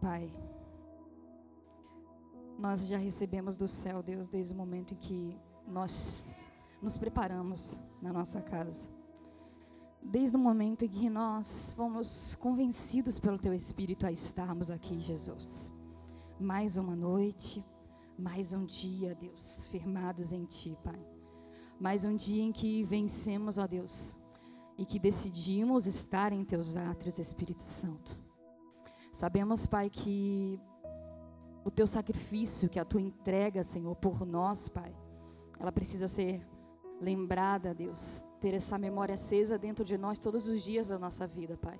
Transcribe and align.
Pai, 0.00 0.32
nós 2.58 2.86
já 2.86 2.96
recebemos 2.96 3.58
do 3.58 3.68
céu, 3.68 4.02
Deus, 4.02 4.28
desde 4.28 4.54
o 4.54 4.56
momento 4.56 4.94
em 4.94 4.96
que 4.96 5.36
nós 5.66 6.50
nos 6.80 6.96
preparamos 6.96 7.78
na 8.00 8.10
nossa 8.10 8.40
casa. 8.40 8.88
Desde 10.02 10.36
o 10.36 10.38
momento 10.38 10.86
em 10.86 10.88
que 10.88 11.10
nós 11.10 11.72
fomos 11.76 12.34
convencidos 12.36 13.18
pelo 13.18 13.38
Teu 13.38 13.52
Espírito 13.52 14.06
a 14.06 14.12
estarmos 14.12 14.70
aqui, 14.70 14.98
Jesus. 14.98 15.70
Mais 16.38 16.78
uma 16.78 16.96
noite, 16.96 17.62
mais 18.18 18.54
um 18.54 18.64
dia, 18.64 19.14
Deus, 19.14 19.66
firmados 19.70 20.32
em 20.32 20.46
Ti, 20.46 20.76
Pai. 20.82 20.98
Mais 21.78 22.04
um 22.04 22.16
dia 22.16 22.42
em 22.42 22.52
que 22.52 22.82
vencemos, 22.84 23.58
ó 23.58 23.66
Deus, 23.66 24.16
e 24.78 24.86
que 24.86 24.98
decidimos 24.98 25.86
estar 25.86 26.32
em 26.32 26.42
Teus 26.42 26.76
átrios, 26.76 27.18
Espírito 27.18 27.62
Santo. 27.62 28.29
Sabemos, 29.20 29.66
Pai, 29.66 29.90
que 29.90 30.58
o 31.62 31.70
Teu 31.70 31.86
sacrifício, 31.86 32.70
que 32.70 32.78
a 32.78 32.86
Tua 32.86 33.02
entrega, 33.02 33.62
Senhor, 33.62 33.94
por 33.96 34.24
nós, 34.24 34.66
Pai, 34.66 34.96
ela 35.58 35.70
precisa 35.70 36.08
ser 36.08 36.42
lembrada, 36.98 37.74
Deus, 37.74 38.24
ter 38.40 38.54
essa 38.54 38.78
memória 38.78 39.12
acesa 39.12 39.58
dentro 39.58 39.84
de 39.84 39.98
nós 39.98 40.18
todos 40.18 40.48
os 40.48 40.62
dias 40.62 40.88
da 40.88 40.98
nossa 40.98 41.26
vida, 41.26 41.54
Pai. 41.58 41.78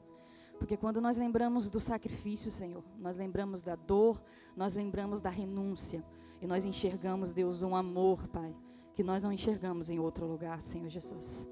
Porque 0.58 0.76
quando 0.76 1.00
nós 1.00 1.16
lembramos 1.16 1.70
do 1.70 1.80
sacrifício, 1.80 2.50
Senhor, 2.50 2.84
nós 2.98 3.16
lembramos 3.16 3.62
da 3.62 3.74
dor, 3.74 4.22
nós 4.54 4.74
lembramos 4.74 5.22
da 5.22 5.30
renúncia. 5.30 6.04
E 6.42 6.46
nós 6.46 6.66
enxergamos, 6.66 7.32
Deus, 7.32 7.62
um 7.62 7.74
amor, 7.74 8.28
Pai, 8.28 8.54
que 8.92 9.02
nós 9.02 9.22
não 9.22 9.32
enxergamos 9.32 9.88
em 9.88 9.98
outro 9.98 10.26
lugar, 10.26 10.60
Senhor 10.60 10.90
Jesus. 10.90 11.48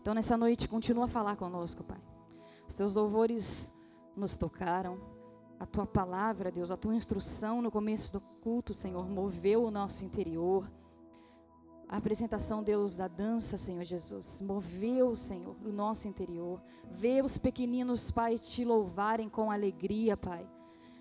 Então, 0.00 0.14
nessa 0.14 0.34
noite, 0.34 0.66
continua 0.66 1.04
a 1.04 1.08
falar 1.08 1.36
conosco, 1.36 1.84
Pai. 1.84 2.00
Os 2.66 2.74
teus 2.74 2.94
louvores 2.94 3.78
nos 4.20 4.36
tocaram. 4.36 5.00
A 5.58 5.66
tua 5.66 5.86
palavra, 5.86 6.50
Deus, 6.50 6.70
a 6.70 6.76
tua 6.76 6.94
instrução 6.94 7.60
no 7.60 7.70
começo 7.70 8.12
do 8.12 8.20
culto, 8.20 8.72
Senhor, 8.72 9.08
moveu 9.08 9.64
o 9.64 9.70
nosso 9.70 10.04
interior 10.04 10.70
a 11.90 11.96
apresentação, 11.96 12.62
Deus, 12.62 12.94
da 12.94 13.08
dança, 13.08 13.58
Senhor 13.58 13.82
Jesus, 13.82 14.40
moveu, 14.40 15.16
Senhor, 15.16 15.56
o 15.64 15.72
nosso 15.72 16.06
interior. 16.06 16.62
Vê 16.88 17.20
os 17.20 17.36
pequeninos, 17.36 18.12
Pai, 18.12 18.38
te 18.38 18.64
louvarem 18.64 19.28
com 19.28 19.50
alegria, 19.50 20.16
Pai. 20.16 20.48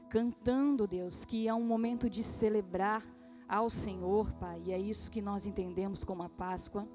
Cantando, 0.10 0.88
Deus, 0.88 1.26
que 1.26 1.48
é 1.48 1.54
um 1.54 1.64
momento 1.64 2.10
de 2.10 2.24
celebrar 2.24 3.06
ao 3.48 3.70
Senhor, 3.70 4.32
Pai. 4.32 4.64
E 4.66 4.72
é 4.72 4.80
isso 4.80 5.12
que 5.12 5.22
nós 5.22 5.46
entendemos 5.46 6.04
como 6.04 6.24
a 6.24 6.30
Páscoa. 6.30 6.88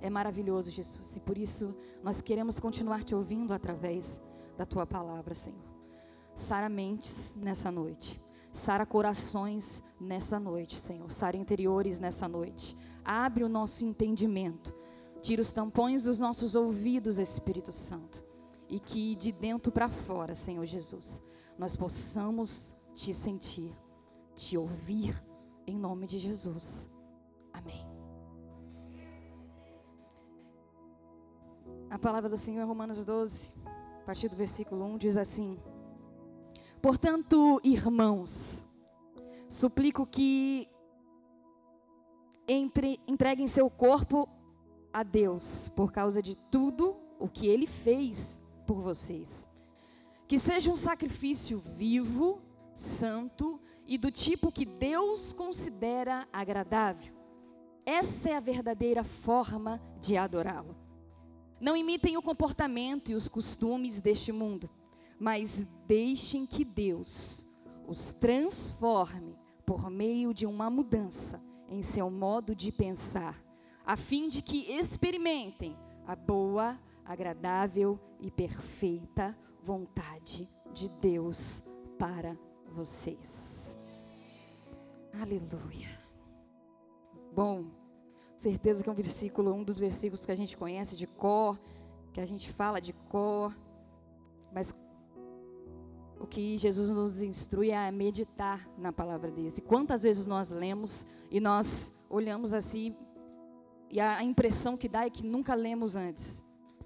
É 0.00 0.08
maravilhoso, 0.08 0.70
Jesus. 0.70 1.14
E 1.16 1.20
por 1.20 1.36
isso 1.36 1.76
nós 2.02 2.22
queremos 2.22 2.58
continuar 2.58 3.04
te 3.04 3.14
ouvindo 3.14 3.52
através 3.52 4.18
da 4.56 4.66
tua 4.66 4.86
palavra, 4.86 5.34
Senhor. 5.34 5.72
Sara 6.34 6.68
mentes 6.68 7.34
nessa 7.36 7.70
noite. 7.70 8.22
Sara 8.50 8.84
corações 8.84 9.82
nessa 10.00 10.38
noite, 10.38 10.78
Senhor. 10.78 11.10
Sara 11.10 11.36
interiores 11.36 11.98
nessa 11.98 12.28
noite. 12.28 12.76
Abre 13.04 13.44
o 13.44 13.48
nosso 13.48 13.84
entendimento. 13.84 14.74
Tira 15.22 15.40
os 15.40 15.52
tampões 15.52 16.04
dos 16.04 16.18
nossos 16.18 16.54
ouvidos, 16.54 17.18
Espírito 17.18 17.72
Santo. 17.72 18.24
E 18.68 18.78
que 18.78 19.14
de 19.14 19.32
dentro 19.32 19.70
para 19.70 19.88
fora, 19.88 20.34
Senhor 20.34 20.64
Jesus, 20.66 21.20
nós 21.58 21.76
possamos 21.76 22.74
te 22.94 23.14
sentir, 23.14 23.72
te 24.34 24.56
ouvir, 24.56 25.22
em 25.66 25.76
nome 25.76 26.06
de 26.06 26.18
Jesus. 26.18 26.90
Amém. 27.52 27.86
A 31.88 31.98
palavra 31.98 32.28
do 32.28 32.38
Senhor, 32.38 32.66
Romanos 32.66 33.04
12, 33.04 33.52
a 34.02 34.04
partir 34.04 34.28
do 34.28 34.34
versículo 34.34 34.84
1, 34.84 34.98
diz 34.98 35.16
assim. 35.16 35.56
Portanto, 36.82 37.60
irmãos, 37.62 38.64
suplico 39.48 40.04
que 40.04 40.68
entre, 42.48 42.98
entreguem 43.06 43.46
seu 43.46 43.70
corpo 43.70 44.28
a 44.92 45.04
Deus 45.04 45.68
por 45.68 45.92
causa 45.92 46.20
de 46.20 46.36
tudo 46.36 46.96
o 47.20 47.28
que 47.28 47.46
Ele 47.46 47.66
fez 47.66 48.40
por 48.66 48.80
vocês. 48.80 49.48
Que 50.26 50.36
seja 50.36 50.68
um 50.68 50.76
sacrifício 50.76 51.60
vivo, 51.60 52.42
santo 52.74 53.60
e 53.86 53.96
do 53.96 54.10
tipo 54.10 54.50
que 54.50 54.64
Deus 54.64 55.32
considera 55.32 56.26
agradável. 56.32 57.14
Essa 57.86 58.30
é 58.30 58.36
a 58.36 58.40
verdadeira 58.40 59.04
forma 59.04 59.80
de 60.00 60.16
adorá-lo. 60.16 60.81
Não 61.62 61.74
imitem 61.74 62.18
o 62.18 62.22
comportamento 62.22 63.10
e 63.10 63.14
os 63.14 63.26
costumes 63.26 64.02
deste 64.02 64.32
mundo 64.32 64.68
mas 65.22 65.68
deixem 65.86 66.44
que 66.44 66.64
Deus 66.64 67.46
os 67.86 68.12
transforme 68.12 69.38
por 69.64 69.88
meio 69.88 70.34
de 70.34 70.44
uma 70.46 70.68
mudança 70.68 71.40
em 71.68 71.80
seu 71.80 72.10
modo 72.10 72.56
de 72.56 72.72
pensar, 72.72 73.40
a 73.86 73.96
fim 73.96 74.28
de 74.28 74.42
que 74.42 74.72
experimentem 74.72 75.76
a 76.08 76.16
boa, 76.16 76.76
agradável 77.04 78.00
e 78.18 78.32
perfeita 78.32 79.38
vontade 79.62 80.48
de 80.74 80.88
Deus 80.88 81.62
para 82.00 82.36
vocês. 82.66 83.78
Aleluia. 85.20 86.00
Bom, 87.32 87.66
certeza 88.42 88.82
que 88.82 88.88
é 88.88 88.92
um 88.92 88.94
versículo, 88.94 89.54
um 89.54 89.62
dos 89.62 89.78
versículos 89.78 90.26
que 90.26 90.32
a 90.32 90.34
gente 90.34 90.56
conhece 90.56 90.96
de 90.96 91.06
cor, 91.06 91.58
que 92.12 92.20
a 92.20 92.26
gente 92.26 92.50
fala 92.52 92.80
de 92.80 92.92
cor, 92.92 93.56
mas 94.52 94.74
o 96.18 96.26
que 96.26 96.58
Jesus 96.58 96.90
nos 96.90 97.22
instrui 97.22 97.70
é 97.70 97.88
a 97.88 97.92
meditar 97.92 98.68
na 98.76 98.92
palavra 98.92 99.30
dele. 99.30 99.52
E 99.56 99.60
quantas 99.60 100.02
vezes 100.02 100.26
nós 100.26 100.50
lemos 100.50 101.06
e 101.30 101.40
nós 101.40 102.04
olhamos 102.10 102.52
assim 102.52 102.96
e 103.88 104.00
a 104.00 104.22
impressão 104.24 104.76
que 104.76 104.88
dá 104.88 105.04
é 105.04 105.10
que 105.10 105.24
nunca 105.24 105.54
lemos 105.54 105.96
antes. 105.96 106.42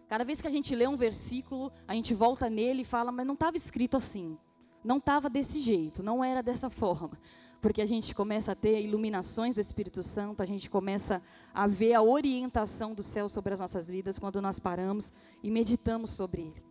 Cada 0.09 0.25
vez 0.25 0.41
que 0.41 0.49
a 0.49 0.50
gente 0.50 0.75
lê 0.75 0.87
um 0.87 0.97
versículo, 0.97 1.72
a 1.87 1.95
gente 1.95 2.12
volta 2.12 2.50
nele 2.50 2.83
e 2.83 2.84
fala, 2.84 3.11
mas 3.11 3.27
não 3.27 3.34
estava 3.34 3.56
escrito 3.56 3.97
assim. 3.97 4.37
Não 4.84 4.99
estava 4.99 5.31
desse 5.31 5.61
jeito, 5.61 6.03
não 6.03 6.22
era 6.22 6.43
dessa 6.43 6.69
forma. 6.71 7.19
Porque 7.61 7.81
a 7.81 7.87
gente 7.87 8.15
começa 8.15 8.53
a 8.53 8.55
ter 8.55 8.81
iluminações 8.81 9.56
do 9.56 9.61
Espírito 9.61 10.03
Santo, 10.03 10.43
a 10.43 10.47
gente 10.47 10.69
começa 10.71 11.22
a 11.55 11.67
ver 11.67 11.94
a 11.94 12.03
orientação 12.03 12.94
do 12.94 13.03
céu 13.03 13.28
sobre 13.28 13.55
as 13.55 13.61
nossas 13.61 13.89
vidas 13.89 14.19
quando 14.19 14.41
nós 14.41 14.59
paramos 14.59 15.12
e 15.43 15.50
meditamos 15.50 16.11
sobre 16.11 16.43
ele. 16.43 16.65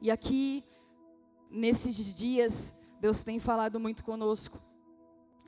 E 0.00 0.10
aqui 0.10 0.62
nesses 1.50 2.14
dias, 2.14 2.74
Deus 3.00 3.22
tem 3.22 3.40
falado 3.40 3.80
muito 3.80 4.04
conosco 4.04 4.58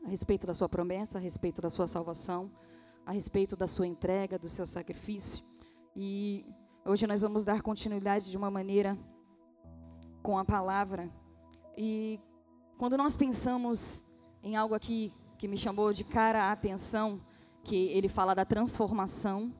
a 0.05 0.09
respeito 0.09 0.47
da 0.47 0.55
sua 0.55 0.69
promessa, 0.69 1.19
a 1.19 1.21
respeito 1.21 1.61
da 1.61 1.69
sua 1.69 1.87
salvação, 1.87 2.51
a 3.05 3.13
respeito 3.13 3.57
da 3.57 3.67
sua 3.67 3.87
entrega, 3.87 4.39
do 4.39 4.49
seu 4.49 4.67
sacrifício. 4.67 5.45
E 5.95 6.47
hoje 6.85 7.07
nós 7.07 7.21
vamos 7.21 7.45
dar 7.45 7.61
continuidade 7.63 8.31
de 8.31 8.37
uma 8.37 8.51
maneira 8.51 8.97
com 10.23 10.39
a 10.39 10.45
palavra. 10.45 11.11
E 11.77 12.19
quando 12.79 12.97
nós 12.97 13.17
pensamos 13.17 14.05
em 14.43 14.57
algo 14.57 14.75
aqui 14.75 15.13
que 15.39 15.49
me 15.49 15.57
chamou 15.57 15.93
de 15.93 16.05
cara 16.05 16.45
a 16.45 16.53
atenção, 16.53 17.21
que 17.63 17.77
ele 17.77 18.09
fala 18.09 18.35
da 18.35 18.45
transformação 18.45 19.55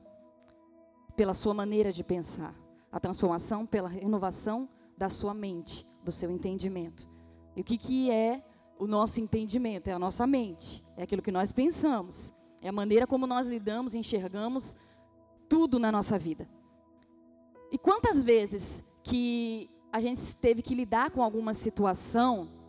pela 1.15 1.33
sua 1.33 1.53
maneira 1.53 1.91
de 1.91 2.03
pensar, 2.03 2.53
a 2.91 2.99
transformação 2.99 3.65
pela 3.65 3.89
renovação 3.89 4.67
da 4.97 5.09
sua 5.09 5.33
mente, 5.33 5.85
do 6.03 6.11
seu 6.11 6.31
entendimento. 6.31 7.07
E 7.55 7.61
o 7.61 7.63
que, 7.63 7.77
que 7.77 8.11
é 8.11 8.43
o 8.79 8.87
nosso 8.87 9.19
entendimento? 9.19 9.87
É 9.87 9.93
a 9.93 9.99
nossa 9.99 10.25
mente, 10.25 10.83
é 10.97 11.03
aquilo 11.03 11.21
que 11.21 11.31
nós 11.31 11.51
pensamos, 11.51 12.33
é 12.61 12.69
a 12.69 12.71
maneira 12.71 13.05
como 13.05 13.27
nós 13.27 13.47
lidamos, 13.47 13.95
enxergamos 13.95 14.75
tudo 15.49 15.79
na 15.79 15.91
nossa 15.91 16.17
vida. 16.17 16.47
E 17.71 17.77
quantas 17.77 18.23
vezes 18.23 18.83
que 19.03 19.69
a 19.91 19.99
gente 19.99 20.35
teve 20.37 20.61
que 20.61 20.73
lidar 20.75 21.11
com 21.11 21.23
alguma 21.23 21.53
situação 21.53 22.60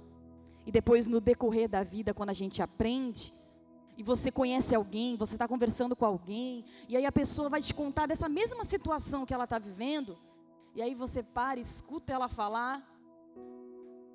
e 0.67 0.73
depois 0.73 1.07
no 1.07 1.21
decorrer 1.21 1.69
da 1.69 1.83
vida, 1.83 2.15
quando 2.15 2.31
a 2.31 2.35
gente 2.35 2.63
aprende, 2.63 3.33
e 3.97 4.03
você 4.03 4.31
conhece 4.31 4.75
alguém, 4.75 5.17
você 5.17 5.35
está 5.35 5.47
conversando 5.47 5.95
com 5.95 6.05
alguém, 6.05 6.65
e 6.89 6.97
aí 6.97 7.05
a 7.05 7.13
pessoa 7.13 7.49
vai 7.49 7.61
te 7.61 7.75
contar 7.75 8.07
dessa 8.07 8.29
mesma 8.29 8.65
situação 8.65 9.27
que 9.27 9.35
ela 9.35 9.45
está 9.45 9.59
vivendo, 9.59 10.19
e 10.75 10.81
aí 10.81 10.95
você 10.95 11.23
para, 11.23 11.61
escuta 11.61 12.13
ela 12.13 12.29
falar, 12.29 12.83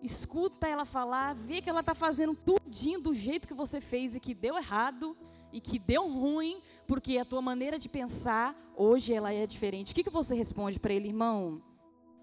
escuta 0.02 0.68
ela 0.68 0.86
falar, 0.86 1.36
vê 1.36 1.62
que 1.62 1.70
ela 1.70 1.82
está 1.82 1.94
fazendo 1.94 2.36
tudinho 2.36 3.02
do 3.02 3.14
jeito 3.14 3.48
que 3.48 3.54
você 3.54 3.80
fez 3.80 4.16
e 4.16 4.20
que 4.20 4.34
deu 4.34 4.58
errado 4.58 5.16
e 5.52 5.60
que 5.62 5.78
deu 5.78 6.08
ruim, 6.08 6.62
porque 6.88 7.18
a 7.18 7.26
tua 7.26 7.42
maneira 7.42 7.78
de 7.78 7.90
pensar 7.90 8.56
hoje 8.76 9.14
ela 9.14 9.34
é 9.34 9.46
diferente. 9.46 9.92
O 9.92 9.96
que, 9.96 10.04
que 10.04 10.10
você 10.10 10.36
responde 10.36 10.80
para 10.80 10.94
ele, 10.94 11.10
irmão? 11.10 11.62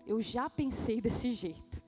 Eu 0.06 0.20
já 0.20 0.48
pensei 0.50 1.00
desse 1.00 1.32
jeito. 1.32 1.83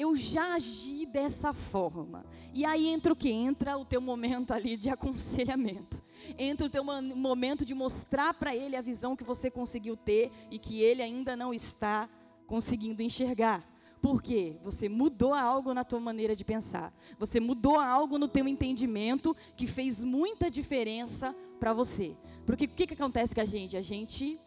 Eu 0.00 0.16
já 0.16 0.54
agi 0.54 1.04
dessa 1.06 1.52
forma. 1.52 2.24
E 2.54 2.64
aí 2.64 2.88
entra 2.88 3.12
o 3.12 3.16
que? 3.16 3.30
Entra 3.30 3.76
o 3.76 3.84
teu 3.84 4.00
momento 4.00 4.52
ali 4.52 4.76
de 4.76 4.88
aconselhamento 4.88 6.02
entre 6.38 6.66
o 6.66 6.70
teu 6.70 6.84
momento 6.84 7.64
de 7.64 7.74
mostrar 7.74 8.34
para 8.34 8.54
ele 8.54 8.76
a 8.76 8.80
visão 8.80 9.16
que 9.16 9.24
você 9.24 9.50
conseguiu 9.50 9.96
ter 9.96 10.30
e 10.50 10.58
que 10.58 10.80
ele 10.82 11.02
ainda 11.02 11.36
não 11.36 11.52
está 11.52 12.08
conseguindo 12.46 13.02
enxergar. 13.02 13.64
Por 14.00 14.22
quê? 14.22 14.56
Você 14.62 14.88
mudou 14.88 15.34
algo 15.34 15.74
na 15.74 15.84
tua 15.84 16.00
maneira 16.00 16.34
de 16.34 16.44
pensar. 16.44 16.92
Você 17.18 17.38
mudou 17.38 17.78
algo 17.78 18.18
no 18.18 18.28
teu 18.28 18.48
entendimento 18.48 19.36
que 19.54 19.66
fez 19.66 20.02
muita 20.02 20.50
diferença 20.50 21.34
para 21.58 21.74
você. 21.74 22.16
Porque 22.46 22.64
o 22.64 22.68
que, 22.68 22.86
que 22.86 22.94
acontece 22.94 23.34
com 23.34 23.42
a 23.42 23.44
gente? 23.44 23.76
A 23.76 23.82
gente 23.82 24.40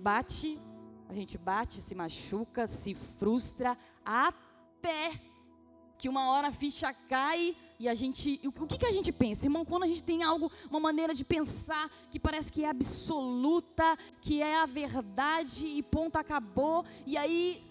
bate, 0.00 0.58
a 1.12 1.14
gente 1.14 1.36
bate, 1.36 1.80
se 1.80 1.94
machuca, 1.94 2.66
se 2.66 2.94
frustra, 2.94 3.76
até 4.04 5.12
que 5.98 6.08
uma 6.08 6.30
hora 6.30 6.48
a 6.48 6.52
ficha 6.52 6.92
cai 7.08 7.54
e 7.78 7.88
a 7.88 7.94
gente. 7.94 8.40
O 8.44 8.66
que, 8.66 8.78
que 8.78 8.86
a 8.86 8.92
gente 8.92 9.12
pensa, 9.12 9.46
irmão? 9.46 9.64
Quando 9.64 9.84
a 9.84 9.86
gente 9.86 10.02
tem 10.02 10.22
algo, 10.22 10.50
uma 10.68 10.80
maneira 10.80 11.14
de 11.14 11.24
pensar 11.24 11.88
que 12.10 12.18
parece 12.18 12.50
que 12.50 12.64
é 12.64 12.68
absoluta, 12.68 13.96
que 14.20 14.42
é 14.42 14.56
a 14.56 14.66
verdade 14.66 15.66
e 15.66 15.82
ponto 15.82 16.16
acabou, 16.16 16.84
e 17.06 17.16
aí 17.16 17.62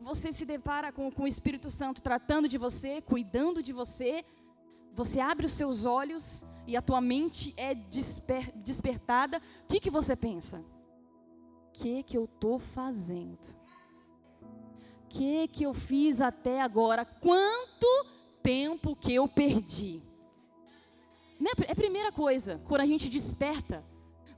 você 0.00 0.32
se 0.32 0.44
depara 0.44 0.92
com, 0.92 1.10
com 1.10 1.22
o 1.22 1.28
Espírito 1.28 1.70
Santo 1.70 2.02
tratando 2.02 2.46
de 2.46 2.58
você, 2.58 3.00
cuidando 3.00 3.62
de 3.62 3.72
você, 3.72 4.24
você 4.92 5.20
abre 5.20 5.46
os 5.46 5.52
seus 5.52 5.86
olhos 5.86 6.44
e 6.66 6.76
a 6.76 6.82
tua 6.82 7.00
mente 7.00 7.54
é 7.56 7.74
desper, 7.74 8.52
despertada, 8.56 9.40
o 9.64 9.66
que, 9.66 9.80
que 9.80 9.90
você 9.90 10.14
pensa? 10.14 10.62
Que, 11.78 12.02
que 12.02 12.18
eu 12.18 12.24
estou 12.24 12.58
fazendo? 12.58 13.38
Que, 15.08 15.46
que 15.46 15.62
eu 15.62 15.72
fiz 15.72 16.20
até 16.20 16.60
agora? 16.60 17.04
Quanto 17.04 17.86
tempo 18.42 18.96
que 18.96 19.14
eu 19.14 19.28
perdi? 19.28 20.02
Né? 21.38 21.52
É 21.68 21.70
a 21.70 21.76
primeira 21.76 22.10
coisa, 22.10 22.60
quando 22.66 22.80
a 22.80 22.86
gente 22.86 23.08
desperta. 23.08 23.84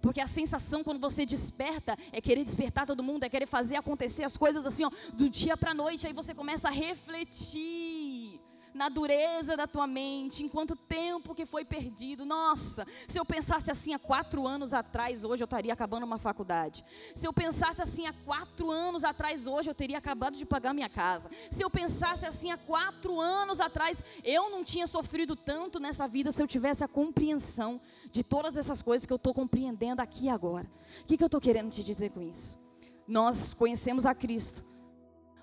Porque 0.02 0.20
a 0.20 0.26
sensação 0.26 0.84
quando 0.84 1.00
você 1.00 1.25
desperta 1.25 1.96
é 2.12 2.20
querer 2.20 2.44
despertar 2.44 2.87
todo 2.87 3.02
mundo, 3.02 3.25
é 3.25 3.28
querer 3.31 3.46
fazer 3.46 3.76
acontecer 3.76 4.25
as 4.25 4.37
coisas 4.37 4.66
assim, 4.66 4.84
ó, 4.84 4.90
do 5.14 5.31
dia 5.31 5.56
para 5.56 5.70
a 5.70 5.75
noite. 5.75 6.06
Aí 6.06 6.12
você 6.12 6.34
começa 6.34 6.69
a 6.69 6.70
refletir 6.70 8.29
na 8.75 8.88
dureza 8.88 9.56
da 9.56 9.67
tua 9.67 9.87
mente, 9.87 10.43
em 10.43 10.49
quanto 10.49 10.76
tempo 10.76 11.34
que 11.34 11.44
foi 11.44 11.64
perdido. 11.64 12.25
Nossa, 12.25 12.87
se 13.06 13.19
eu 13.19 13.25
pensasse 13.25 13.70
assim 13.70 13.94
há 13.94 13.99
quatro 13.99 14.46
anos 14.46 14.72
atrás, 14.72 15.25
hoje 15.25 15.43
eu 15.43 15.46
estaria 15.46 15.72
acabando 15.72 16.05
uma 16.05 16.19
faculdade. 16.19 16.84
Se 17.14 17.26
eu 17.26 17.32
pensasse 17.32 17.82
assim 17.82 18.06
há 18.06 18.12
quatro 18.12 18.70
anos 18.70 19.05
atrás, 19.05 19.46
hoje 19.46 19.70
eu 19.70 19.75
teria 19.75 19.99
acabado 19.99 20.37
de 20.37 20.46
pagar 20.46 20.72
minha 20.72 20.88
casa. 20.88 21.31
Se 21.50 21.62
eu 21.62 21.70
pensasse 21.70 22.26
assim 22.26 22.50
há 22.50 22.56
quatro 22.56 23.20
anos 23.20 23.61
atrás, 23.61 24.02
eu 24.25 24.50
não 24.50 24.64
tinha 24.64 24.87
sofrido 24.87 25.34
tanto 25.37 25.78
nessa 25.81 26.06
vida 26.06 26.32
se 26.32 26.43
eu 26.43 26.46
tivesse 26.46 26.84
a 26.84 26.88
compreensão 26.88 27.81
de 28.11 28.23
todas 28.23 28.56
essas 28.56 28.82
coisas 28.82 29.06
que 29.06 29.12
eu 29.12 29.16
estou 29.16 29.32
compreendendo 29.32 30.00
aqui 30.00 30.28
agora. 30.28 30.70
O 31.02 31.06
que, 31.06 31.16
que 31.16 31.23
eu 31.23 31.26
estou 31.26 31.40
querendo 31.40 31.70
te 31.70 31.82
dizer 31.82 32.11
com 32.11 32.20
isso? 32.20 32.58
Nós 33.06 33.55
conhecemos 33.55 34.06
a 34.06 34.14
Cristo, 34.14 34.64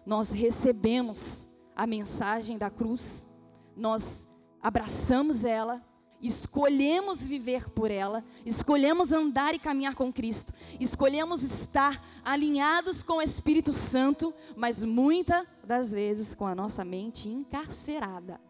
nós 0.05 0.31
recebemos 0.31 1.46
a 1.77 1.85
mensagem 1.85 2.57
da 2.57 2.71
cruz, 2.71 3.27
nós 3.75 4.27
abraçamos 4.59 5.45
ela, 5.45 5.79
escolhemos 6.19 7.27
viver 7.27 7.69
por 7.69 7.91
ela, 7.91 8.23
escolhemos 8.43 9.11
andar 9.11 9.53
e 9.53 9.59
caminhar 9.59 9.93
com 9.93 10.11
Cristo, 10.11 10.51
escolhemos 10.79 11.43
estar 11.43 12.03
alinhados 12.25 13.03
com 13.03 13.17
o 13.17 13.21
Espírito 13.21 13.71
Santo, 13.71 14.33
mas 14.55 14.83
muitas 14.83 15.45
das 15.63 15.91
vezes 15.91 16.33
com 16.33 16.47
a 16.47 16.55
nossa 16.55 16.83
mente 16.83 17.29
encarcerada. 17.29 18.41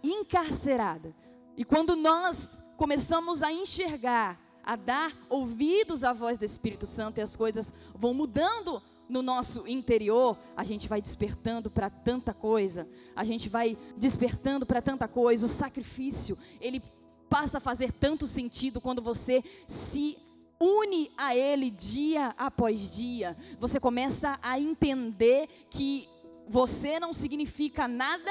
Encarcerada. 0.00 1.12
E 1.56 1.64
quando 1.64 1.96
nós 1.96 2.62
começamos 2.76 3.42
a 3.42 3.52
enxergar, 3.52 4.40
a 4.62 4.76
dar 4.76 5.12
ouvidos 5.28 6.04
à 6.04 6.12
voz 6.12 6.38
do 6.38 6.44
Espírito 6.44 6.86
Santo 6.86 7.18
e 7.18 7.22
as 7.22 7.34
coisas 7.34 7.74
vão 7.96 8.14
mudando 8.14 8.80
no 9.10 9.22
nosso 9.22 9.66
interior, 9.66 10.38
a 10.56 10.64
gente 10.64 10.88
vai 10.88 11.02
despertando 11.02 11.70
para 11.70 11.90
tanta 11.90 12.32
coisa, 12.32 12.88
a 13.14 13.24
gente 13.24 13.48
vai 13.48 13.76
despertando 13.96 14.64
para 14.64 14.80
tanta 14.80 15.08
coisa. 15.08 15.46
O 15.46 15.48
sacrifício, 15.48 16.38
ele 16.60 16.82
passa 17.28 17.58
a 17.58 17.60
fazer 17.60 17.92
tanto 17.92 18.26
sentido 18.26 18.80
quando 18.80 19.02
você 19.02 19.42
se 19.66 20.16
une 20.60 21.10
a 21.16 21.34
Ele 21.34 21.70
dia 21.70 22.34
após 22.36 22.90
dia. 22.90 23.36
Você 23.58 23.80
começa 23.80 24.38
a 24.42 24.60
entender 24.60 25.48
que 25.70 26.08
você 26.48 27.00
não 27.00 27.14
significa 27.14 27.88
nada 27.88 28.30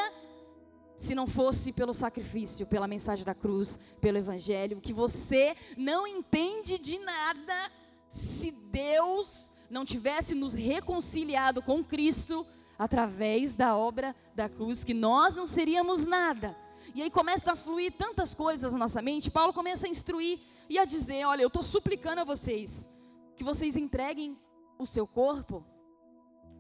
se 0.96 1.16
não 1.16 1.26
fosse 1.26 1.72
pelo 1.72 1.94
sacrifício, 1.94 2.68
pela 2.68 2.88
mensagem 2.88 3.24
da 3.24 3.34
cruz, 3.34 3.80
pelo 4.02 4.18
Evangelho, 4.18 4.82
que 4.82 4.92
você 4.92 5.56
não 5.78 6.06
entende 6.06 6.78
de 6.78 7.00
nada 7.00 7.72
se 8.10 8.52
Deus 8.52 9.50
não 9.70 9.86
tivesse 9.86 10.34
nos 10.36 10.54
reconciliado 10.54 11.62
com 11.62 11.84
Cristo 11.84 12.46
através 12.78 13.56
da 13.56 13.76
obra 13.76 14.16
da 14.34 14.48
cruz, 14.48 14.84
que 14.84 14.94
nós 14.94 15.36
não 15.36 15.46
seríamos 15.46 16.06
nada. 16.06 16.56
E 16.96 17.02
aí 17.02 17.10
começa 17.10 17.52
a 17.52 17.56
fluir 17.56 17.94
tantas 17.94 18.34
coisas 18.34 18.74
na 18.74 18.80
nossa 18.80 19.02
mente. 19.02 19.30
Paulo 19.30 19.54
começa 19.54 19.86
a 19.86 19.90
instruir 19.90 20.40
e 20.70 20.80
a 20.80 20.86
dizer: 20.86 21.26
Olha, 21.26 21.42
eu 21.44 21.48
estou 21.48 21.62
suplicando 21.62 22.22
a 22.22 22.24
vocês 22.24 22.90
que 23.36 23.44
vocês 23.44 23.76
entreguem 23.76 24.38
o 24.78 24.86
seu 24.86 25.06
corpo 25.06 25.64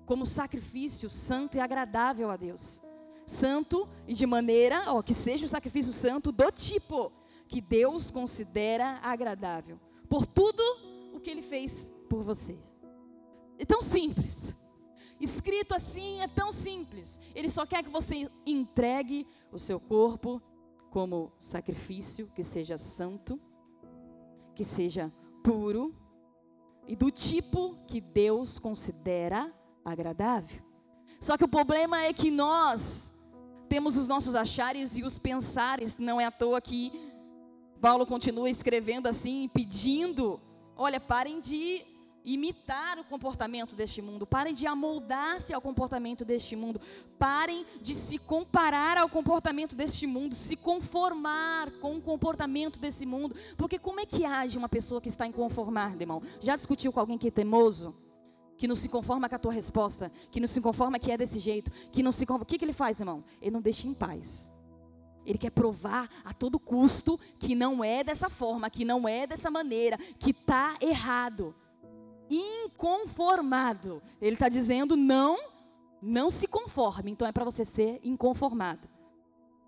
como 0.05 0.25
sacrifício 0.25 1.09
santo 1.09 1.57
e 1.57 1.59
agradável 1.59 2.29
a 2.29 2.37
Deus. 2.37 2.81
Santo 3.25 3.87
e 4.07 4.13
de 4.13 4.25
maneira, 4.25 4.91
ó, 4.91 5.01
que 5.01 5.13
seja 5.13 5.45
o 5.45 5.49
sacrifício 5.49 5.93
santo 5.93 6.31
do 6.31 6.51
tipo 6.51 7.11
que 7.47 7.61
Deus 7.61 8.11
considera 8.11 8.99
agradável, 9.01 9.79
por 10.07 10.25
tudo 10.25 10.61
o 11.13 11.19
que 11.19 11.29
ele 11.29 11.41
fez 11.41 11.91
por 12.07 12.21
você. 12.21 12.68
É 13.59 13.65
tão 13.65 13.81
simples. 13.81 14.55
Escrito 15.19 15.75
assim 15.75 16.21
é 16.21 16.27
tão 16.27 16.51
simples. 16.51 17.19
Ele 17.35 17.49
só 17.49 17.65
quer 17.65 17.83
que 17.83 17.89
você 17.89 18.31
entregue 18.45 19.27
o 19.51 19.59
seu 19.59 19.79
corpo 19.79 20.41
como 20.89 21.31
sacrifício 21.39 22.31
que 22.33 22.43
seja 22.43 22.77
santo, 22.77 23.39
que 24.55 24.63
seja 24.63 25.11
puro 25.43 25.93
e 26.87 26.95
do 26.95 27.11
tipo 27.11 27.77
que 27.85 27.99
Deus 27.99 28.57
considera 28.57 29.53
agradável. 29.83 30.63
Só 31.19 31.37
que 31.37 31.43
o 31.43 31.49
problema 31.49 32.01
é 32.01 32.13
que 32.13 32.31
nós 32.31 33.11
temos 33.67 33.97
os 33.97 34.07
nossos 34.07 34.35
achares 34.35 34.97
e 34.97 35.03
os 35.03 35.17
pensares, 35.17 35.97
não 35.97 36.19
é 36.19 36.25
à 36.25 36.31
toa 36.31 36.61
que 36.61 36.91
Paulo 37.81 38.05
continua 38.05 38.49
escrevendo 38.49 39.07
assim, 39.07 39.49
pedindo: 39.53 40.39
olha, 40.75 40.99
parem 40.99 41.39
de 41.39 41.83
imitar 42.23 42.99
o 42.99 43.03
comportamento 43.03 43.75
deste 43.75 44.01
mundo, 44.01 44.25
parem 44.25 44.53
de 44.53 44.67
amoldar-se 44.67 45.53
ao 45.53 45.61
comportamento 45.61 46.25
deste 46.25 46.55
mundo, 46.55 46.79
parem 47.17 47.65
de 47.81 47.95
se 47.95 48.17
comparar 48.17 48.97
ao 48.97 49.09
comportamento 49.09 49.75
deste 49.75 50.05
mundo, 50.05 50.35
se 50.35 50.55
conformar 50.55 51.71
com 51.79 51.97
o 51.97 52.01
comportamento 52.01 52.79
desse 52.79 53.05
mundo, 53.05 53.35
porque 53.57 53.79
como 53.79 53.99
é 53.99 54.05
que 54.05 54.25
age 54.25 54.57
uma 54.57 54.69
pessoa 54.69 55.01
que 55.01 55.09
está 55.09 55.25
inconformada, 55.25 56.01
irmão? 56.01 56.21
Já 56.39 56.55
discutiu 56.55 56.91
com 56.91 56.99
alguém 56.99 57.17
que 57.17 57.27
é 57.27 57.31
teimoso? 57.31 57.95
Que 58.57 58.67
não 58.67 58.75
se 58.75 58.89
conforma 58.89 59.29
com 59.29 59.35
a 59.35 59.39
tua 59.39 59.53
resposta, 59.53 60.11
que 60.29 60.39
não 60.39 60.47
se 60.47 60.59
conforma 60.59 60.99
que 60.99 61.11
é 61.11 61.17
desse 61.17 61.39
jeito, 61.39 61.71
que 61.91 62.03
não 62.03 62.11
se 62.11 62.25
conforma. 62.25 62.43
O 62.43 62.45
que, 62.45 62.57
que 62.57 62.65
ele 62.65 62.73
faz, 62.73 62.99
irmão? 62.99 63.23
Ele 63.41 63.51
não 63.51 63.61
deixa 63.61 63.87
em 63.87 63.93
paz. 63.93 64.51
Ele 65.25 65.37
quer 65.37 65.51
provar 65.51 66.09
a 66.25 66.33
todo 66.33 66.59
custo 66.59 67.17
que 67.37 67.55
não 67.55 67.83
é 67.83 68.03
dessa 68.03 68.29
forma, 68.29 68.69
que 68.69 68.83
não 68.83 69.07
é 69.07 69.25
dessa 69.25 69.49
maneira, 69.49 69.97
que 70.17 70.31
está 70.31 70.75
errado 70.81 71.55
inconformado. 72.29 74.01
Ele 74.21 74.35
está 74.35 74.49
dizendo 74.49 74.95
não, 74.95 75.37
não 76.01 76.29
se 76.29 76.47
conforme. 76.47 77.11
Então 77.11 77.27
é 77.27 77.31
para 77.31 77.45
você 77.45 77.65
ser 77.65 77.99
inconformado. 78.03 78.87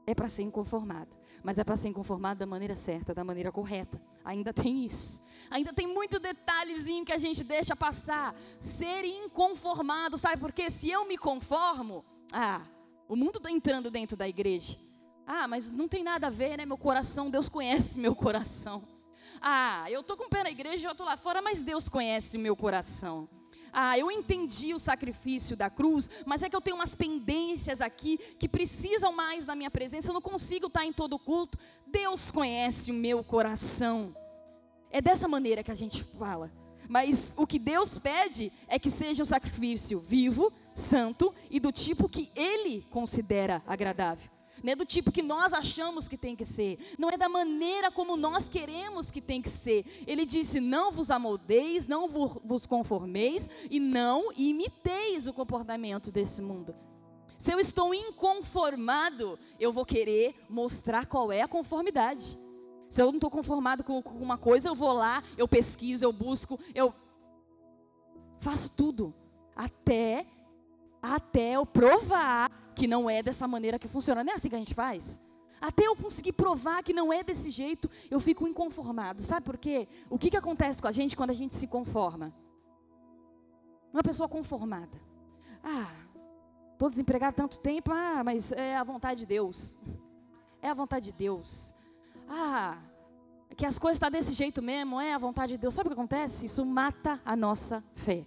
É 0.06 0.14
para 0.14 0.30
ser 0.30 0.44
inconformado. 0.44 1.18
Mas 1.44 1.58
é 1.58 1.64
para 1.64 1.76
ser 1.76 1.90
inconformado 1.90 2.40
da 2.40 2.46
maneira 2.46 2.76
certa, 2.76 3.14
da 3.14 3.24
maneira 3.24 3.52
correta. 3.52 4.02
Ainda 4.24 4.54
tem 4.54 4.86
isso. 4.86 5.22
Ainda 5.50 5.74
tem 5.74 5.88
muito 5.88 6.20
detalhezinho 6.20 7.06
que 7.06 7.12
a 7.12 7.18
gente 7.18 7.44
deixa 7.44 7.76
passar. 7.76 8.36
Ser 8.60 9.04
inconformado, 9.04 10.18
sabe 10.18 10.38
por 10.40 10.52
quê? 10.52 10.70
Se 10.70 10.90
eu 10.90 11.08
me 11.08 11.18
conformo, 11.18 12.04
ah, 12.32 12.62
o 13.08 13.16
mundo 13.16 13.38
está 13.38 13.52
entrando 13.52 13.90
dentro 13.90 14.16
da 14.16 14.28
igreja. 14.28 14.78
Ah, 15.26 15.48
mas 15.48 15.72
não 15.72 15.88
tem 15.88 16.04
nada 16.04 16.28
a 16.28 16.30
ver, 16.30 16.58
né? 16.58 16.66
Meu 16.66 16.78
coração, 16.78 17.30
Deus 17.30 17.50
conhece 17.50 18.00
meu 18.00 18.16
coração. 18.16 18.84
Ah, 19.42 19.90
eu 19.90 20.02
estou 20.02 20.16
com 20.16 20.26
o 20.26 20.30
pé 20.30 20.44
na 20.44 20.52
igreja, 20.52 20.88
eu 20.88 20.92
estou 20.92 21.06
lá 21.06 21.18
fora, 21.18 21.42
mas 21.42 21.64
Deus 21.64 21.90
conhece 21.90 22.38
o 22.38 22.40
meu 22.40 22.56
coração. 22.56 23.28
Ah, 23.74 23.98
eu 23.98 24.12
entendi 24.12 24.74
o 24.74 24.80
sacrifício 24.80 25.56
da 25.56 25.70
cruz, 25.70 26.10
mas 26.26 26.44
é 26.44 26.50
que 26.50 26.56
eu 26.56 26.62
tenho 26.62 26.76
umas 26.76 26.94
pendências 26.94 27.82
aqui 27.82 28.18
que 28.38 28.48
precisam 28.48 29.14
mais 29.14 29.46
da 29.46 29.56
minha 29.56 29.72
presença, 29.72 30.10
eu 30.10 30.14
não 30.14 30.22
consigo 30.22 30.68
estar 30.68 30.86
em 30.86 30.94
todo 30.94 31.18
culto. 31.18 31.58
Deus 31.88 32.30
conhece 32.30 32.92
o 32.92 32.94
meu 32.94 33.24
coração. 33.24 34.16
É 34.92 35.02
dessa 35.02 35.28
maneira 35.28 35.64
que 35.64 35.72
a 35.72 35.76
gente 35.76 36.04
fala. 36.04 36.52
Mas 36.88 37.34
o 37.38 37.48
que 37.48 37.58
Deus 37.58 37.98
pede 37.98 38.52
é 38.68 38.78
que 38.78 38.92
seja 38.92 39.24
um 39.24 39.26
sacrifício 39.26 40.00
vivo, 40.00 40.52
santo 40.76 41.34
e 41.50 41.60
do 41.60 41.72
tipo 41.72 42.10
que 42.10 42.30
Ele 42.36 42.86
considera 42.92 43.64
agradável. 43.66 44.30
Não 44.64 44.74
é 44.74 44.76
do 44.76 44.86
tipo 44.86 45.12
que 45.12 45.22
nós 45.22 45.54
achamos 45.54 46.08
que 46.08 46.18
tem 46.18 46.36
que 46.36 46.46
ser, 46.46 46.78
não 46.98 47.10
é 47.10 47.18
da 47.18 47.28
maneira 47.28 47.92
como 47.92 48.16
nós 48.16 48.48
queremos 48.48 49.10
que 49.10 49.22
tem 49.22 49.42
que 49.42 49.50
ser. 49.50 49.86
Ele 50.06 50.26
disse: 50.26 50.60
Não 50.60 50.92
vos 50.92 51.12
amoldeis, 51.12 51.88
não 51.88 52.08
vos 52.08 52.66
conformeis 52.66 53.50
e 53.70 53.80
não 53.80 54.32
imiteis 54.38 55.28
o 55.28 55.34
comportamento 55.34 56.12
desse 56.12 56.42
mundo. 56.42 56.76
Se 57.38 57.52
eu 57.52 57.60
estou 57.60 57.94
inconformado, 57.94 59.40
eu 59.60 59.74
vou 59.74 59.84
querer 59.84 60.36
mostrar 60.48 61.08
qual 61.08 61.32
é 61.32 61.42
a 61.42 61.48
conformidade. 61.48 62.38
Se 62.88 63.02
eu 63.02 63.08
não 63.08 63.16
estou 63.16 63.32
conformado 63.32 63.84
com, 63.84 64.02
com 64.02 64.20
uma 64.20 64.38
coisa, 64.38 64.70
eu 64.70 64.76
vou 64.76 64.94
lá, 64.94 65.24
eu 65.38 65.48
pesquiso, 65.48 66.06
eu 66.06 66.14
busco, 66.14 66.60
eu 66.76 66.94
faço 68.40 68.72
tudo 68.76 69.14
até 69.56 70.26
até 71.02 71.54
eu 71.54 71.66
provar 71.66 72.52
que 72.76 72.88
não 72.88 73.10
é 73.10 73.22
dessa 73.22 73.48
maneira 73.48 73.78
que 73.78 73.88
funciona. 73.88 74.24
Não 74.24 74.34
é 74.34 74.36
assim 74.36 74.50
que 74.50 74.56
a 74.56 74.60
gente 74.60 74.74
faz? 74.74 75.20
Até 75.60 75.86
eu 75.86 75.96
conseguir 75.96 76.34
provar 76.34 76.82
que 76.82 76.92
não 76.92 77.14
é 77.14 77.24
desse 77.24 77.52
jeito, 77.52 77.90
eu 78.10 78.20
fico 78.20 78.48
inconformado. 78.48 79.22
Sabe 79.22 79.46
por 79.46 79.58
quê? 79.58 79.88
O 80.10 80.18
que, 80.18 80.32
que 80.32 80.38
acontece 80.38 80.82
com 80.82 80.88
a 80.88 80.92
gente 80.92 81.16
quando 81.16 81.30
a 81.30 81.36
gente 81.36 81.56
se 81.56 81.68
conforma? 81.68 82.34
Uma 83.94 84.02
pessoa 84.02 84.28
conformada. 84.28 85.00
Ah, 85.64 85.92
estou 86.74 86.90
desempregado 86.90 87.36
tanto 87.36 87.60
tempo, 87.60 87.92
ah, 87.92 88.24
mas 88.24 88.52
é 88.52 88.76
a 88.76 88.84
vontade 88.84 89.22
de 89.22 89.26
Deus. 89.28 89.78
É 90.62 90.70
a 90.70 90.74
vontade 90.74 91.12
de 91.12 91.18
Deus. 91.18 91.76
Ah, 92.28 92.78
que 93.56 93.66
as 93.66 93.78
coisas 93.78 93.98
estão 93.98 94.10
tá 94.10 94.18
desse 94.18 94.34
jeito 94.34 94.62
mesmo, 94.62 95.00
é 95.00 95.14
a 95.14 95.18
vontade 95.20 95.54
de 95.54 95.58
Deus. 95.60 95.74
Sabe 95.76 95.88
o 95.88 95.90
que 95.92 96.00
acontece? 96.00 96.48
Isso 96.48 96.66
mata 96.66 97.22
a 97.24 97.36
nossa 97.36 97.84
fé 97.94 98.26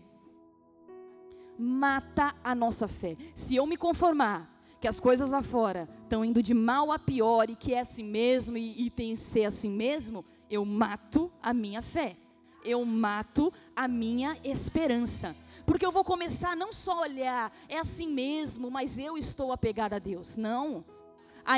mata 1.58 2.34
a 2.42 2.54
nossa 2.54 2.88
fé. 2.88 3.16
Se 3.34 3.56
eu 3.56 3.66
me 3.66 3.76
conformar 3.76 4.50
que 4.80 4.88
as 4.88 5.00
coisas 5.00 5.30
lá 5.30 5.42
fora 5.42 5.88
estão 6.02 6.24
indo 6.24 6.42
de 6.42 6.52
mal 6.52 6.92
a 6.92 6.98
pior 6.98 7.48
e 7.48 7.56
que 7.56 7.72
é 7.72 7.80
assim 7.80 8.04
mesmo 8.04 8.58
e, 8.58 8.86
e 8.86 8.90
tem 8.90 9.14
que 9.14 9.20
ser 9.20 9.46
assim 9.46 9.70
mesmo, 9.70 10.24
eu 10.50 10.64
mato 10.64 11.32
a 11.42 11.54
minha 11.54 11.80
fé. 11.80 12.16
Eu 12.64 12.84
mato 12.84 13.52
a 13.74 13.88
minha 13.88 14.38
esperança. 14.42 15.36
Porque 15.66 15.84
eu 15.84 15.92
vou 15.92 16.04
começar 16.04 16.56
não 16.56 16.72
só 16.72 16.98
a 16.98 17.00
olhar, 17.02 17.52
é 17.68 17.78
assim 17.78 18.08
mesmo, 18.08 18.70
mas 18.70 18.98
eu 18.98 19.16
estou 19.16 19.52
apegada 19.52 19.96
a 19.96 19.98
Deus. 19.98 20.36
Não. 20.36 20.84
A, 21.44 21.56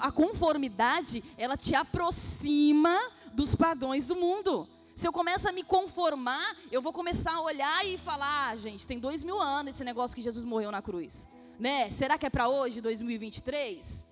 a 0.00 0.12
conformidade, 0.12 1.22
ela 1.36 1.56
te 1.56 1.74
aproxima 1.74 2.96
dos 3.32 3.54
padrões 3.54 4.06
do 4.06 4.16
mundo. 4.16 4.68
Se 4.98 5.06
eu 5.06 5.12
começo 5.12 5.48
a 5.48 5.52
me 5.52 5.62
conformar, 5.62 6.56
eu 6.72 6.82
vou 6.82 6.92
começar 6.92 7.34
a 7.34 7.40
olhar 7.40 7.86
e 7.86 7.96
falar, 7.96 8.48
ah, 8.48 8.56
gente, 8.56 8.84
tem 8.84 8.98
dois 8.98 9.22
mil 9.22 9.40
anos 9.40 9.76
esse 9.76 9.84
negócio 9.84 10.12
que 10.12 10.20
Jesus 10.20 10.42
morreu 10.42 10.72
na 10.72 10.82
cruz. 10.82 11.28
Né? 11.56 11.88
Será 11.88 12.18
que 12.18 12.26
é 12.26 12.28
para 12.28 12.48
hoje, 12.48 12.80
2023? 12.80 14.04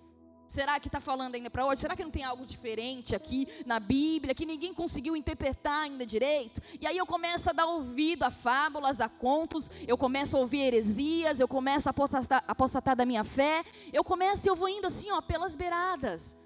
Será 0.46 0.78
que 0.78 0.86
está 0.86 1.00
falando 1.00 1.34
ainda 1.34 1.50
para 1.50 1.66
hoje? 1.66 1.80
Será 1.80 1.96
que 1.96 2.04
não 2.04 2.10
tem 2.12 2.22
algo 2.22 2.46
diferente 2.46 3.16
aqui 3.16 3.48
na 3.66 3.80
Bíblia 3.80 4.32
que 4.32 4.46
ninguém 4.46 4.72
conseguiu 4.72 5.16
interpretar 5.16 5.86
ainda 5.86 6.06
direito? 6.06 6.62
E 6.80 6.86
aí 6.86 6.96
eu 6.96 7.04
começo 7.04 7.50
a 7.50 7.52
dar 7.52 7.66
ouvido 7.66 8.22
a 8.22 8.30
fábulas, 8.30 9.00
a 9.00 9.08
contos, 9.08 9.68
eu 9.88 9.98
começo 9.98 10.36
a 10.36 10.40
ouvir 10.40 10.60
heresias, 10.60 11.40
eu 11.40 11.48
começo 11.48 11.88
a 11.88 11.90
apostatar, 11.90 12.44
apostatar 12.46 12.94
da 12.94 13.04
minha 13.04 13.24
fé, 13.24 13.64
eu 13.92 14.04
começo 14.04 14.46
e 14.46 14.48
eu 14.48 14.54
vou 14.54 14.68
indo 14.68 14.86
assim, 14.86 15.10
ó, 15.10 15.20
pelas 15.20 15.56
beiradas. 15.56 16.36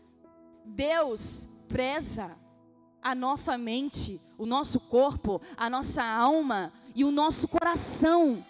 Deus 0.64 1.46
preza 1.68 2.39
a 3.02 3.14
nossa 3.14 3.56
mente, 3.56 4.20
o 4.36 4.46
nosso 4.46 4.80
corpo, 4.80 5.40
a 5.56 5.70
nossa 5.70 6.02
alma 6.02 6.72
e 6.94 7.04
o 7.04 7.10
nosso 7.10 7.48
coração. 7.48 8.44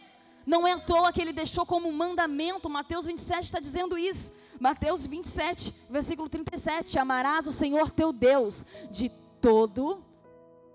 Não 0.47 0.67
é 0.67 0.73
à 0.73 0.79
toa 0.79 1.13
que 1.13 1.21
ele 1.21 1.33
deixou 1.33 1.65
como 1.65 1.93
mandamento, 1.93 2.69
Mateus 2.69 3.07
27 3.07 3.45
está 3.45 3.61
dizendo 3.61 3.97
isso. 3.97 4.33
Mateus 4.59 5.07
27, 5.07 5.73
versículo 5.89 6.29
37: 6.29 6.99
Amarás 6.99 7.47
o 7.47 7.53
Senhor 7.53 7.91
teu 7.91 8.13
Deus 8.13 8.65
de 8.91 9.09
todo 9.41 10.05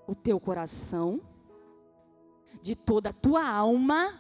o 0.08 0.16
teu 0.16 0.40
coração, 0.40 1.22
de 2.62 2.76
toda 2.76 3.10
a 3.10 3.14
tua 3.14 3.48
alma, 3.48 4.14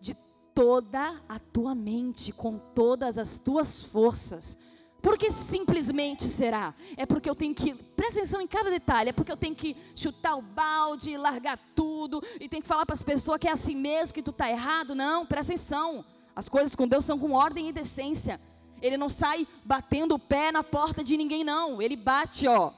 de 0.00 0.14
toda 0.54 1.20
a 1.28 1.38
tua 1.38 1.74
mente, 1.74 2.32
com 2.32 2.58
todas 2.58 3.18
as 3.18 3.38
tuas 3.38 3.80
forças. 3.80 4.56
Porque 5.00 5.30
simplesmente 5.30 6.24
será? 6.24 6.74
É 6.96 7.06
porque 7.06 7.30
eu 7.30 7.34
tenho 7.34 7.54
que, 7.54 7.72
presta 7.72 8.18
atenção 8.18 8.40
em 8.40 8.48
cada 8.48 8.68
detalhe, 8.68 9.10
é 9.10 9.12
porque 9.12 9.30
eu 9.30 9.36
tenho 9.36 9.54
que 9.54 9.76
chutar 9.94 10.36
o 10.36 10.42
balde, 10.42 11.16
largar 11.16 11.58
tudo, 11.74 12.22
e 12.40 12.48
tenho 12.48 12.62
que 12.62 12.68
falar 12.68 12.84
para 12.84 12.94
as 12.94 13.02
pessoas 13.02 13.38
que 13.38 13.46
é 13.46 13.52
assim 13.52 13.76
mesmo, 13.76 14.12
que 14.12 14.22
tu 14.22 14.32
está 14.32 14.50
errado. 14.50 14.94
Não, 14.94 15.24
presta 15.24 15.52
atenção. 15.52 16.04
As 16.34 16.48
coisas 16.48 16.74
com 16.74 16.86
Deus 16.86 17.04
são 17.04 17.18
com 17.18 17.32
ordem 17.32 17.68
e 17.68 17.72
decência. 17.72 18.40
Ele 18.82 18.96
não 18.96 19.08
sai 19.08 19.46
batendo 19.64 20.14
o 20.14 20.18
pé 20.18 20.50
na 20.52 20.62
porta 20.62 21.02
de 21.02 21.16
ninguém, 21.16 21.44
não. 21.44 21.80
Ele 21.80 21.96
bate, 21.96 22.46
ó, 22.46 22.72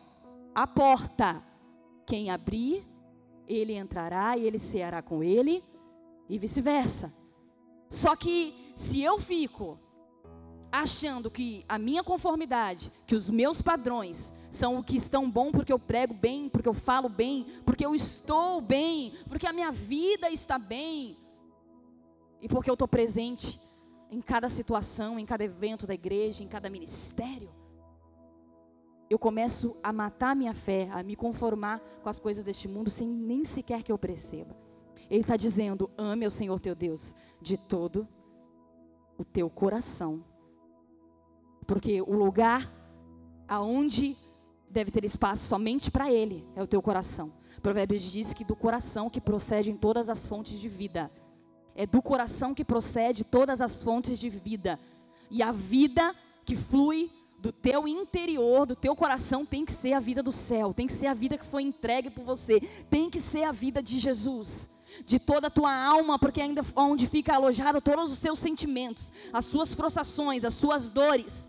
a 0.55 0.67
porta. 0.67 1.43
Quem 2.07 2.31
abrir, 2.31 2.87
ele 3.47 3.75
entrará 3.75 4.37
e 4.37 4.47
ele 4.47 4.59
ceará 4.59 5.01
com 5.01 5.23
ele, 5.23 5.63
e 6.29 6.39
vice-versa. 6.39 7.13
Só 7.89 8.15
que 8.15 8.73
se 8.75 9.03
eu 9.03 9.19
fico 9.19 9.79
achando 10.73 11.31
que 11.31 11.65
a 11.69 11.79
minha 11.79 12.03
conformidade, 12.03 12.91
que 13.07 13.15
os 13.15 13.29
meus 13.29 13.61
padrões 13.61 14.33
são 14.51 14.79
o 14.79 14.85
que 14.85 14.97
estão 14.97 15.31
bom 15.31 15.51
porque 15.51 15.73
eu 15.73 15.79
prego 15.79 16.15
bem, 16.15 16.49
porque 16.49 16.69
eu 16.69 16.75
falo 16.75 17.09
bem, 17.09 17.47
porque 17.65 17.85
eu 17.85 17.95
estou 17.95 18.61
bem, 18.61 19.13
porque 19.29 19.47
a 19.47 19.53
minha 19.53 19.71
vida 19.71 20.31
está 20.31 20.59
bem 20.59 21.17
e 22.41 22.49
porque 22.49 22.71
eu 22.71 22.75
estou 22.75 22.89
presente 22.89 23.61
em 24.11 24.21
cada 24.21 24.49
situação, 24.49 25.19
em 25.19 25.27
cada 25.27 25.45
evento 25.45 25.87
da 25.87 25.95
igreja, 25.95 26.43
em 26.43 26.49
cada 26.49 26.69
ministério. 26.69 27.51
Eu 29.09 29.19
começo 29.19 29.77
a 29.83 29.93
matar 29.93 30.37
minha 30.37 30.55
fé, 30.55 30.89
a 30.93 31.03
me 31.03 31.17
conformar 31.17 31.81
com 32.03 32.09
as 32.09 32.21
coisas 32.21 32.45
deste 32.45 32.69
mundo 32.69 32.91
sem 32.91 33.09
nem 33.09 33.45
sequer 33.45 33.83
que 33.83 33.91
eu 33.91 33.99
perceba. 33.99 34.57
Ele 35.09 35.21
está 35.21 35.37
dizendo: 35.37 35.91
ame 35.99 36.27
o 36.27 36.31
Senhor 36.31 36.59
teu 36.61 36.75
Deus 36.75 37.15
de 37.41 37.57
todo 37.57 38.07
o 39.19 39.25
teu 39.25 39.51
coração, 39.51 40.25
porque 41.71 42.03
o 42.03 42.17
lugar 42.17 42.69
aonde 43.47 44.17
deve 44.69 44.91
ter 44.91 45.05
espaço 45.05 45.47
somente 45.47 45.89
para 45.89 46.11
Ele 46.11 46.45
é 46.57 46.63
o 46.63 46.67
teu 46.67 46.83
coração. 46.83 47.33
Provérbios 47.63 48.03
diz 48.11 48.35
que 48.35 48.43
do 48.43 48.57
coração 48.57 49.09
que 49.09 49.21
procede 49.21 49.71
em 49.71 49.77
todas 49.77 50.09
as 50.09 50.27
fontes 50.27 50.59
de 50.59 50.69
vida. 50.69 51.09
É 51.77 51.87
do 51.87 52.03
coração 52.03 52.53
que 52.57 52.65
procede 52.65 53.23
todas 53.23 53.61
as 53.61 53.85
fontes 53.85 54.19
de 54.19 54.29
vida. 54.29 54.81
E 55.31 55.45
a 55.45 55.53
vida 55.53 56.13
que 56.45 56.57
flui 56.57 57.09
do 57.39 57.53
teu 57.53 57.87
interior, 57.87 58.67
do 58.67 58.75
teu 58.75 58.97
coração, 58.97 59.47
tem 59.47 59.65
que 59.65 59.73
ser 59.73 59.93
a 59.93 60.01
vida 60.01 60.25
do 60.25 60.33
céu, 60.33 60.75
tem 60.75 60.89
que 60.89 60.93
ser 60.93 61.07
a 61.07 61.15
vida 61.15 61.39
que 61.39 61.47
foi 61.47 61.63
entregue 61.63 62.11
por 62.11 62.25
você, 62.25 62.59
tem 62.91 63.09
que 63.09 63.21
ser 63.21 63.45
a 63.45 63.53
vida 63.53 63.81
de 63.81 64.01
Jesus 64.01 64.69
de 65.07 65.21
toda 65.21 65.47
a 65.47 65.51
tua 65.51 65.73
alma, 65.73 66.19
porque 66.19 66.41
ainda 66.41 66.63
onde 66.75 67.07
fica 67.07 67.37
alojado 67.37 67.81
todos 67.81 68.13
os 68.13 68.19
seus 68.19 68.41
sentimentos, 68.41 69.13
as 69.33 69.45
suas 69.45 69.73
frustrações, 69.73 70.45
as 70.45 70.55
suas 70.55 70.91
dores. 70.91 71.49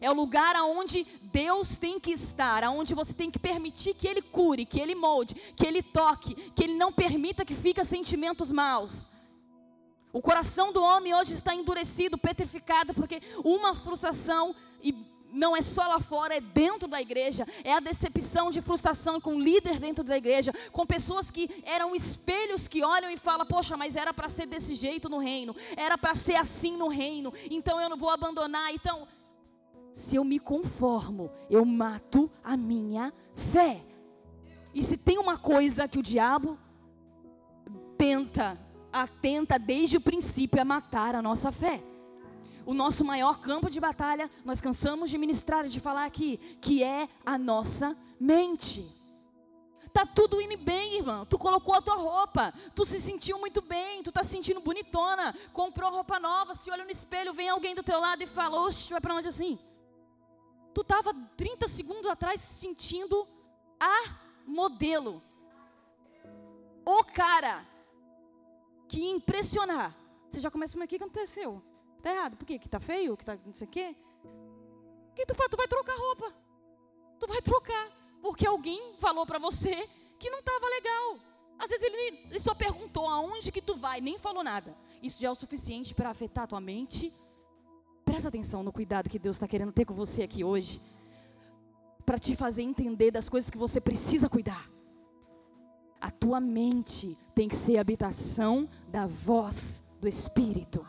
É 0.00 0.10
o 0.10 0.14
lugar 0.14 0.56
aonde 0.56 1.06
Deus 1.32 1.76
tem 1.76 2.00
que 2.00 2.10
estar, 2.10 2.64
aonde 2.64 2.94
você 2.94 3.12
tem 3.12 3.30
que 3.30 3.38
permitir 3.38 3.94
que 3.94 4.08
Ele 4.08 4.22
cure, 4.22 4.64
que 4.64 4.80
Ele 4.80 4.94
molde, 4.94 5.34
que 5.34 5.66
Ele 5.66 5.82
toque, 5.82 6.34
que 6.52 6.64
Ele 6.64 6.74
não 6.74 6.92
permita 6.92 7.44
que 7.44 7.54
fique 7.54 7.84
sentimentos 7.84 8.50
maus. 8.50 9.08
O 10.12 10.20
coração 10.20 10.72
do 10.72 10.82
homem 10.82 11.14
hoje 11.14 11.34
está 11.34 11.54
endurecido, 11.54 12.18
petrificado, 12.18 12.92
porque 12.94 13.22
uma 13.44 13.74
frustração 13.74 14.54
e 14.82 14.92
não 15.32 15.56
é 15.56 15.62
só 15.62 15.86
lá 15.86 16.00
fora, 16.00 16.36
é 16.36 16.40
dentro 16.40 16.88
da 16.88 17.00
igreja. 17.00 17.46
É 17.62 17.72
a 17.72 17.80
decepção 17.80 18.50
de 18.50 18.60
frustração 18.60 19.20
com 19.20 19.36
o 19.36 19.40
líder 19.40 19.78
dentro 19.78 20.02
da 20.04 20.16
igreja, 20.16 20.52
com 20.72 20.84
pessoas 20.84 21.30
que 21.30 21.48
eram 21.64 21.94
espelhos 21.94 22.66
que 22.66 22.82
olham 22.82 23.10
e 23.10 23.16
falam: 23.16 23.46
Poxa, 23.46 23.76
mas 23.76 23.96
era 23.96 24.12
para 24.12 24.28
ser 24.28 24.46
desse 24.46 24.74
jeito 24.74 25.08
no 25.08 25.18
reino, 25.18 25.54
era 25.76 25.96
para 25.96 26.14
ser 26.14 26.36
assim 26.36 26.76
no 26.76 26.88
reino, 26.88 27.32
então 27.50 27.80
eu 27.80 27.88
não 27.88 27.96
vou 27.96 28.10
abandonar. 28.10 28.74
Então, 28.74 29.06
se 29.92 30.16
eu 30.16 30.24
me 30.24 30.38
conformo, 30.38 31.30
eu 31.48 31.64
mato 31.64 32.30
a 32.42 32.56
minha 32.56 33.12
fé. 33.34 33.84
E 34.72 34.82
se 34.82 34.96
tem 34.96 35.18
uma 35.18 35.36
coisa 35.36 35.88
que 35.88 35.98
o 35.98 36.02
diabo 36.02 36.58
tenta, 37.98 38.58
atenta 38.92 39.58
desde 39.58 39.96
o 39.96 40.00
princípio 40.00 40.60
é 40.60 40.64
matar 40.64 41.14
a 41.14 41.22
nossa 41.22 41.50
fé. 41.50 41.82
O 42.64 42.74
nosso 42.74 43.04
maior 43.04 43.40
campo 43.40 43.68
de 43.68 43.80
batalha, 43.80 44.30
nós 44.44 44.60
cansamos 44.60 45.10
de 45.10 45.18
ministrar 45.18 45.66
e 45.66 45.68
de 45.68 45.80
falar 45.80 46.04
aqui, 46.04 46.36
que 46.60 46.84
é 46.84 47.08
a 47.26 47.36
nossa 47.36 47.96
mente. 48.20 48.86
Tá 49.92 50.06
tudo 50.06 50.40
indo 50.40 50.56
bem, 50.58 50.98
irmão. 50.98 51.26
Tu 51.26 51.36
colocou 51.36 51.74
a 51.74 51.82
tua 51.82 51.96
roupa, 51.96 52.54
tu 52.76 52.84
se 52.84 53.00
sentiu 53.00 53.40
muito 53.40 53.60
bem, 53.60 54.04
tu 54.04 54.12
tá 54.12 54.22
se 54.22 54.30
sentindo 54.30 54.60
bonitona, 54.60 55.34
comprou 55.52 55.90
roupa 55.90 56.20
nova, 56.20 56.54
se 56.54 56.70
olha 56.70 56.84
no 56.84 56.90
espelho, 56.90 57.34
vem 57.34 57.48
alguém 57.48 57.74
do 57.74 57.82
teu 57.82 57.98
lado 57.98 58.22
e 58.22 58.26
fala: 58.26 58.60
"Oxe, 58.62 58.92
vai 58.92 59.00
para 59.00 59.16
onde 59.16 59.26
assim?" 59.26 59.58
Tu 60.72 60.80
estava 60.82 61.12
30 61.36 61.66
segundos 61.68 62.06
atrás 62.06 62.40
se 62.40 62.54
sentindo 62.60 63.26
a 63.78 64.18
modelo. 64.46 65.22
O 66.84 67.04
cara 67.04 67.66
que 68.88 69.04
impressionar. 69.04 69.96
Você 70.28 70.40
já 70.40 70.50
começa, 70.50 70.78
mas 70.78 70.86
o 70.86 70.88
que 70.88 70.96
aconteceu? 70.96 71.62
Tá 72.02 72.10
errado. 72.12 72.36
Por 72.36 72.44
quê? 72.46 72.58
Que 72.58 72.68
tá 72.68 72.80
feio? 72.80 73.16
Que 73.16 73.24
tá 73.24 73.38
não 73.44 73.52
sei 73.52 73.66
o 73.66 73.70
quê? 73.70 73.96
que 75.14 75.26
tu 75.26 75.34
faz? 75.34 75.50
Tu 75.50 75.56
vai 75.56 75.68
trocar 75.68 75.96
roupa. 75.96 76.32
Tu 77.18 77.26
vai 77.26 77.42
trocar. 77.42 77.90
Porque 78.22 78.46
alguém 78.46 78.96
falou 78.98 79.26
para 79.26 79.38
você 79.38 79.88
que 80.18 80.30
não 80.30 80.40
estava 80.40 80.66
legal. 80.68 81.18
Às 81.58 81.70
vezes 81.70 81.84
ele, 81.84 82.26
ele 82.30 82.40
só 82.40 82.54
perguntou 82.54 83.08
aonde 83.08 83.52
que 83.52 83.60
tu 83.60 83.76
vai, 83.76 84.00
nem 84.00 84.18
falou 84.18 84.42
nada. 84.42 84.74
Isso 85.02 85.20
já 85.20 85.28
é 85.28 85.30
o 85.30 85.34
suficiente 85.34 85.94
para 85.94 86.10
afetar 86.10 86.44
a 86.44 86.46
tua 86.46 86.60
mente. 86.60 87.12
Presta 88.20 88.28
atenção 88.28 88.62
no 88.62 88.70
cuidado 88.70 89.08
que 89.08 89.18
Deus 89.18 89.36
está 89.36 89.48
querendo 89.48 89.72
ter 89.72 89.86
com 89.86 89.94
você 89.94 90.22
aqui 90.22 90.44
hoje. 90.44 90.78
Para 92.04 92.18
te 92.18 92.36
fazer 92.36 92.60
entender 92.60 93.10
das 93.10 93.30
coisas 93.30 93.48
que 93.48 93.56
você 93.56 93.80
precisa 93.80 94.28
cuidar. 94.28 94.70
A 95.98 96.10
tua 96.10 96.38
mente 96.38 97.16
tem 97.34 97.48
que 97.48 97.56
ser 97.56 97.78
habitação 97.78 98.68
da 98.88 99.06
voz 99.06 99.96
do 100.02 100.06
Espírito. 100.06 100.86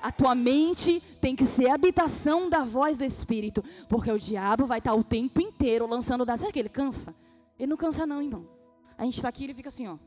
A 0.00 0.12
tua 0.12 0.36
mente 0.36 1.00
tem 1.20 1.34
que 1.34 1.46
ser 1.46 1.68
habitação 1.68 2.48
da 2.48 2.64
voz 2.64 2.96
do 2.96 3.02
Espírito. 3.02 3.64
Porque 3.88 4.12
o 4.12 4.16
diabo 4.16 4.64
vai 4.64 4.78
estar 4.78 4.94
o 4.94 5.02
tempo 5.02 5.40
inteiro 5.40 5.84
lançando 5.84 6.24
dados. 6.24 6.42
Será 6.42 6.52
que 6.52 6.60
ele 6.60 6.68
cansa? 6.68 7.12
Ele 7.58 7.70
não 7.70 7.76
cansa, 7.76 8.06
não, 8.06 8.22
irmão. 8.22 8.48
A 8.96 9.02
gente 9.02 9.16
está 9.16 9.28
aqui 9.28 9.42
ele 9.42 9.54
fica 9.54 9.68
assim, 9.68 9.88
ó. 9.88 9.98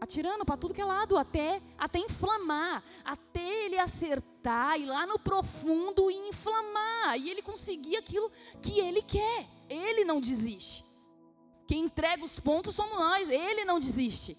Atirando 0.00 0.44
para 0.46 0.56
tudo 0.56 0.72
que 0.72 0.80
é 0.80 0.84
lado, 0.84 1.18
até, 1.18 1.60
até 1.76 1.98
inflamar, 1.98 2.82
até 3.04 3.66
ele 3.66 3.78
acertar, 3.78 4.80
ir 4.80 4.86
lá 4.86 5.06
no 5.06 5.18
profundo 5.18 6.10
e 6.10 6.28
inflamar. 6.30 7.18
E 7.18 7.28
ele 7.28 7.42
conseguir 7.42 7.96
aquilo 7.96 8.30
que 8.62 8.80
ele 8.80 9.02
quer. 9.02 9.46
Ele 9.68 10.04
não 10.04 10.20
desiste. 10.20 10.84
Quem 11.66 11.84
entrega 11.84 12.24
os 12.24 12.40
pontos 12.40 12.74
somos 12.74 12.98
nós, 12.98 13.28
ele 13.28 13.64
não 13.64 13.78
desiste. 13.78 14.36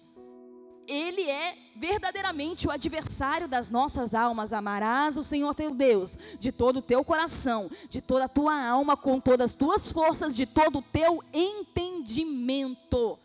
Ele 0.86 1.22
é 1.30 1.56
verdadeiramente 1.76 2.66
o 2.66 2.70
adversário 2.70 3.46
das 3.46 3.70
nossas 3.70 4.14
almas. 4.14 4.52
Amarás 4.52 5.16
o 5.16 5.22
Senhor 5.22 5.54
teu 5.54 5.72
Deus 5.72 6.18
de 6.38 6.50
todo 6.50 6.80
o 6.80 6.82
teu 6.82 7.04
coração, 7.04 7.70
de 7.88 8.02
toda 8.02 8.24
a 8.24 8.28
tua 8.28 8.66
alma, 8.66 8.96
com 8.96 9.20
todas 9.20 9.52
as 9.52 9.56
tuas 9.56 9.90
forças, 9.90 10.34
de 10.34 10.44
todo 10.44 10.80
o 10.80 10.82
teu 10.82 11.22
entendimento. 11.32 13.18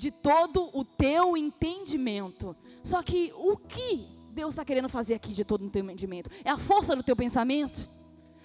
De 0.00 0.10
todo 0.10 0.70
o 0.72 0.82
teu 0.82 1.36
entendimento. 1.36 2.56
Só 2.82 3.02
que 3.02 3.34
o 3.36 3.54
que 3.58 4.08
Deus 4.32 4.54
está 4.54 4.64
querendo 4.64 4.88
fazer 4.88 5.12
aqui 5.12 5.34
de 5.34 5.44
todo 5.44 5.66
o 5.66 5.68
teu 5.68 5.84
entendimento? 5.84 6.30
É 6.42 6.48
a 6.48 6.56
força 6.56 6.96
do 6.96 7.02
teu 7.02 7.14
pensamento? 7.14 7.86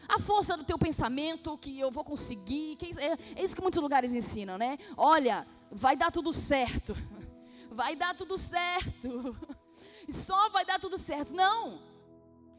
A 0.05 0.19
força 0.19 0.57
do 0.57 0.65
teu 0.65 0.77
pensamento, 0.77 1.57
que 1.57 1.79
eu 1.79 1.89
vou 1.89 2.03
conseguir. 2.03 2.75
Que 2.75 2.91
é, 2.99 3.17
é 3.37 3.45
isso 3.45 3.55
que 3.55 3.61
muitos 3.61 3.81
lugares 3.81 4.13
ensinam, 4.13 4.57
né? 4.57 4.77
Olha, 4.97 5.47
vai 5.71 5.95
dar 5.95 6.11
tudo 6.11 6.33
certo. 6.33 6.93
Vai 7.71 7.95
dar 7.95 8.13
tudo 8.15 8.37
certo. 8.37 9.33
Só 10.09 10.49
vai 10.49 10.65
dar 10.65 10.79
tudo 10.79 10.97
certo. 10.97 11.33
Não. 11.33 11.79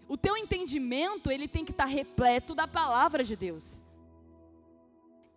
O 0.09 0.17
teu 0.17 0.37
entendimento, 0.37 1.31
ele 1.31 1.49
tem 1.49 1.67
que 1.67 1.71
estar 1.71 1.87
repleto 1.87 2.55
da 2.55 2.67
palavra 2.67 3.23
de 3.23 3.35
Deus. 3.35 3.83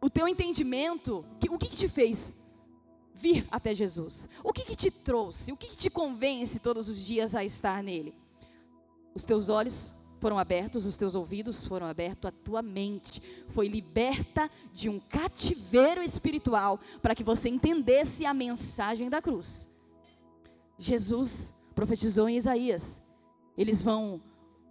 O 0.02 0.10
teu 0.10 0.28
entendimento, 0.30 1.26
o 1.50 1.58
que, 1.58 1.70
que 1.70 1.78
te 1.78 1.90
fez 1.90 2.49
vir 3.14 3.48
até 3.52 3.74
Jesus? 3.74 4.30
O 4.44 4.54
que, 4.54 4.64
que 4.64 4.76
te 4.76 4.92
trouxe? 4.92 5.52
O 5.52 5.58
que, 5.58 5.68
que 5.68 5.78
te 5.78 5.90
convence 5.90 6.60
todos 6.60 6.90
os 6.90 6.98
dias 7.00 7.36
a 7.36 7.44
estar 7.44 7.84
nele? 7.84 8.14
Os 9.14 9.24
teus 9.24 9.50
olhos 9.50 9.94
foram 10.20 10.38
abertos, 10.38 10.86
os 10.86 10.98
teus 10.98 11.16
ouvidos 11.16 11.66
foram 11.66 11.88
abertos, 11.88 12.26
a 12.26 12.32
tua 12.32 12.62
mente 12.62 13.22
foi 13.48 13.68
liberta 13.68 14.50
de 14.74 14.90
um 14.90 15.00
cativeiro 15.00 16.04
espiritual 16.04 16.80
para 17.02 17.16
que 17.16 17.24
você 17.24 17.50
entendesse 17.50 18.26
a 18.26 18.34
mensagem 18.34 19.10
da 19.10 19.22
cruz. 19.22 19.70
Jesus 20.78 21.54
profetizou 21.74 22.28
em 22.30 22.38
Isaías: 22.38 23.02
eles 23.58 23.82
vão 23.82 24.22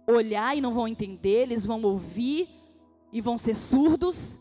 olhar 0.07 0.57
e 0.57 0.61
não 0.61 0.73
vão 0.73 0.87
entender, 0.87 1.43
eles 1.43 1.65
vão 1.65 1.81
ouvir 1.83 2.47
e 3.11 3.21
vão 3.21 3.37
ser 3.37 3.55
surdos. 3.55 4.39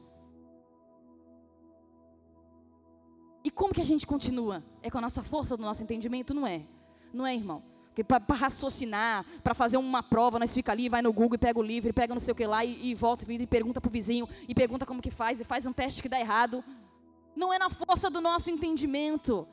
Como 3.59 3.75
que 3.75 3.81
a 3.81 3.85
gente 3.85 4.07
continua? 4.07 4.63
É 4.81 4.89
com 4.89 4.99
a 4.99 5.01
nossa 5.01 5.21
força 5.21 5.57
do 5.57 5.65
nosso 5.65 5.83
entendimento? 5.83 6.33
Não 6.33 6.47
é? 6.47 6.63
Não 7.13 7.27
é, 7.27 7.35
irmão? 7.35 7.61
para 8.05 8.37
raciocinar, 8.37 9.27
para 9.43 9.57
fazer 9.57 9.77
uma 9.77 10.05
prova, 10.05 10.39
nós 10.39 10.55
fica 10.55 10.71
ali, 10.71 10.89
vai 10.89 11.03
no 11.03 11.13
Google 11.13 11.35
e 11.35 11.39
pega 11.39 11.59
o 11.59 11.63
livro, 11.63 11.91
e 11.91 11.93
pega 11.93 12.15
não 12.15 12.21
sei 12.21 12.31
o 12.31 12.35
que 12.37 12.47
lá, 12.47 12.65
e, 12.65 12.91
e 12.91 12.95
volta 12.95 13.27
e 13.29 13.45
pergunta 13.45 13.81
para 13.81 13.89
o 13.89 13.91
vizinho, 13.91 14.29
e 14.47 14.55
pergunta 14.55 14.87
como 14.87 15.03
que 15.03 15.11
faz, 15.11 15.41
e 15.41 15.45
faz 15.45 15.67
um 15.67 15.73
teste 15.73 16.01
que 16.01 16.09
dá 16.09 16.21
errado. 16.21 16.63
Não 17.35 17.53
é 17.53 17.59
na 17.59 17.69
força 17.69 18.09
do 18.09 18.21
nosso 18.21 18.53
entendimento, 18.53 19.49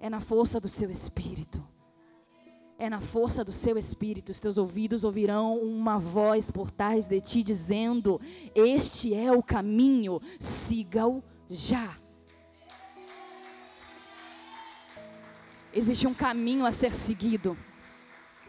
é 0.00 0.10
na 0.10 0.18
força 0.18 0.58
do 0.58 0.68
seu 0.68 0.90
espírito. 0.90 1.64
É 2.76 2.90
na 2.90 3.00
força 3.00 3.44
do 3.44 3.52
seu 3.52 3.78
espírito. 3.78 4.32
Os 4.32 4.40
teus 4.40 4.58
ouvidos 4.58 5.04
ouvirão 5.04 5.58
uma 5.58 5.98
voz 5.98 6.50
por 6.50 6.72
trás 6.72 7.06
de 7.06 7.20
ti 7.20 7.44
dizendo: 7.44 8.20
Este 8.56 9.14
é 9.14 9.30
o 9.30 9.40
caminho, 9.40 10.20
siga-o 10.40 11.22
já. 11.48 12.01
Existe 15.74 16.06
um 16.06 16.14
caminho 16.14 16.66
a 16.66 16.72
ser 16.72 16.94
seguido, 16.94 17.56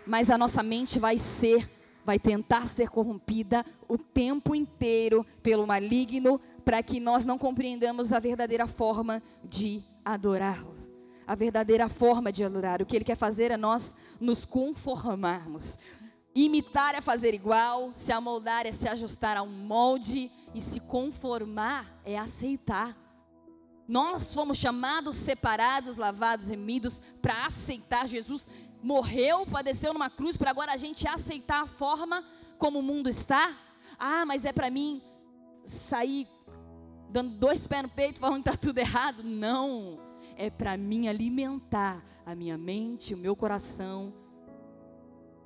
mas 0.05 0.29
a 0.29 0.37
nossa 0.37 0.61
mente 0.61 0.99
vai 0.99 1.17
ser, 1.17 1.69
vai 2.05 2.19
tentar 2.19 2.67
ser 2.67 2.89
corrompida 2.89 3.65
o 3.87 3.97
tempo 3.97 4.53
inteiro 4.53 5.25
pelo 5.41 5.65
maligno, 5.65 6.39
para 6.65 6.83
que 6.83 6.99
nós 6.99 7.25
não 7.25 7.37
compreendamos 7.37 8.11
a 8.11 8.19
verdadeira 8.19 8.67
forma 8.67 9.21
de 9.43 9.81
adorá-lo. 10.03 10.73
A 11.25 11.35
verdadeira 11.35 11.87
forma 11.87 12.31
de 12.31 12.43
adorar. 12.43 12.81
O 12.81 12.85
que 12.85 12.95
ele 12.95 13.05
quer 13.05 13.15
fazer 13.15 13.51
é 13.51 13.57
nós 13.57 13.93
nos 14.19 14.45
conformarmos. 14.45 15.77
Imitar 16.35 16.95
é 16.95 17.01
fazer 17.01 17.33
igual, 17.33 17.93
se 17.93 18.11
amoldar 18.11 18.65
é 18.65 18.71
se 18.71 18.87
ajustar 18.87 19.37
a 19.37 19.43
um 19.43 19.49
molde, 19.49 20.29
e 20.53 20.61
se 20.61 20.81
conformar 20.81 22.01
é 22.05 22.17
aceitar. 22.17 22.95
Nós 23.93 24.33
fomos 24.33 24.57
chamados, 24.57 25.15
separados, 25.17 25.97
lavados, 25.97 26.47
remidos 26.47 26.99
para 27.21 27.45
aceitar 27.45 28.07
Jesus. 28.07 28.47
Morreu, 28.81 29.45
padeceu 29.45 29.93
numa 29.93 30.09
cruz 30.09 30.35
para 30.35 30.49
agora 30.49 30.73
a 30.73 30.77
gente 30.77 31.07
aceitar 31.07 31.61
a 31.61 31.67
forma 31.67 32.25
como 32.57 32.79
o 32.79 32.81
mundo 32.81 33.07
está. 33.07 33.55
Ah, 33.99 34.25
mas 34.25 34.45
é 34.45 34.51
para 34.51 34.71
mim 34.71 34.99
sair 35.63 36.27
dando 37.11 37.37
dois 37.37 37.67
pés 37.67 37.83
no 37.83 37.89
peito 37.89 38.19
falando 38.19 38.41
que 38.41 38.49
está 38.49 38.59
tudo 38.59 38.79
errado. 38.79 39.21
Não, 39.21 39.99
é 40.35 40.49
para 40.49 40.75
mim 40.75 41.07
alimentar 41.07 42.03
a 42.25 42.33
minha 42.33 42.57
mente, 42.57 43.13
o 43.13 43.17
meu 43.17 43.35
coração 43.35 44.11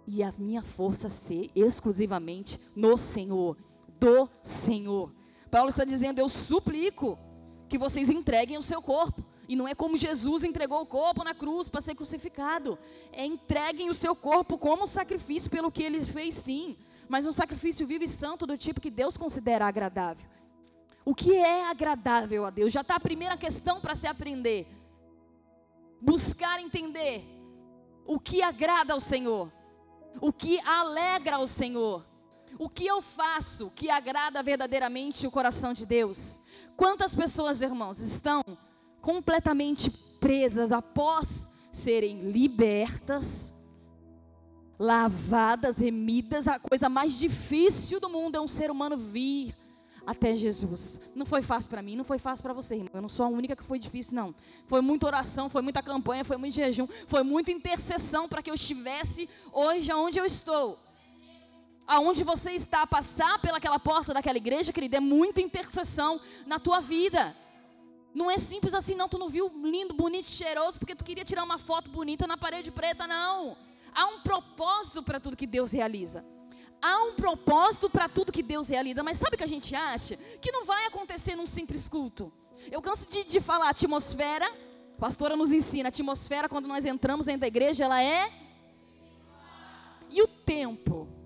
e 0.07 0.23
a 0.23 0.31
minha 0.37 0.63
força 0.63 1.09
ser 1.09 1.51
exclusivamente 1.53 2.57
no 2.77 2.95
Senhor, 2.95 3.57
do 3.99 4.29
Senhor. 4.41 5.13
Paulo 5.51 5.69
está 5.69 5.83
dizendo: 5.83 6.19
Eu 6.19 6.29
suplico 6.29 7.26
que 7.67 7.77
vocês 7.77 8.09
entreguem 8.09 8.57
o 8.57 8.63
seu 8.63 8.81
corpo. 8.81 9.23
E 9.47 9.55
não 9.55 9.67
é 9.67 9.73
como 9.73 9.95
Jesus 9.97 10.43
entregou 10.43 10.81
o 10.81 10.85
corpo 10.85 11.23
na 11.23 11.33
cruz 11.33 11.69
para 11.69 11.79
ser 11.79 11.95
crucificado. 11.95 12.77
É 13.13 13.25
entreguem 13.25 13.89
o 13.89 13.93
seu 13.93 14.15
corpo 14.15 14.57
como 14.57 14.87
sacrifício 14.87 15.49
pelo 15.49 15.71
que 15.71 15.83
ele 15.83 16.03
fez, 16.05 16.35
sim. 16.35 16.75
Mas 17.07 17.25
um 17.25 17.31
sacrifício 17.31 17.87
vivo 17.87 18.03
e 18.03 18.07
santo 18.07 18.45
do 18.45 18.57
tipo 18.57 18.81
que 18.81 18.91
Deus 18.91 19.15
considera 19.15 19.65
agradável. 19.65 20.25
O 21.05 21.15
que 21.15 21.33
é 21.33 21.65
agradável 21.69 22.45
a 22.45 22.49
Deus? 22.49 22.73
Já 22.73 22.81
está 22.81 22.95
a 22.95 22.99
primeira 22.99 23.37
questão 23.37 23.79
para 23.79 23.95
se 23.95 24.05
aprender. 24.07 24.67
Buscar 26.01 26.59
entender 26.59 27.23
o 28.05 28.19
que 28.19 28.41
agrada 28.41 28.93
ao 28.93 28.99
Senhor. 28.99 29.49
O 30.19 30.33
que 30.33 30.59
alegra 30.59 31.37
ao 31.37 31.47
Senhor. 31.47 32.05
O 32.59 32.67
que 32.67 32.85
eu 32.85 33.01
faço 33.01 33.71
que 33.73 33.89
agrada 33.89 34.43
verdadeiramente 34.43 35.25
o 35.25 35.31
coração 35.31 35.71
de 35.71 35.85
Deus. 35.85 36.41
Quantas 36.77 37.15
pessoas, 37.15 37.63
irmãos, 37.63 37.99
estão 37.99 38.43
completamente 39.01 39.89
presas 40.19 40.71
após 40.71 41.49
serem 41.73 42.29
libertas, 42.29 43.51
lavadas, 44.77 45.79
remidas? 45.79 46.47
A 46.47 46.59
coisa 46.59 46.87
mais 46.87 47.17
difícil 47.17 47.99
do 47.99 48.07
mundo 48.07 48.35
é 48.35 48.39
um 48.39 48.47
ser 48.47 48.69
humano 48.69 48.95
vir 48.95 49.55
até 50.05 50.35
Jesus. 50.35 51.01
Não 51.15 51.25
foi 51.25 51.41
fácil 51.41 51.71
para 51.71 51.81
mim, 51.81 51.95
não 51.95 52.03
foi 52.03 52.19
fácil 52.19 52.43
para 52.43 52.53
você, 52.53 52.75
irmão. 52.75 52.91
Eu 52.93 53.01
não 53.01 53.09
sou 53.09 53.25
a 53.25 53.29
única 53.29 53.55
que 53.55 53.63
foi 53.63 53.79
difícil, 53.79 54.13
não. 54.15 54.35
Foi 54.67 54.79
muita 54.79 55.07
oração, 55.07 55.49
foi 55.49 55.63
muita 55.63 55.81
campanha, 55.81 56.23
foi 56.23 56.37
muito 56.37 56.53
jejum, 56.53 56.87
foi 57.07 57.23
muita 57.23 57.51
intercessão 57.51 58.29
para 58.29 58.43
que 58.43 58.51
eu 58.51 58.55
estivesse 58.55 59.27
hoje 59.51 59.91
onde 59.91 60.19
eu 60.19 60.25
estou 60.25 60.77
aonde 61.87 62.23
você 62.23 62.51
está, 62.51 62.85
passar 62.85 63.39
pelaquela 63.39 63.79
porta 63.79 64.13
daquela 64.13 64.37
igreja, 64.37 64.73
querida, 64.73 64.97
é 64.97 64.99
muita 64.99 65.41
intercessão 65.41 66.19
na 66.45 66.59
tua 66.59 66.81
vida. 66.81 67.35
Não 68.13 68.29
é 68.29 68.37
simples 68.37 68.73
assim, 68.73 68.95
não. 68.95 69.07
Tu 69.07 69.17
não 69.17 69.29
viu 69.29 69.49
lindo, 69.63 69.93
bonito, 69.93 70.27
cheiroso, 70.27 70.77
porque 70.79 70.95
tu 70.95 71.05
queria 71.05 71.23
tirar 71.23 71.43
uma 71.43 71.57
foto 71.57 71.89
bonita 71.89 72.27
na 72.27 72.35
parede 72.35 72.71
preta, 72.71 73.07
não. 73.07 73.55
Há 73.93 74.05
um 74.07 74.19
propósito 74.19 75.01
para 75.01 75.19
tudo 75.19 75.37
que 75.37 75.47
Deus 75.47 75.71
realiza. 75.71 76.25
Há 76.81 77.03
um 77.03 77.13
propósito 77.13 77.89
para 77.89 78.09
tudo 78.09 78.31
que 78.31 78.43
Deus 78.43 78.69
realiza. 78.69 79.01
Mas 79.01 79.17
sabe 79.17 79.35
o 79.35 79.37
que 79.37 79.43
a 79.43 79.47
gente 79.47 79.73
acha? 79.75 80.17
Que 80.41 80.51
não 80.51 80.65
vai 80.65 80.85
acontecer 80.87 81.35
num 81.35 81.47
simples 81.47 81.87
culto. 81.87 82.31
Eu 82.71 82.81
canso 82.81 83.09
de, 83.09 83.23
de 83.23 83.39
falar, 83.39 83.69
atmosfera, 83.69 84.45
a 84.45 84.99
pastora 84.99 85.35
nos 85.35 85.51
ensina, 85.51 85.87
a 85.87 85.89
atmosfera, 85.89 86.49
quando 86.49 86.67
nós 86.67 86.85
entramos 86.85 87.27
dentro 87.27 87.41
da 87.41 87.47
igreja, 87.47 87.85
ela 87.85 88.01
é. 88.01 88.31
E 90.09 90.21
o 90.21 90.27
tempo? 90.27 91.16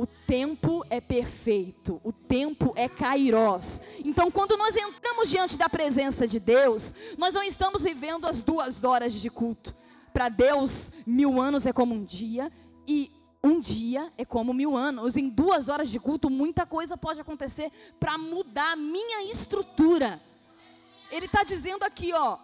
O 0.00 0.06
tempo 0.06 0.82
é 0.88 0.98
perfeito, 0.98 2.00
o 2.02 2.10
tempo 2.10 2.72
é 2.74 2.88
kairós. 2.88 3.82
Então, 4.02 4.30
quando 4.30 4.56
nós 4.56 4.74
entramos 4.74 5.28
diante 5.28 5.58
da 5.58 5.68
presença 5.68 6.26
de 6.26 6.40
Deus, 6.40 6.94
nós 7.18 7.34
não 7.34 7.42
estamos 7.42 7.84
vivendo 7.84 8.26
as 8.26 8.40
duas 8.40 8.82
horas 8.82 9.12
de 9.12 9.28
culto. 9.28 9.74
Para 10.10 10.30
Deus, 10.30 10.92
mil 11.06 11.38
anos 11.38 11.66
é 11.66 11.72
como 11.74 11.94
um 11.94 12.02
dia, 12.02 12.50
e 12.88 13.12
um 13.44 13.60
dia 13.60 14.10
é 14.16 14.24
como 14.24 14.54
mil 14.54 14.74
anos. 14.74 15.18
Em 15.18 15.28
duas 15.28 15.68
horas 15.68 15.90
de 15.90 16.00
culto, 16.00 16.30
muita 16.30 16.64
coisa 16.64 16.96
pode 16.96 17.20
acontecer 17.20 17.70
para 18.00 18.16
mudar 18.16 18.72
a 18.72 18.76
minha 18.76 19.30
estrutura. 19.30 20.18
Ele 21.10 21.26
está 21.26 21.44
dizendo 21.44 21.82
aqui, 21.82 22.10
ó, 22.14 22.38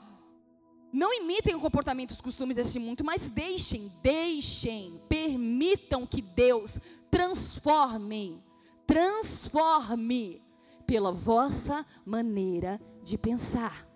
não 0.93 1.13
imitem 1.13 1.55
o 1.55 1.61
comportamento 1.61 2.11
e 2.11 2.15
os 2.15 2.21
costumes 2.21 2.57
deste 2.57 2.79
mundo, 2.79 3.03
mas 3.03 3.29
deixem, 3.29 3.91
deixem, 4.03 5.01
permitam 5.09 6.07
que 6.07 6.21
Deus 6.21 6.79
transforme, 7.17 8.45
transforme 8.87 10.43
pela 10.87 11.11
vossa 11.11 11.85
maneira 12.05 12.79
de 13.03 13.17
pensar. 13.17 13.89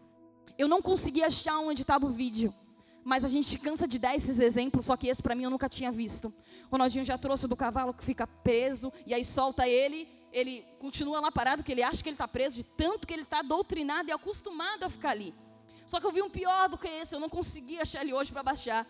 Eu 0.57 0.67
não 0.67 0.81
consegui 0.81 1.23
achar 1.23 1.59
onde 1.59 1.83
estava 1.83 2.07
o 2.07 2.09
vídeo, 2.09 2.55
mas 3.05 3.23
a 3.23 3.29
gente 3.29 3.59
cansa 3.59 3.87
de 3.87 3.99
dar 3.99 4.17
esses 4.17 4.41
exemplos, 4.41 4.87
só 4.87 4.97
que 4.97 5.07
esse 5.07 5.23
para 5.23 5.35
mim 5.35 5.45
eu 5.45 5.51
nunca 5.51 5.69
tinha 5.69 5.93
visto. 5.93 6.33
Ronaldinho 6.71 7.05
já 7.05 7.19
trouxe 7.19 7.47
do 7.47 7.55
cavalo 7.55 7.93
que 7.93 8.03
fica 8.03 8.27
preso 8.27 8.91
e 9.05 9.13
aí 9.13 9.23
solta 9.23 9.69
ele, 9.69 10.09
ele 10.33 10.65
continua 10.79 11.21
lá 11.21 11.31
parado, 11.31 11.63
que 11.63 11.73
ele 11.73 11.83
acha 11.83 12.03
que 12.03 12.09
ele 12.09 12.15
está 12.15 12.27
preso, 12.27 12.57
de 12.57 12.65
tanto 12.65 13.07
que 13.07 13.13
ele 13.13 13.25
está 13.25 13.43
doutrinado 13.43 14.09
e 14.09 14.13
acostumado 14.13 14.85
a 14.85 14.89
ficar 14.89 15.11
ali. 15.11 15.35
Só 15.87 16.01
que 16.01 16.07
eu 16.07 16.13
vi 16.13 16.23
um 16.23 16.31
pior 16.31 16.71
do 16.71 16.79
que 16.79 16.89
esse, 16.89 17.15
eu 17.15 17.21
não 17.21 17.29
consegui 17.29 17.79
achar 17.79 18.01
ele 18.01 18.15
hoje 18.15 18.33
para 18.33 18.43
baixar. 18.43 18.87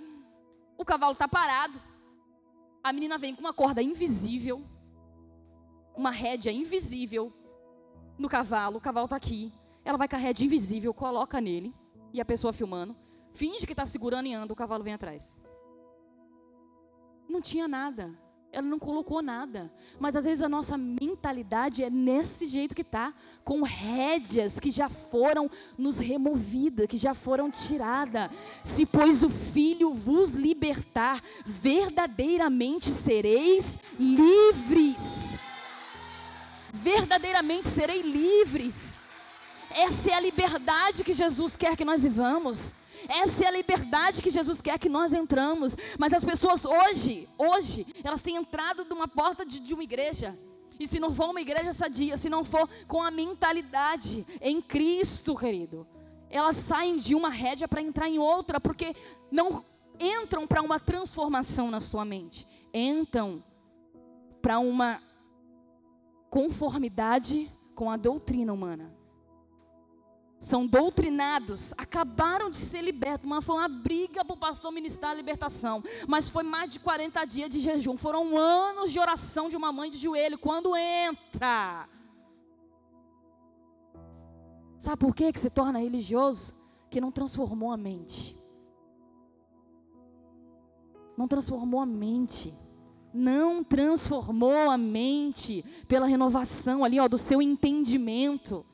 O 0.78 0.84
cavalo 0.84 1.14
está 1.14 1.26
parado, 1.26 1.82
a 2.82 2.92
menina 2.92 3.18
vem 3.18 3.34
com 3.34 3.40
uma 3.40 3.52
corda 3.52 3.82
invisível, 3.82 4.64
uma 5.94 6.10
rédea 6.10 6.50
invisível 6.50 7.32
no 8.18 8.28
cavalo, 8.28 8.78
o 8.78 8.80
cavalo 8.80 9.04
está 9.04 9.16
aqui. 9.16 9.52
Ela 9.84 9.98
vai 9.98 10.08
com 10.08 10.16
a 10.16 10.18
rédea 10.18 10.44
invisível, 10.44 10.92
coloca 10.92 11.40
nele, 11.40 11.74
e 12.12 12.20
a 12.20 12.24
pessoa 12.24 12.52
filmando, 12.52 12.96
finge 13.32 13.66
que 13.66 13.72
está 13.72 13.86
segurando 13.86 14.26
e 14.26 14.34
anda, 14.34 14.52
o 14.52 14.56
cavalo 14.56 14.84
vem 14.84 14.94
atrás. 14.94 15.38
Não 17.28 17.40
tinha 17.40 17.68
nada. 17.68 18.18
Ela 18.52 18.66
não 18.66 18.78
colocou 18.78 19.22
nada. 19.22 19.72
Mas 19.98 20.16
às 20.16 20.24
vezes 20.24 20.42
a 20.42 20.48
nossa 20.48 20.76
mentalidade 20.76 21.84
é 21.84 21.90
nesse 21.90 22.46
jeito 22.46 22.74
que 22.74 22.82
está, 22.82 23.14
com 23.44 23.62
rédeas 23.62 24.58
que 24.58 24.70
já 24.70 24.88
foram 24.88 25.48
nos 25.78 25.98
removidas, 25.98 26.86
que 26.86 26.96
já 26.96 27.14
foram 27.14 27.50
tiradas. 27.50 28.30
Se 28.64 28.84
pois 28.84 29.22
o 29.22 29.30
Filho 29.30 29.94
vos 29.94 30.32
libertar, 30.34 31.22
verdadeiramente 31.44 32.86
sereis 32.86 33.78
livres. 33.98 35.34
Verdadeiramente 36.72 37.68
serei 37.68 38.02
livres. 38.02 39.00
Essa 39.70 40.10
é 40.10 40.14
a 40.14 40.20
liberdade 40.20 41.04
que 41.04 41.12
Jesus 41.12 41.56
quer 41.56 41.76
que 41.76 41.84
nós 41.84 42.02
vivamos. 42.02 42.79
Essa 43.08 43.44
é 43.44 43.48
a 43.48 43.52
liberdade 43.52 44.22
que 44.22 44.30
Jesus 44.30 44.60
quer 44.60 44.78
que 44.78 44.88
nós 44.88 45.12
entramos. 45.12 45.76
Mas 45.98 46.12
as 46.12 46.24
pessoas 46.24 46.64
hoje, 46.64 47.28
hoje, 47.38 47.86
elas 48.02 48.22
têm 48.22 48.36
entrado 48.36 48.84
de 48.84 48.92
uma 48.92 49.08
porta 49.08 49.44
de, 49.44 49.60
de 49.60 49.74
uma 49.74 49.82
igreja. 49.82 50.38
E 50.78 50.86
se 50.86 50.98
não 50.98 51.14
for 51.14 51.30
uma 51.30 51.40
igreja 51.40 51.72
sadia, 51.72 52.16
se 52.16 52.28
não 52.28 52.44
for 52.44 52.68
com 52.86 53.02
a 53.02 53.10
mentalidade 53.10 54.26
em 54.40 54.62
Cristo, 54.62 55.36
querido, 55.36 55.86
elas 56.30 56.56
saem 56.56 56.96
de 56.96 57.14
uma 57.14 57.28
rédea 57.28 57.68
para 57.68 57.82
entrar 57.82 58.08
em 58.08 58.18
outra, 58.18 58.58
porque 58.58 58.94
não 59.30 59.64
entram 59.98 60.46
para 60.46 60.62
uma 60.62 60.80
transformação 60.80 61.70
na 61.70 61.80
sua 61.80 62.04
mente, 62.04 62.46
entram 62.72 63.44
para 64.40 64.58
uma 64.58 65.02
conformidade 66.30 67.50
com 67.74 67.90
a 67.90 67.96
doutrina 67.96 68.52
humana 68.52 68.99
são 70.40 70.66
doutrinados, 70.66 71.74
acabaram 71.76 72.50
de 72.50 72.56
ser 72.56 72.80
libertos. 72.80 73.28
Mas 73.28 73.44
foi 73.44 73.56
uma 73.56 73.68
briga 73.68 74.24
para 74.24 74.34
o 74.34 74.38
pastor 74.38 74.72
ministrar 74.72 75.10
a 75.10 75.14
libertação. 75.14 75.84
Mas 76.08 76.30
foi 76.30 76.42
mais 76.42 76.70
de 76.70 76.80
40 76.80 77.22
dias 77.26 77.50
de 77.50 77.60
jejum. 77.60 77.94
Foram 77.98 78.38
anos 78.38 78.90
de 78.90 78.98
oração 78.98 79.50
de 79.50 79.56
uma 79.56 79.70
mãe 79.70 79.90
de 79.90 79.98
joelho. 79.98 80.38
Quando 80.38 80.74
entra. 80.74 81.86
Sabe 84.78 84.96
por 84.96 85.14
que, 85.14 85.30
que 85.30 85.38
se 85.38 85.50
torna 85.50 85.78
religioso? 85.78 86.54
Que 86.88 87.02
não 87.02 87.12
transformou 87.12 87.70
a 87.70 87.76
mente. 87.76 88.34
Não 91.18 91.28
transformou 91.28 91.80
a 91.80 91.86
mente. 91.86 92.54
Não 93.12 93.62
transformou 93.62 94.70
a 94.70 94.78
mente 94.78 95.62
pela 95.86 96.06
renovação 96.06 96.82
ali, 96.82 96.98
ó, 96.98 97.06
do 97.08 97.18
seu 97.18 97.42
entendimento. 97.42 98.64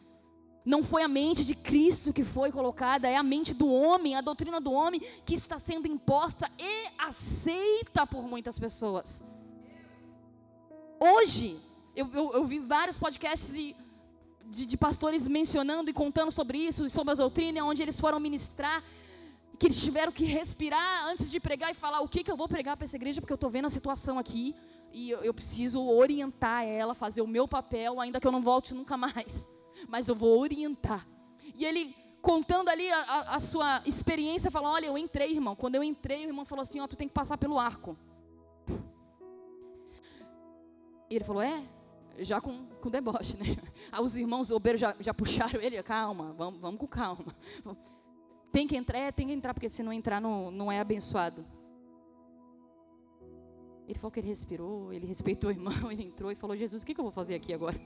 Não 0.66 0.82
foi 0.82 1.04
a 1.04 1.08
mente 1.08 1.44
de 1.44 1.54
Cristo 1.54 2.12
que 2.12 2.24
foi 2.24 2.50
colocada, 2.50 3.08
é 3.08 3.14
a 3.14 3.22
mente 3.22 3.54
do 3.54 3.72
homem, 3.72 4.16
a 4.16 4.20
doutrina 4.20 4.60
do 4.60 4.72
homem 4.72 5.00
que 5.24 5.32
está 5.32 5.60
sendo 5.60 5.86
imposta 5.86 6.50
e 6.58 6.88
aceita 6.98 8.04
por 8.04 8.24
muitas 8.24 8.58
pessoas. 8.58 9.22
Hoje, 10.98 11.56
eu, 11.94 12.10
eu, 12.12 12.32
eu 12.32 12.44
vi 12.44 12.58
vários 12.58 12.98
podcasts 12.98 13.54
de, 13.54 13.76
de, 14.46 14.66
de, 14.66 14.76
pastores 14.76 15.28
mencionando 15.28 15.88
e 15.88 15.92
contando 15.92 16.32
sobre 16.32 16.58
isso, 16.58 16.90
sobre 16.90 17.12
a 17.12 17.14
doutrina, 17.14 17.64
onde 17.64 17.80
eles 17.80 18.00
foram 18.00 18.18
ministrar, 18.18 18.82
que 19.60 19.68
eles 19.68 19.80
tiveram 19.80 20.10
que 20.10 20.24
respirar 20.24 21.06
antes 21.06 21.30
de 21.30 21.38
pregar 21.38 21.70
e 21.70 21.74
falar 21.74 22.00
o 22.00 22.08
que, 22.08 22.24
que 22.24 22.30
eu 22.30 22.36
vou 22.36 22.48
pregar 22.48 22.76
para 22.76 22.86
essa 22.86 22.96
igreja, 22.96 23.20
porque 23.20 23.32
eu 23.32 23.36
estou 23.36 23.48
vendo 23.48 23.66
a 23.66 23.70
situação 23.70 24.18
aqui 24.18 24.52
e 24.92 25.10
eu, 25.10 25.20
eu 25.20 25.32
preciso 25.32 25.80
orientar 25.86 26.64
ela, 26.64 26.92
fazer 26.92 27.22
o 27.22 27.26
meu 27.28 27.46
papel, 27.46 28.00
ainda 28.00 28.20
que 28.20 28.26
eu 28.26 28.32
não 28.32 28.42
volte 28.42 28.74
nunca 28.74 28.96
mais 28.96 29.54
mas 29.88 30.08
eu 30.08 30.14
vou 30.14 30.38
orientar. 30.38 31.06
E 31.54 31.64
ele 31.64 31.94
contando 32.26 32.68
ali 32.68 32.90
a, 32.90 32.98
a, 32.98 33.36
a 33.36 33.38
sua 33.38 33.82
experiência, 33.86 34.50
falou: 34.50 34.70
Olha, 34.72 34.86
eu 34.86 34.98
entrei, 34.98 35.32
irmão. 35.32 35.54
Quando 35.54 35.76
eu 35.76 35.84
entrei, 35.84 36.26
o 36.26 36.28
irmão 36.28 36.44
falou 36.44 36.62
assim: 36.62 36.80
Ó, 36.80 36.84
oh, 36.84 36.88
tu 36.88 36.96
tem 36.96 37.06
que 37.06 37.14
passar 37.14 37.38
pelo 37.38 37.58
arco. 37.58 37.96
E 41.08 41.14
ele 41.14 41.24
falou: 41.24 41.40
É, 41.40 41.62
já 42.18 42.40
com, 42.40 42.66
com 42.80 42.90
deboche, 42.90 43.36
né? 43.36 43.44
Aí 43.92 44.02
os 44.02 44.16
irmãos 44.16 44.50
obreiros 44.50 44.80
já, 44.80 44.94
já 44.98 45.14
puxaram 45.14 45.60
ele: 45.60 45.80
Calma, 45.84 46.32
vamos, 46.32 46.60
vamos 46.60 46.80
com 46.80 46.88
calma. 46.88 47.24
Tem 48.50 48.66
que 48.66 48.74
entrar, 48.74 48.98
é, 48.98 49.12
tem 49.12 49.26
que 49.26 49.34
entrar, 49.34 49.52
porque 49.52 49.68
se 49.68 49.82
não 49.82 49.92
entrar, 49.92 50.18
não, 50.18 50.50
não 50.50 50.72
é 50.72 50.80
abençoado. 50.80 51.44
Ele 53.86 53.98
falou 53.98 54.10
que 54.10 54.18
ele 54.18 54.28
respirou, 54.28 54.94
ele 54.94 55.04
respeitou 55.06 55.50
o 55.50 55.52
irmão, 55.52 55.92
ele 55.92 56.04
entrou 56.04 56.32
e 56.32 56.34
falou: 56.34 56.56
Jesus, 56.56 56.82
o 56.82 56.86
que, 56.86 56.94
que 56.94 57.00
eu 57.00 57.04
vou 57.04 57.12
fazer 57.12 57.34
aqui 57.34 57.52
agora? 57.52 57.78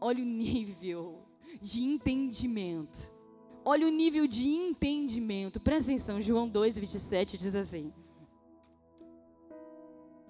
Olha 0.00 0.22
o 0.22 0.26
nível 0.26 1.22
de 1.60 1.82
entendimento. 1.82 3.10
Olha 3.64 3.86
o 3.86 3.90
nível 3.90 4.26
de 4.26 4.46
entendimento. 4.46 5.58
Presta 5.58 5.90
atenção, 5.90 6.20
João 6.20 6.48
2, 6.48 6.78
27 6.78 7.36
diz 7.36 7.56
assim. 7.56 7.92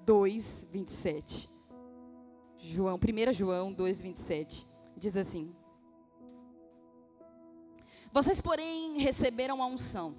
2, 0.06 0.68
27. 0.72 1.50
João, 2.58 2.96
1 2.96 3.32
João 3.32 3.72
2, 3.72 4.02
27. 4.02 4.66
Diz 4.96 5.16
assim: 5.16 5.54
Vocês, 8.12 8.40
porém, 8.40 8.98
receberam 8.98 9.62
a 9.62 9.66
unção, 9.66 10.14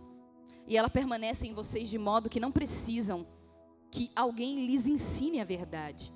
e 0.68 0.78
ela 0.78 0.90
permanece 0.90 1.48
em 1.48 1.54
vocês 1.54 1.90
de 1.90 1.98
modo 1.98 2.30
que 2.30 2.40
não 2.40 2.52
precisam 2.52 3.26
que 3.90 4.12
alguém 4.16 4.66
lhes 4.66 4.88
ensine 4.88 5.40
a 5.40 5.46
verdade, 5.46 6.14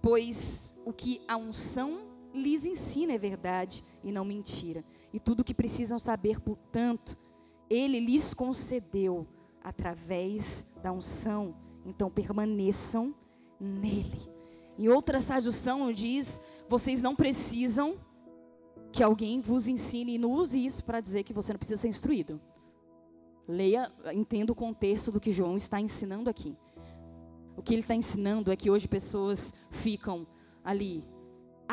pois 0.00 0.80
o 0.84 0.92
que 0.92 1.22
a 1.28 1.36
unção 1.36 2.11
lhes 2.34 2.64
ensina 2.64 3.12
é 3.12 3.18
verdade 3.18 3.84
e 4.02 4.10
não 4.10 4.24
mentira. 4.24 4.84
E 5.12 5.20
tudo 5.20 5.40
o 5.40 5.44
que 5.44 5.54
precisam 5.54 5.98
saber, 5.98 6.40
portanto, 6.40 7.18
ele 7.68 8.00
lhes 8.00 8.34
concedeu 8.34 9.26
através 9.62 10.74
da 10.82 10.92
unção. 10.92 11.54
Então 11.84 12.10
permaneçam 12.10 13.14
nele. 13.60 14.30
Em 14.78 14.88
outra 14.88 15.20
tradução 15.20 15.92
diz: 15.92 16.40
vocês 16.68 17.02
não 17.02 17.14
precisam 17.14 17.96
que 18.90 19.02
alguém 19.02 19.40
vos 19.40 19.68
ensine 19.68 20.14
e 20.14 20.18
não 20.18 20.30
use 20.30 20.62
isso 20.64 20.84
para 20.84 21.00
dizer 21.00 21.22
que 21.24 21.32
você 21.32 21.52
não 21.52 21.58
precisa 21.58 21.80
ser 21.80 21.88
instruído. 21.88 22.40
Leia, 23.48 23.90
entenda 24.12 24.52
o 24.52 24.56
contexto 24.56 25.10
do 25.10 25.20
que 25.20 25.32
João 25.32 25.56
está 25.56 25.80
ensinando 25.80 26.30
aqui. 26.30 26.56
O 27.56 27.62
que 27.62 27.74
ele 27.74 27.82
está 27.82 27.94
ensinando 27.94 28.50
é 28.50 28.56
que 28.56 28.70
hoje 28.70 28.88
pessoas 28.88 29.52
ficam 29.70 30.26
ali 30.64 31.04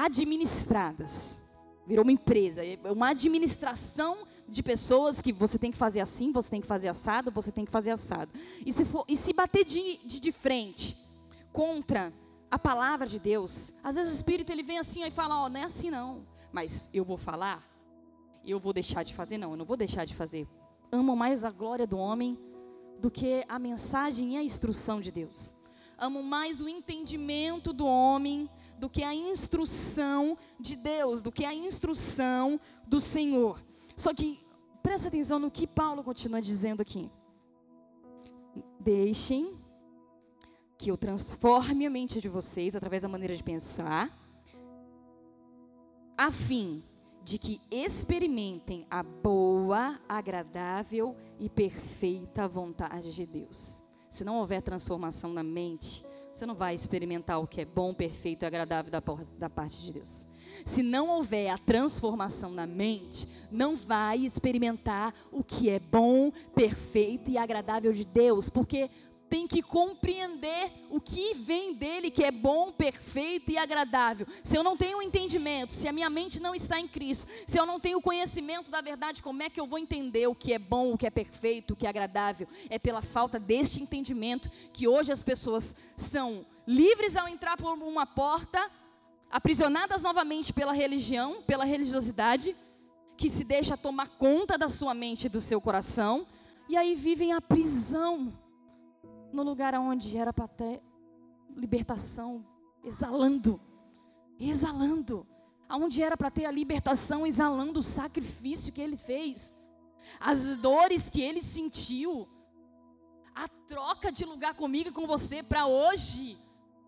administradas. 0.06 1.42
Virou 1.86 2.04
uma 2.04 2.12
empresa, 2.12 2.64
é 2.64 2.78
uma 2.92 3.10
administração 3.10 4.28
de 4.48 4.64
pessoas 4.64 5.22
que 5.22 5.32
você 5.32 5.58
tem 5.58 5.72
que 5.72 5.78
fazer 5.78 6.00
assim, 6.00 6.32
você 6.32 6.50
tem 6.50 6.62
que 6.62 6.68
fazer 6.68 6.88
assado, 6.88 7.32
você 7.32 7.52
tem 7.52 7.66
que 7.66 7.72
fazer 7.72 7.92
assado. 7.92 8.32
E 8.66 8.72
se, 8.72 8.86
for, 8.86 9.06
e 9.08 9.16
se 9.16 9.34
bater 9.34 9.64
de, 9.64 9.98
de, 10.06 10.20
de 10.20 10.32
frente 10.32 10.98
contra 11.52 12.14
a 12.50 12.58
palavra 12.58 13.08
de 13.08 13.20
Deus, 13.20 13.74
às 13.84 13.96
vezes 13.96 14.12
o 14.12 14.16
Espírito 14.16 14.52
ele 14.52 14.64
vem 14.64 14.78
assim 14.78 15.04
e 15.04 15.12
fala, 15.12 15.40
ó, 15.40 15.46
oh, 15.46 15.50
não 15.50 15.60
é 15.60 15.64
assim 15.64 15.92
não. 15.92 16.26
Mas 16.52 16.90
eu 16.94 17.06
vou 17.06 17.18
falar, 17.18 17.64
eu 18.44 18.60
vou 18.60 18.74
deixar 18.74 19.04
de 19.04 19.14
fazer? 19.14 19.38
Não, 19.38 19.52
eu 19.52 19.58
não 19.58 19.66
vou 19.66 19.78
deixar 19.78 20.06
de 20.06 20.16
fazer. 20.16 20.48
Amo 20.92 21.16
mais 21.16 21.44
a 21.44 21.52
glória 21.52 21.86
do 21.86 21.98
homem 21.98 22.38
do 23.00 23.10
que 23.10 23.44
a 23.48 23.58
mensagem 23.58 24.34
e 24.34 24.38
a 24.38 24.44
instrução 24.44 25.00
de 25.00 25.12
Deus. 25.12 25.56
amam 25.98 26.24
mais 26.24 26.60
o 26.62 26.68
entendimento 26.68 27.72
do 27.72 27.86
homem 27.86 28.50
do 28.80 28.90
que 28.90 29.04
a 29.04 29.14
instrução 29.14 30.38
de 30.60 30.76
Deus, 30.76 31.22
do 31.22 31.32
que 31.32 31.46
a 31.46 31.54
instrução 31.54 32.60
do 32.88 33.00
Senhor. 33.00 33.62
Só 33.96 34.14
que 34.14 34.40
presta 34.82 35.10
atenção 35.10 35.38
no 35.38 35.52
que 35.52 35.68
Paulo 35.68 36.04
continua 36.04 36.42
dizendo 36.42 36.82
aqui. 36.82 37.12
Deixem 38.80 39.60
que 40.78 40.90
eu 40.90 40.98
transforme 40.98 41.86
a 41.86 41.90
mente 41.90 42.22
de 42.22 42.30
vocês 42.30 42.76
através 42.76 43.02
da 43.02 43.10
maneira 43.10 43.36
de 43.36 43.44
pensar, 43.44 44.10
a 46.18 46.32
fim 46.32 46.82
de 47.22 47.38
que 47.38 47.62
experimentem 47.70 48.88
a 48.90 49.04
boa, 49.04 50.00
agradável 50.08 51.16
e 51.38 51.50
perfeita 51.50 52.48
vontade 52.48 53.14
de 53.14 53.26
Deus. 53.26 53.82
Se 54.10 54.24
não 54.24 54.40
houver 54.40 54.62
transformação 54.62 55.34
na 55.34 55.44
mente, 55.44 56.04
você 56.32 56.46
não 56.46 56.56
vai 56.56 56.74
experimentar 56.74 57.42
o 57.42 57.48
que 57.48 57.62
é 57.62 57.66
bom, 57.66 57.94
perfeito 57.94 58.44
e 58.44 58.46
agradável 58.46 58.92
da, 59.38 59.50
parte 59.50 59.82
de 59.82 59.94
Deus. 59.94 60.26
Se 60.64 60.82
não 60.82 61.10
houver 61.10 61.50
a 61.50 61.58
transformação 61.58 62.52
na 62.52 62.66
mente, 62.66 63.28
não 63.52 63.76
vai 63.76 64.20
experimentar 64.20 65.14
o 65.32 65.44
que 65.44 65.70
é 65.70 65.80
bom, 65.80 66.32
perfeito 66.54 67.32
e 67.32 67.38
agradável 67.38 67.92
de 67.92 68.06
Deus, 68.06 68.50
porque 68.50 68.90
tem 69.30 69.48
que 69.48 69.62
compreender 69.62 70.72
o 70.90 71.00
que 71.00 71.36
vem 71.36 71.74
dele, 71.74 72.10
que 72.10 72.24
é 72.24 72.32
bom, 72.32 72.72
perfeito 72.72 73.52
e 73.52 73.58
agradável. 73.58 74.26
Se 74.44 74.58
eu 74.58 74.64
não 74.64 74.76
tenho 74.76 75.02
entendimento, 75.02 75.72
se 75.72 75.88
a 75.88 75.94
minha 75.94 76.10
mente 76.10 76.40
não 76.40 76.56
está 76.56 76.80
em 76.80 76.88
Cristo, 76.88 77.28
se 77.46 77.60
eu 77.60 77.66
não 77.66 77.80
tenho 77.80 78.02
conhecimento 78.02 78.72
da 78.72 78.82
verdade, 78.82 79.22
como 79.22 79.44
é 79.44 79.50
que 79.50 79.60
eu 79.60 79.68
vou 79.68 79.78
entender 79.78 80.28
o 80.28 80.34
que 80.34 80.52
é 80.52 80.60
bom, 80.60 80.94
o 80.94 80.98
que 80.98 81.06
é 81.06 81.12
perfeito, 81.12 81.74
o 81.74 81.76
que 81.76 81.86
é 81.86 81.90
agradável? 81.90 82.48
É 82.70 82.80
pela 82.80 83.02
falta 83.02 83.40
deste 83.40 83.82
entendimento 83.82 84.50
que 84.74 84.88
hoje 84.88 85.12
as 85.12 85.22
pessoas 85.22 85.76
são 85.96 86.46
livres 86.66 87.16
ao 87.16 87.28
entrar 87.28 87.56
por 87.56 87.74
uma 87.74 88.06
porta, 88.06 88.70
aprisionadas 89.30 90.02
novamente 90.02 90.52
pela 90.52 90.74
religião, 90.74 91.44
pela 91.44 91.66
religiosidade, 91.66 92.56
que 93.16 93.30
se 93.30 93.44
deixa 93.44 93.78
tomar 93.78 94.10
conta 94.10 94.58
da 94.58 94.68
sua 94.68 94.94
mente 94.94 95.26
e 95.26 95.30
do 95.30 95.42
seu 95.42 95.62
coração, 95.62 96.26
e 96.68 96.78
aí 96.78 96.96
vivem 96.96 97.34
a 97.34 97.42
prisão 97.42 98.34
no 99.32 99.44
lugar 99.44 99.74
onde 99.76 100.18
era 100.18 100.34
para 100.34 100.48
ter 100.48 100.82
libertação, 101.56 102.46
exalando, 102.84 103.60
exalando, 104.40 105.28
aonde 105.68 106.02
era 106.02 106.18
para 106.18 106.32
ter 106.32 106.46
a 106.46 106.52
libertação, 106.52 107.26
exalando 107.26 107.80
o 107.80 107.84
sacrifício 107.84 108.74
que 108.74 108.82
ele 108.82 108.98
fez, 108.98 109.56
as 110.20 110.56
dores 110.56 111.10
que 111.10 111.22
ele 111.22 111.44
sentiu, 111.44 112.28
a 113.36 113.48
troca 113.68 114.12
de 114.12 114.26
lugar 114.26 114.54
comigo 114.56 114.90
e 114.90 114.94
com 114.94 115.06
você 115.06 115.44
para 115.44 115.68
hoje. 115.68 116.38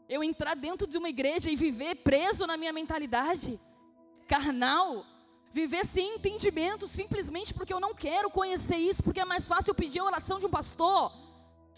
Eu 0.09 0.23
entrar 0.23 0.55
dentro 0.55 0.85
de 0.87 0.97
uma 0.97 1.07
igreja 1.07 1.49
e 1.49 1.55
viver 1.55 1.95
preso 2.03 2.45
na 2.45 2.57
minha 2.57 2.73
mentalidade 2.73 3.59
carnal, 4.27 5.05
viver 5.51 5.85
sem 5.85 6.15
entendimento, 6.15 6.87
simplesmente 6.87 7.53
porque 7.53 7.73
eu 7.73 7.79
não 7.79 7.93
quero 7.93 8.29
conhecer 8.29 8.77
isso, 8.77 9.03
porque 9.03 9.21
é 9.21 9.25
mais 9.25 9.47
fácil 9.47 9.75
pedir 9.75 9.99
a 9.99 10.05
oração 10.05 10.39
de 10.39 10.45
um 10.45 10.49
pastor 10.49 11.11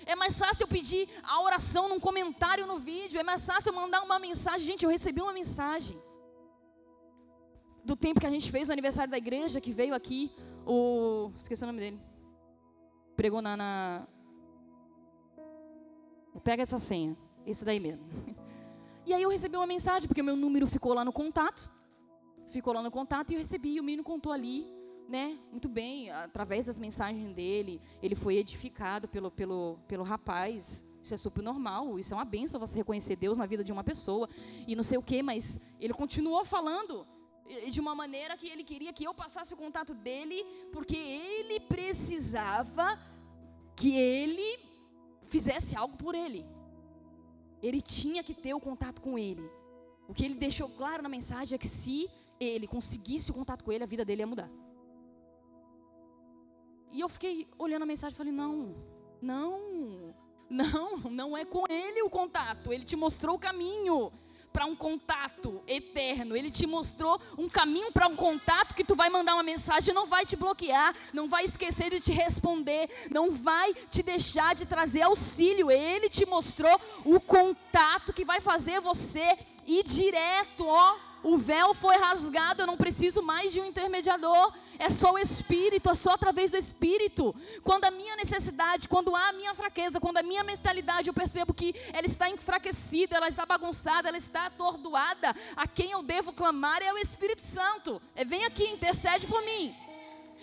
é 0.06 0.16
mais 0.16 0.38
fácil 0.38 0.64
eu 0.64 0.68
pedir 0.68 1.08
a 1.24 1.42
oração 1.42 1.90
num 1.90 2.00
comentário 2.00 2.66
no 2.66 2.78
vídeo. 2.78 3.20
É 3.20 3.24
mais 3.24 3.46
fácil 3.46 3.72
eu 3.72 3.76
mandar 3.76 4.02
uma 4.02 4.20
mensagem. 4.20 4.66
Gente, 4.66 4.84
eu 4.84 4.90
recebi 4.90 5.22
uma 5.22 5.34
mensagem. 5.34 6.02
Do 7.84 7.96
tempo 7.96 8.20
que 8.20 8.26
a 8.26 8.30
gente 8.30 8.50
fez 8.52 8.70
o 8.70 8.72
aniversário 8.72 9.12
da 9.12 9.18
igreja, 9.18 9.60
que 9.60 9.72
veio 9.72 9.94
aqui 9.94 10.32
o. 10.66 11.32
Esqueci 11.36 11.64
o 11.64 11.68
nome 11.68 11.80
dele. 11.80 12.02
Pregou 13.16 13.42
na. 13.42 13.58
na... 13.58 14.08
Pega 16.44 16.64
essa 16.64 16.80
senha. 16.80 17.16
Esse 17.46 17.64
daí 17.66 17.80
mesmo. 17.80 18.06
E 19.06 19.14
aí 19.14 19.22
eu 19.22 19.30
recebi 19.30 19.58
uma 19.58 19.68
mensagem, 19.68 20.08
porque 20.08 20.22
o 20.22 20.24
meu 20.24 20.38
número 20.38 20.66
ficou 20.66 20.94
lá 20.94 21.04
no 21.04 21.12
contato. 21.12 21.70
Ficou 22.48 22.72
lá 22.72 22.82
no 22.82 22.90
contato 22.90 23.32
e 23.32 23.34
eu 23.34 23.40
recebi. 23.40 23.74
E 23.74 23.80
o 23.82 23.84
menino 23.84 24.02
contou 24.02 24.32
ali 24.32 24.66
né, 25.08 25.38
muito 25.52 25.68
bem, 25.68 26.10
através 26.12 26.66
das 26.66 26.80
mensagens 26.80 27.34
dele, 27.36 27.82
ele 28.02 28.16
foi 28.16 28.38
edificado 28.38 29.08
pelo, 29.08 29.30
pelo, 29.30 29.78
pelo 29.88 30.04
rapaz. 30.04 30.84
Isso 31.02 31.14
é 31.14 31.18
super 31.18 31.44
normal, 31.44 32.00
isso 32.00 32.14
é 32.14 32.18
uma 32.18 32.26
benção 32.26 32.60
você 32.60 32.78
reconhecer 32.78 33.18
Deus 33.18 33.38
na 33.38 33.46
vida 33.46 33.64
de 33.64 33.74
uma 33.74 33.84
pessoa 33.84 34.30
e 34.66 34.76
não 34.76 34.84
sei 34.84 34.98
o 34.98 35.04
que, 35.04 35.22
mas 35.22 35.60
ele 35.80 35.94
continuou 35.94 36.46
falando 36.46 37.06
de 37.70 37.80
uma 37.80 37.94
maneira 37.94 38.38
que 38.38 38.48
ele 38.48 38.64
queria 38.64 38.94
que 38.94 39.04
eu 39.04 39.14
passasse 39.14 39.54
o 39.54 39.58
contato 39.58 39.94
dele, 39.94 40.46
porque 40.72 40.96
ele 40.96 41.60
precisava 41.62 42.98
que 43.76 43.96
ele 43.96 44.60
fizesse 45.24 45.76
algo 45.76 45.98
por 45.98 46.16
ele. 46.16 46.46
Ele 47.62 47.82
tinha 47.82 48.24
que 48.24 48.34
ter 48.34 48.54
o 48.54 48.60
contato 48.60 49.02
com 49.02 49.18
ele. 49.18 49.44
O 50.08 50.14
que 50.14 50.24
ele 50.26 50.36
deixou 50.36 50.70
claro 50.70 51.04
na 51.04 51.10
mensagem 51.10 51.56
é 51.56 51.58
que 51.58 51.68
se 51.68 52.10
ele 52.40 52.68
conseguisse 52.68 53.32
o 53.32 53.34
contato 53.34 53.64
com 53.64 53.72
ele, 53.72 53.84
a 53.84 53.88
vida 53.88 54.04
dele 54.04 54.22
ia 54.22 54.28
mudar. 54.28 54.50
E 56.94 57.02
eu 57.02 57.10
fiquei 57.10 57.50
olhando 57.58 57.82
a 57.82 57.88
mensagem 57.88 58.14
e 58.14 58.18
falei: 58.18 58.32
não, 58.32 58.76
não, 59.20 60.14
não, 60.48 60.98
não 61.10 61.38
é 61.38 61.44
com 61.44 61.64
ele 61.68 62.04
o 62.04 62.10
contato. 62.10 62.72
Ele 62.72 62.86
te 62.86 62.96
mostrou 62.96 63.36
o 63.36 63.40
caminho 63.40 64.12
para 64.54 64.66
um 64.66 64.76
contato 64.76 65.64
eterno. 65.68 66.38
Ele 66.38 66.52
te 66.52 66.68
mostrou 66.68 67.20
um 67.36 67.50
caminho 67.50 67.92
para 67.92 68.08
um 68.08 68.16
contato 68.16 68.76
que 68.76 68.84
tu 68.84 68.94
vai 68.94 69.10
mandar 69.10 69.34
uma 69.34 69.42
mensagem, 69.42 69.92
não 69.92 70.06
vai 70.06 70.24
te 70.24 70.36
bloquear, 70.36 70.94
não 71.12 71.28
vai 71.28 71.44
esquecer 71.44 71.90
de 71.90 72.00
te 72.00 72.12
responder, 72.12 72.88
não 73.10 73.32
vai 73.32 73.74
te 73.90 74.04
deixar 74.04 74.54
de 74.54 74.68
trazer 74.68 75.02
auxílio. 75.02 75.72
Ele 75.72 76.08
te 76.08 76.28
mostrou 76.28 76.80
o 77.04 77.20
contato 77.20 78.14
que 78.14 78.24
vai 78.24 78.40
fazer 78.40 78.80
você 78.80 79.36
ir 79.66 79.84
direto, 79.84 80.68
ó. 80.68 81.13
O 81.24 81.38
véu 81.38 81.74
foi 81.74 81.96
rasgado, 81.96 82.62
eu 82.62 82.68
não 82.68 82.76
preciso 82.76 83.22
mais 83.22 83.54
de 83.54 83.62
um 83.62 83.66
intermediador. 83.66 84.54
É 84.78 84.90
só 84.90 85.14
o 85.14 85.18
Espírito, 85.18 85.90
é 85.90 85.96
só 85.96 86.12
através 86.12 86.52
do 86.52 86.58
Espírito. 86.58 87.34
Quando 87.64 87.86
a 87.86 87.92
minha 87.92 88.18
necessidade, 88.18 88.90
quando 88.90 89.16
há 89.16 89.30
a 89.30 89.34
minha 89.34 89.56
fraqueza, 89.56 90.02
quando 90.02 90.18
a 90.18 90.24
minha 90.24 90.44
mentalidade, 90.44 91.08
eu 91.08 91.14
percebo 91.14 91.54
que 91.54 91.74
ela 91.94 92.06
está 92.06 92.30
enfraquecida, 92.30 93.16
ela 93.16 93.30
está 93.30 93.46
bagunçada, 93.46 94.10
ela 94.10 94.18
está 94.18 94.48
atordoada, 94.48 95.34
a 95.56 95.66
quem 95.66 95.92
eu 95.92 96.04
devo 96.04 96.34
clamar 96.34 96.82
é 96.82 96.92
o 96.92 96.98
Espírito 96.98 97.42
Santo. 97.42 98.02
É, 98.16 98.26
vem 98.26 98.44
aqui, 98.44 98.66
intercede 98.66 99.26
por 99.26 99.42
mim. 99.46 99.74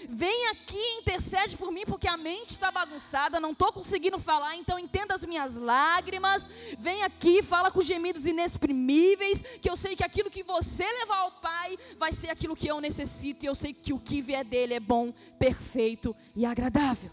Vem 0.09 0.49
aqui, 0.49 0.99
intercede 1.01 1.57
por 1.57 1.71
mim, 1.71 1.85
porque 1.87 2.09
a 2.09 2.17
mente 2.17 2.51
está 2.51 2.71
bagunçada, 2.71 3.41
não 3.41 3.53
estou 3.53 3.73
conseguindo 3.73 4.19
falar, 4.19 4.57
então 4.57 4.79
entenda 4.79 5.15
as 5.15 5.25
minhas 5.25 5.57
lágrimas. 5.57 6.49
Vem 6.79 7.03
aqui, 7.03 7.43
fala 7.43 7.71
com 7.71 7.83
gemidos 7.83 8.27
inexprimíveis, 8.27 9.43
que 9.61 9.69
eu 9.69 9.77
sei 9.77 9.95
que 9.95 10.05
aquilo 10.05 10.31
que 10.31 10.43
você 10.43 10.85
levar 10.85 11.19
ao 11.19 11.33
Pai 11.33 11.79
vai 11.99 12.13
ser 12.13 12.31
aquilo 12.31 12.57
que 12.57 12.69
eu 12.69 12.81
necessito, 12.81 13.45
e 13.45 13.49
eu 13.49 13.55
sei 13.55 13.75
que 13.75 13.93
o 13.93 13.99
que 13.99 14.23
vier 14.23 14.45
dele 14.45 14.75
é 14.75 14.81
bom, 14.81 15.13
perfeito 15.39 16.15
e 16.35 16.47
agradável. 16.47 17.11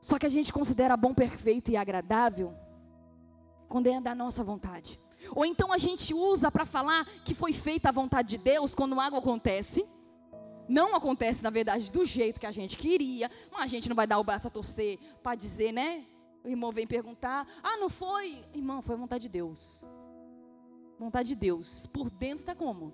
Só 0.00 0.18
que 0.18 0.26
a 0.26 0.30
gente 0.30 0.52
considera 0.52 0.96
bom, 0.96 1.12
perfeito 1.12 1.70
e 1.70 1.76
agradável 1.76 2.54
quando 3.68 3.88
é 3.88 4.00
da 4.00 4.14
nossa 4.14 4.42
vontade. 4.42 4.98
Ou 5.34 5.44
então 5.44 5.72
a 5.72 5.78
gente 5.78 6.14
usa 6.14 6.50
para 6.50 6.64
falar 6.64 7.04
que 7.24 7.34
foi 7.34 7.52
feita 7.52 7.88
a 7.88 7.92
vontade 7.92 8.28
de 8.28 8.38
Deus 8.38 8.74
quando 8.74 8.98
algo 9.00 9.16
acontece 9.16 9.84
não 10.68 10.94
acontece, 10.94 11.42
na 11.42 11.50
verdade, 11.50 11.90
do 11.90 12.04
jeito 12.04 12.38
que 12.38 12.46
a 12.46 12.52
gente 12.52 12.76
queria, 12.76 13.30
mas 13.50 13.62
a 13.62 13.66
gente 13.66 13.88
não 13.88 13.96
vai 13.96 14.06
dar 14.06 14.18
o 14.18 14.24
braço 14.24 14.46
a 14.46 14.50
torcer 14.50 14.98
para 15.22 15.34
dizer, 15.34 15.72
né? 15.72 16.04
O 16.44 16.48
irmão 16.48 16.70
vem 16.70 16.86
perguntar: 16.86 17.46
ah, 17.62 17.76
não 17.78 17.88
foi? 17.88 18.44
Irmão, 18.54 18.82
foi 18.82 18.94
a 18.94 18.98
vontade 18.98 19.22
de 19.22 19.28
Deus. 19.28 19.86
Vontade 20.98 21.30
de 21.30 21.34
Deus. 21.34 21.86
Por 21.86 22.10
dentro 22.10 22.38
está 22.38 22.54
como? 22.54 22.92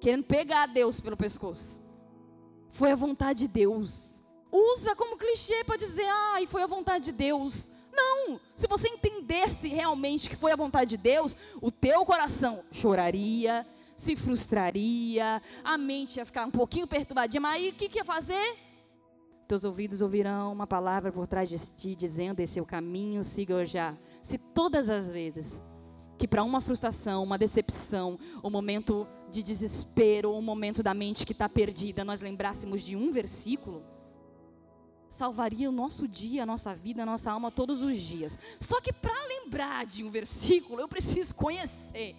Querendo 0.00 0.24
pegar 0.24 0.66
Deus 0.66 1.00
pelo 1.00 1.16
pescoço. 1.16 1.80
Foi 2.70 2.92
a 2.92 2.96
vontade 2.96 3.40
de 3.40 3.48
Deus. 3.48 4.22
Usa 4.50 4.94
como 4.94 5.16
clichê 5.16 5.64
para 5.64 5.76
dizer, 5.76 6.06
ah, 6.08 6.40
e 6.40 6.46
foi 6.46 6.62
a 6.62 6.66
vontade 6.66 7.06
de 7.06 7.12
Deus. 7.12 7.70
Não! 7.92 8.40
Se 8.54 8.66
você 8.66 8.88
entendesse 8.88 9.68
realmente 9.68 10.28
que 10.28 10.36
foi 10.36 10.52
a 10.52 10.56
vontade 10.56 10.90
de 10.90 10.96
Deus, 10.96 11.36
o 11.60 11.70
teu 11.70 12.04
coração 12.04 12.62
choraria, 12.70 13.66
se 13.96 14.14
frustraria, 14.14 15.42
a 15.64 15.78
mente 15.78 16.18
ia 16.18 16.26
ficar 16.26 16.46
um 16.46 16.50
pouquinho 16.50 16.86
perturbadinha, 16.86 17.40
mas 17.40 17.54
aí 17.54 17.70
o 17.70 17.72
que, 17.72 17.88
que 17.88 17.98
ia 17.98 18.04
fazer? 18.04 18.56
Teus 19.48 19.64
ouvidos 19.64 20.02
ouvirão 20.02 20.52
uma 20.52 20.66
palavra 20.66 21.10
por 21.10 21.26
trás 21.26 21.48
de 21.48 21.58
ti 21.58 21.94
dizendo: 21.94 22.40
esse 22.40 22.58
é 22.58 22.62
o 22.62 22.66
caminho, 22.66 23.24
siga 23.24 23.64
já. 23.64 23.96
Se 24.20 24.36
todas 24.36 24.90
as 24.90 25.08
vezes 25.08 25.62
que 26.18 26.26
para 26.26 26.42
uma 26.42 26.60
frustração, 26.60 27.22
uma 27.22 27.38
decepção, 27.38 28.18
um 28.42 28.50
momento 28.50 29.06
de 29.30 29.42
desespero, 29.42 30.32
um 30.32 30.42
momento 30.42 30.82
da 30.82 30.94
mente 30.94 31.26
que 31.26 31.32
está 31.32 31.48
perdida, 31.48 32.04
nós 32.04 32.20
lembrássemos 32.20 32.82
de 32.82 32.96
um 32.96 33.12
versículo, 33.12 33.84
salvaria 35.08 35.68
o 35.68 35.72
nosso 35.72 36.08
dia, 36.08 36.42
a 36.42 36.46
nossa 36.46 36.74
vida, 36.74 37.02
a 37.02 37.06
nossa 37.06 37.30
alma 37.30 37.50
todos 37.50 37.82
os 37.82 37.96
dias. 38.00 38.38
Só 38.58 38.80
que 38.80 38.92
para 38.92 39.14
lembrar 39.26 39.86
de 39.86 40.02
um 40.04 40.10
versículo, 40.10 40.80
eu 40.80 40.88
preciso 40.88 41.34
conhecer 41.34 42.16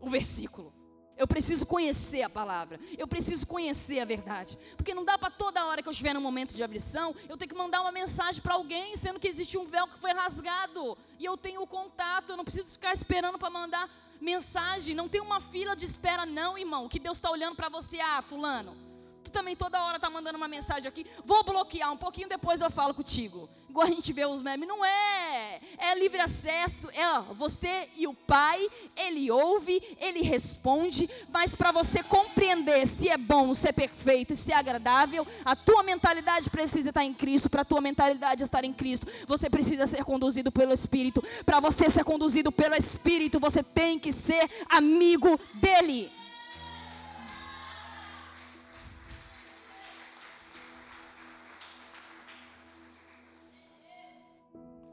o 0.00 0.08
versículo. 0.08 0.79
Eu 1.20 1.28
preciso 1.28 1.66
conhecer 1.66 2.22
a 2.22 2.30
palavra. 2.30 2.80
Eu 2.96 3.06
preciso 3.06 3.46
conhecer 3.46 4.00
a 4.00 4.06
verdade. 4.06 4.56
Porque 4.74 4.94
não 4.94 5.04
dá 5.04 5.18
para 5.18 5.28
toda 5.28 5.66
hora 5.66 5.82
que 5.82 5.88
eu 5.88 5.92
estiver 5.92 6.14
num 6.14 6.20
momento 6.22 6.54
de 6.54 6.62
aflição, 6.62 7.14
eu 7.28 7.36
ter 7.36 7.46
que 7.46 7.54
mandar 7.54 7.82
uma 7.82 7.92
mensagem 7.92 8.40
para 8.40 8.54
alguém, 8.54 8.96
sendo 8.96 9.20
que 9.20 9.28
existe 9.28 9.58
um 9.58 9.66
véu 9.66 9.86
que 9.86 9.98
foi 9.98 10.14
rasgado. 10.14 10.96
E 11.18 11.26
eu 11.26 11.36
tenho 11.36 11.60
o 11.60 11.66
contato, 11.66 12.30
eu 12.30 12.38
não 12.38 12.44
preciso 12.44 12.72
ficar 12.72 12.94
esperando 12.94 13.38
para 13.38 13.50
mandar 13.50 13.86
mensagem. 14.18 14.94
Não 14.94 15.10
tem 15.10 15.20
uma 15.20 15.42
fila 15.42 15.76
de 15.76 15.84
espera, 15.84 16.24
não, 16.24 16.56
irmão. 16.56 16.88
Que 16.88 16.98
Deus 16.98 17.18
está 17.18 17.30
olhando 17.30 17.54
para 17.54 17.68
você, 17.68 18.00
ah, 18.00 18.22
fulano. 18.22 18.74
Tu 19.22 19.30
também 19.30 19.54
toda 19.54 19.84
hora 19.84 19.96
está 19.96 20.08
mandando 20.08 20.38
uma 20.38 20.48
mensagem 20.48 20.88
aqui. 20.88 21.04
Vou 21.26 21.44
bloquear, 21.44 21.92
um 21.92 21.98
pouquinho 21.98 22.30
depois 22.30 22.62
eu 22.62 22.70
falo 22.70 22.94
contigo 22.94 23.46
igual 23.70 23.86
a 23.86 23.90
gente 23.90 24.12
vê 24.12 24.26
os 24.26 24.42
memes. 24.42 24.68
Não 24.68 24.84
é. 24.84 25.60
É 25.78 25.98
livre 25.98 26.20
acesso. 26.20 26.88
É 26.92 27.18
ó, 27.18 27.22
você 27.34 27.88
e 27.96 28.06
o 28.06 28.12
pai, 28.12 28.68
ele 28.96 29.30
ouve, 29.30 29.80
ele 29.98 30.20
responde. 30.22 31.08
Mas 31.32 31.54
para 31.54 31.72
você 31.72 32.02
compreender 32.02 32.86
se 32.86 33.08
é 33.08 33.16
bom, 33.16 33.54
se 33.54 33.68
é 33.68 33.72
perfeito, 33.72 34.36
se 34.36 34.52
é 34.52 34.56
agradável, 34.56 35.26
a 35.44 35.56
tua 35.56 35.82
mentalidade 35.82 36.50
precisa 36.50 36.90
estar 36.90 37.04
em 37.04 37.14
Cristo. 37.14 37.48
Para 37.48 37.62
a 37.62 37.64
tua 37.64 37.80
mentalidade 37.80 38.42
estar 38.42 38.64
em 38.64 38.72
Cristo, 38.72 39.06
você 39.26 39.48
precisa 39.48 39.86
ser 39.86 40.04
conduzido 40.04 40.52
pelo 40.52 40.72
Espírito. 40.72 41.22
Para 41.46 41.60
você 41.60 41.88
ser 41.88 42.04
conduzido 42.04 42.52
pelo 42.52 42.74
Espírito, 42.74 43.40
você 43.40 43.62
tem 43.62 43.98
que 43.98 44.12
ser 44.12 44.48
amigo 44.68 45.38
dele. 45.54 46.19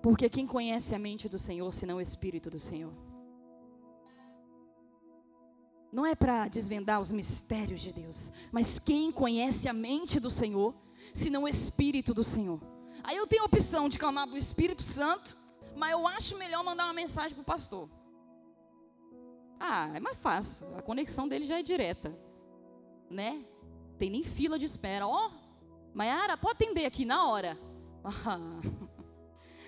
Porque 0.07 0.29
quem 0.29 0.47
conhece 0.47 0.95
a 0.95 0.99
mente 0.99 1.27
do 1.27 1.37
Senhor, 1.37 1.69
senão 1.73 1.97
o 1.97 2.01
Espírito 2.01 2.49
do 2.49 2.57
Senhor? 2.57 2.93
Não 5.91 6.05
é 6.05 6.15
para 6.15 6.47
desvendar 6.47 7.01
os 7.01 7.11
mistérios 7.11 7.81
de 7.81 7.91
Deus, 7.91 8.31
mas 8.49 8.79
quem 8.79 9.11
conhece 9.11 9.67
a 9.67 9.73
mente 9.73 10.17
do 10.17 10.31
Senhor, 10.31 10.73
senão 11.13 11.43
o 11.43 11.47
Espírito 11.47 12.13
do 12.13 12.23
Senhor? 12.23 12.61
Aí 13.03 13.17
eu 13.17 13.27
tenho 13.27 13.43
a 13.43 13.47
opção 13.47 13.89
de 13.89 13.99
clamar 13.99 14.27
para 14.27 14.35
o 14.35 14.37
Espírito 14.37 14.81
Santo, 14.81 15.35
mas 15.75 15.91
eu 15.91 16.07
acho 16.07 16.37
melhor 16.37 16.63
mandar 16.63 16.85
uma 16.85 16.93
mensagem 16.93 17.33
para 17.33 17.41
o 17.41 17.45
pastor. 17.45 17.89
Ah, 19.59 19.91
é 19.93 19.99
mais 19.99 20.17
fácil, 20.17 20.73
a 20.77 20.81
conexão 20.81 21.27
dele 21.27 21.43
já 21.43 21.59
é 21.59 21.61
direta, 21.61 22.17
né? 23.09 23.45
Tem 23.99 24.09
nem 24.09 24.23
fila 24.23 24.57
de 24.57 24.63
espera. 24.63 25.05
Ó, 25.05 25.27
oh, 25.27 25.93
Maiara, 25.93 26.37
pode 26.37 26.63
atender 26.63 26.85
aqui 26.85 27.03
na 27.03 27.27
hora. 27.27 27.57
Ah 28.25 28.86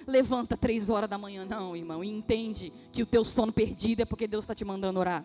levanta 0.10 0.58
três 0.58 0.90
horas 0.90 1.10
da 1.10 1.18
manhã, 1.18 1.46
não, 1.46 1.76
irmão. 1.76 2.04
E 2.04 2.10
entende 2.10 2.74
que 2.92 3.02
o 3.04 3.06
teu 3.06 3.24
sono 3.24 3.52
perdido 3.52 4.02
é 4.02 4.06
porque 4.06 4.28
Deus 4.28 4.44
está 4.44 4.54
te 4.54 4.66
mandando 4.66 5.00
orar. 5.00 5.24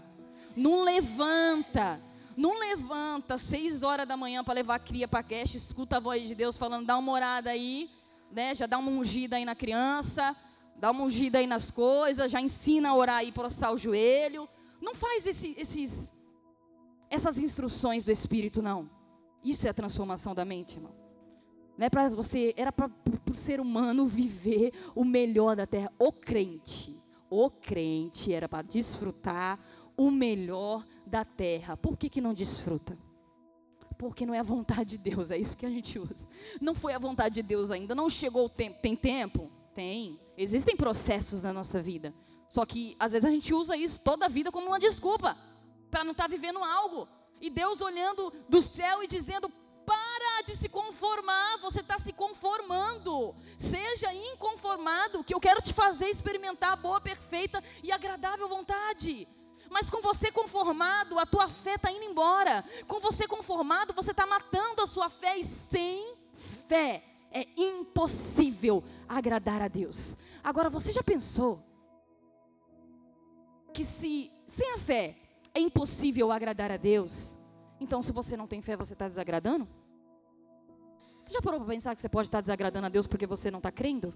Não 0.56 0.84
levanta. 0.84 2.00
Não 2.36 2.58
levanta 2.58 3.38
seis 3.38 3.82
horas 3.82 4.06
da 4.06 4.16
manhã 4.16 4.42
para 4.42 4.54
levar 4.54 4.76
a 4.76 4.78
cria 4.78 5.06
para 5.06 5.20
a 5.20 5.22
creche, 5.22 5.56
escuta 5.56 5.96
a 5.96 6.00
voz 6.00 6.28
de 6.28 6.34
Deus 6.34 6.56
falando, 6.56 6.86
dá 6.86 6.98
uma 6.98 7.12
orada 7.12 7.50
aí, 7.50 7.88
né? 8.30 8.54
Já 8.54 8.66
dá 8.66 8.76
uma 8.78 8.90
ungida 8.90 9.36
aí 9.36 9.44
na 9.44 9.54
criança, 9.54 10.34
dá 10.76 10.90
uma 10.90 11.04
ungida 11.04 11.38
aí 11.38 11.46
nas 11.46 11.70
coisas, 11.70 12.30
já 12.30 12.40
ensina 12.40 12.88
a 12.88 12.94
orar 12.94 13.16
aí, 13.18 13.30
prostrar 13.30 13.72
o 13.72 13.78
joelho. 13.78 14.48
Não 14.80 14.94
faz 14.94 15.26
esse, 15.26 15.54
esses, 15.56 16.12
essas 17.08 17.38
instruções 17.38 18.04
do 18.04 18.10
Espírito, 18.10 18.60
não. 18.60 18.90
Isso 19.44 19.66
é 19.66 19.70
a 19.70 19.74
transformação 19.74 20.34
da 20.34 20.44
mente, 20.44 20.76
irmão. 20.76 21.03
Não 21.76 21.86
é 21.86 21.90
para 21.90 22.08
você, 22.10 22.54
era 22.56 22.72
para 22.72 22.90
o 23.30 23.34
ser 23.34 23.60
humano 23.60 24.06
viver 24.08 24.72
o 24.94 25.04
melhor 25.04 25.56
da 25.56 25.66
terra. 25.66 25.92
O 25.98 26.12
crente, 26.12 27.00
o 27.28 27.50
crente 27.50 28.32
era 28.32 28.48
para 28.48 28.62
desfrutar 28.62 29.58
o 29.96 30.10
melhor 30.10 30.84
da 31.06 31.24
terra. 31.24 31.76
Por 31.76 31.96
que, 31.96 32.08
que 32.08 32.20
não 32.20 32.34
desfruta? 32.34 32.98
Porque 33.98 34.26
não 34.26 34.34
é 34.34 34.40
a 34.40 34.44
vontade 34.44 34.96
de 34.96 34.98
Deus, 34.98 35.30
é 35.30 35.38
isso 35.38 35.56
que 35.56 35.66
a 35.66 35.70
gente 35.70 35.98
usa. 35.98 36.28
Não 36.60 36.74
foi 36.74 36.92
a 36.92 36.98
vontade 36.98 37.36
de 37.36 37.42
Deus 37.42 37.70
ainda, 37.70 37.94
não 37.94 38.10
chegou 38.10 38.46
o 38.46 38.48
tempo. 38.48 38.80
Tem 38.80 38.96
tempo? 38.96 39.50
Tem. 39.72 40.18
Existem 40.36 40.76
processos 40.76 41.42
na 41.42 41.52
nossa 41.52 41.80
vida. 41.80 42.14
Só 42.48 42.64
que 42.64 42.96
às 42.98 43.12
vezes 43.12 43.24
a 43.24 43.30
gente 43.30 43.52
usa 43.52 43.76
isso 43.76 44.00
toda 44.00 44.26
a 44.26 44.28
vida 44.28 44.52
como 44.52 44.68
uma 44.68 44.78
desculpa 44.78 45.36
para 45.90 46.04
não 46.04 46.12
estar 46.12 46.24
tá 46.24 46.28
vivendo 46.28 46.62
algo. 46.62 47.08
E 47.40 47.50
Deus 47.50 47.80
olhando 47.80 48.32
do 48.48 48.60
céu 48.62 49.02
e 49.02 49.06
dizendo: 49.06 49.50
de 50.44 50.56
se 50.56 50.68
conformar, 50.68 51.58
você 51.58 51.80
está 51.80 51.98
se 51.98 52.12
conformando. 52.12 53.34
Seja 53.56 54.12
inconformado, 54.12 55.24
que 55.24 55.34
eu 55.34 55.40
quero 55.40 55.60
te 55.62 55.72
fazer 55.72 56.08
experimentar 56.08 56.72
a 56.72 56.76
boa, 56.76 57.00
perfeita 57.00 57.62
e 57.82 57.90
agradável 57.90 58.48
vontade. 58.48 59.26
Mas 59.70 59.90
com 59.90 60.00
você 60.00 60.30
conformado, 60.30 61.18
a 61.18 61.26
tua 61.26 61.48
fé 61.48 61.74
está 61.74 61.90
indo 61.90 62.04
embora. 62.04 62.64
Com 62.86 63.00
você 63.00 63.26
conformado, 63.26 63.94
você 63.94 64.10
está 64.10 64.26
matando 64.26 64.82
a 64.82 64.86
sua 64.86 65.08
fé. 65.08 65.36
E 65.38 65.44
sem 65.44 66.14
fé 66.68 67.02
é 67.32 67.46
impossível 67.56 68.84
agradar 69.08 69.62
a 69.62 69.68
Deus. 69.68 70.16
Agora, 70.42 70.70
você 70.70 70.92
já 70.92 71.02
pensou 71.02 71.60
que 73.72 73.84
se 73.84 74.30
sem 74.46 74.74
a 74.74 74.78
fé 74.78 75.16
é 75.52 75.60
impossível 75.60 76.30
agradar 76.30 76.70
a 76.70 76.76
Deus? 76.76 77.36
Então, 77.80 78.00
se 78.02 78.12
você 78.12 78.36
não 78.36 78.46
tem 78.46 78.62
fé, 78.62 78.76
você 78.76 78.92
está 78.92 79.08
desagradando? 79.08 79.66
Você 81.24 81.32
já 81.32 81.40
parou 81.40 81.60
para 81.60 81.70
pensar 81.70 81.94
que 81.94 82.00
você 82.00 82.08
pode 82.08 82.28
estar 82.28 82.42
desagradando 82.42 82.86
a 82.86 82.90
Deus 82.90 83.06
porque 83.06 83.26
você 83.26 83.50
não 83.50 83.58
está 83.58 83.72
crendo? 83.72 84.12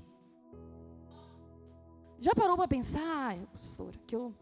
Já 2.21 2.35
parou 2.35 2.57
para 2.57 2.69
pensar, 2.69 3.37
pastor, 3.53 3.97
que 4.07 4.15
eu, 4.15 4.35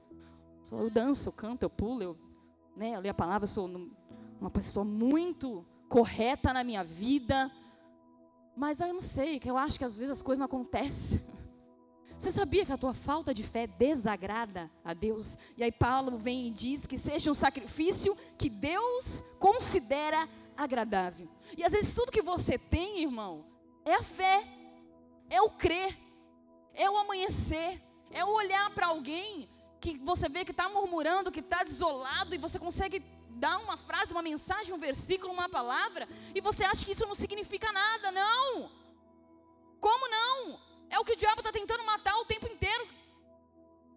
eu 0.72 0.90
danço, 0.90 1.28
eu 1.28 1.32
canto, 1.32 1.62
eu 1.62 1.70
pulo, 1.70 2.02
eu, 2.02 2.18
né, 2.76 2.96
eu 2.96 3.00
leio 3.00 3.12
a 3.12 3.14
palavra, 3.14 3.44
eu 3.44 3.48
sou 3.48 3.70
uma 4.40 4.50
pessoa 4.50 4.84
muito 4.84 5.64
correta 5.88 6.52
na 6.52 6.64
minha 6.64 6.82
vida, 6.82 7.50
mas 8.56 8.80
eu 8.80 8.92
não 8.92 9.00
sei, 9.00 9.38
que 9.38 9.48
eu 9.48 9.56
acho 9.56 9.78
que 9.78 9.84
às 9.84 9.94
vezes 9.94 10.10
as 10.10 10.22
coisas 10.22 10.38
não 10.38 10.46
acontecem. 10.46 11.20
Você 12.18 12.32
sabia 12.32 12.64
que 12.64 12.72
a 12.72 12.78
tua 12.78 12.94
falta 12.94 13.32
de 13.32 13.42
fé 13.42 13.66
desagrada 13.66 14.70
a 14.82 14.94
Deus? 14.94 15.36
E 15.56 15.62
aí 15.62 15.70
Paulo 15.70 16.18
vem 16.18 16.48
e 16.48 16.50
diz 16.50 16.86
que 16.86 16.98
seja 16.98 17.30
um 17.30 17.34
sacrifício 17.34 18.16
que 18.38 18.48
Deus 18.48 19.22
considera 19.38 20.26
agradável. 20.56 21.28
E 21.56 21.64
às 21.64 21.72
vezes 21.72 21.92
tudo 21.92 22.12
que 22.12 22.22
você 22.22 22.58
tem, 22.58 23.02
irmão, 23.02 23.44
é 23.84 23.94
a 23.94 24.02
fé, 24.02 24.44
é 25.30 25.40
o 25.40 25.50
crer, 25.50 25.96
é 26.74 26.88
o 26.90 26.96
amanhecer, 26.96 27.80
é 28.10 28.24
o 28.24 28.30
olhar 28.30 28.70
para 28.70 28.86
alguém 28.86 29.48
que 29.80 29.98
você 29.98 30.28
vê 30.28 30.44
que 30.44 30.50
está 30.50 30.68
murmurando, 30.68 31.30
que 31.30 31.40
está 31.40 31.62
desolado, 31.62 32.34
e 32.34 32.38
você 32.38 32.58
consegue 32.58 33.00
dar 33.30 33.58
uma 33.58 33.76
frase, 33.76 34.12
uma 34.12 34.22
mensagem, 34.22 34.74
um 34.74 34.78
versículo, 34.78 35.32
uma 35.32 35.48
palavra, 35.48 36.08
e 36.34 36.40
você 36.40 36.64
acha 36.64 36.84
que 36.84 36.92
isso 36.92 37.06
não 37.06 37.14
significa 37.14 37.70
nada. 37.70 38.10
Não! 38.10 38.70
Como 39.80 40.08
não? 40.08 40.58
É 40.88 40.98
o 40.98 41.04
que 41.04 41.12
o 41.12 41.16
diabo 41.16 41.40
está 41.40 41.52
tentando 41.52 41.84
matar 41.84 42.16
o 42.16 42.24
tempo 42.24 42.46
inteiro. 42.46 42.86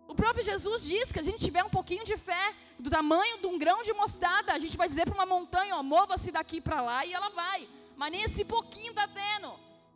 O 0.09 0.15
próprio 0.15 0.43
Jesus 0.43 0.83
diz 0.83 1.11
que 1.11 1.19
a 1.19 1.21
gente 1.21 1.37
tiver 1.37 1.63
um 1.63 1.69
pouquinho 1.69 2.03
de 2.03 2.17
fé, 2.17 2.55
do 2.79 2.89
tamanho 2.89 3.37
de 3.37 3.45
um 3.45 3.59
grão 3.59 3.83
de 3.83 3.93
mostarda, 3.93 4.53
a 4.53 4.57
gente 4.57 4.75
vai 4.75 4.89
dizer 4.89 5.05
para 5.05 5.13
uma 5.13 5.25
montanha, 5.25 5.75
ó, 5.75 5.83
mova-se 5.83 6.31
daqui 6.31 6.59
para 6.59 6.81
lá 6.81 7.05
e 7.05 7.13
ela 7.13 7.29
vai. 7.29 7.69
Mas 7.95 8.11
nem 8.11 8.23
esse 8.23 8.43
pouquinho 8.43 8.89
está 8.89 9.07
tendo. 9.07 9.53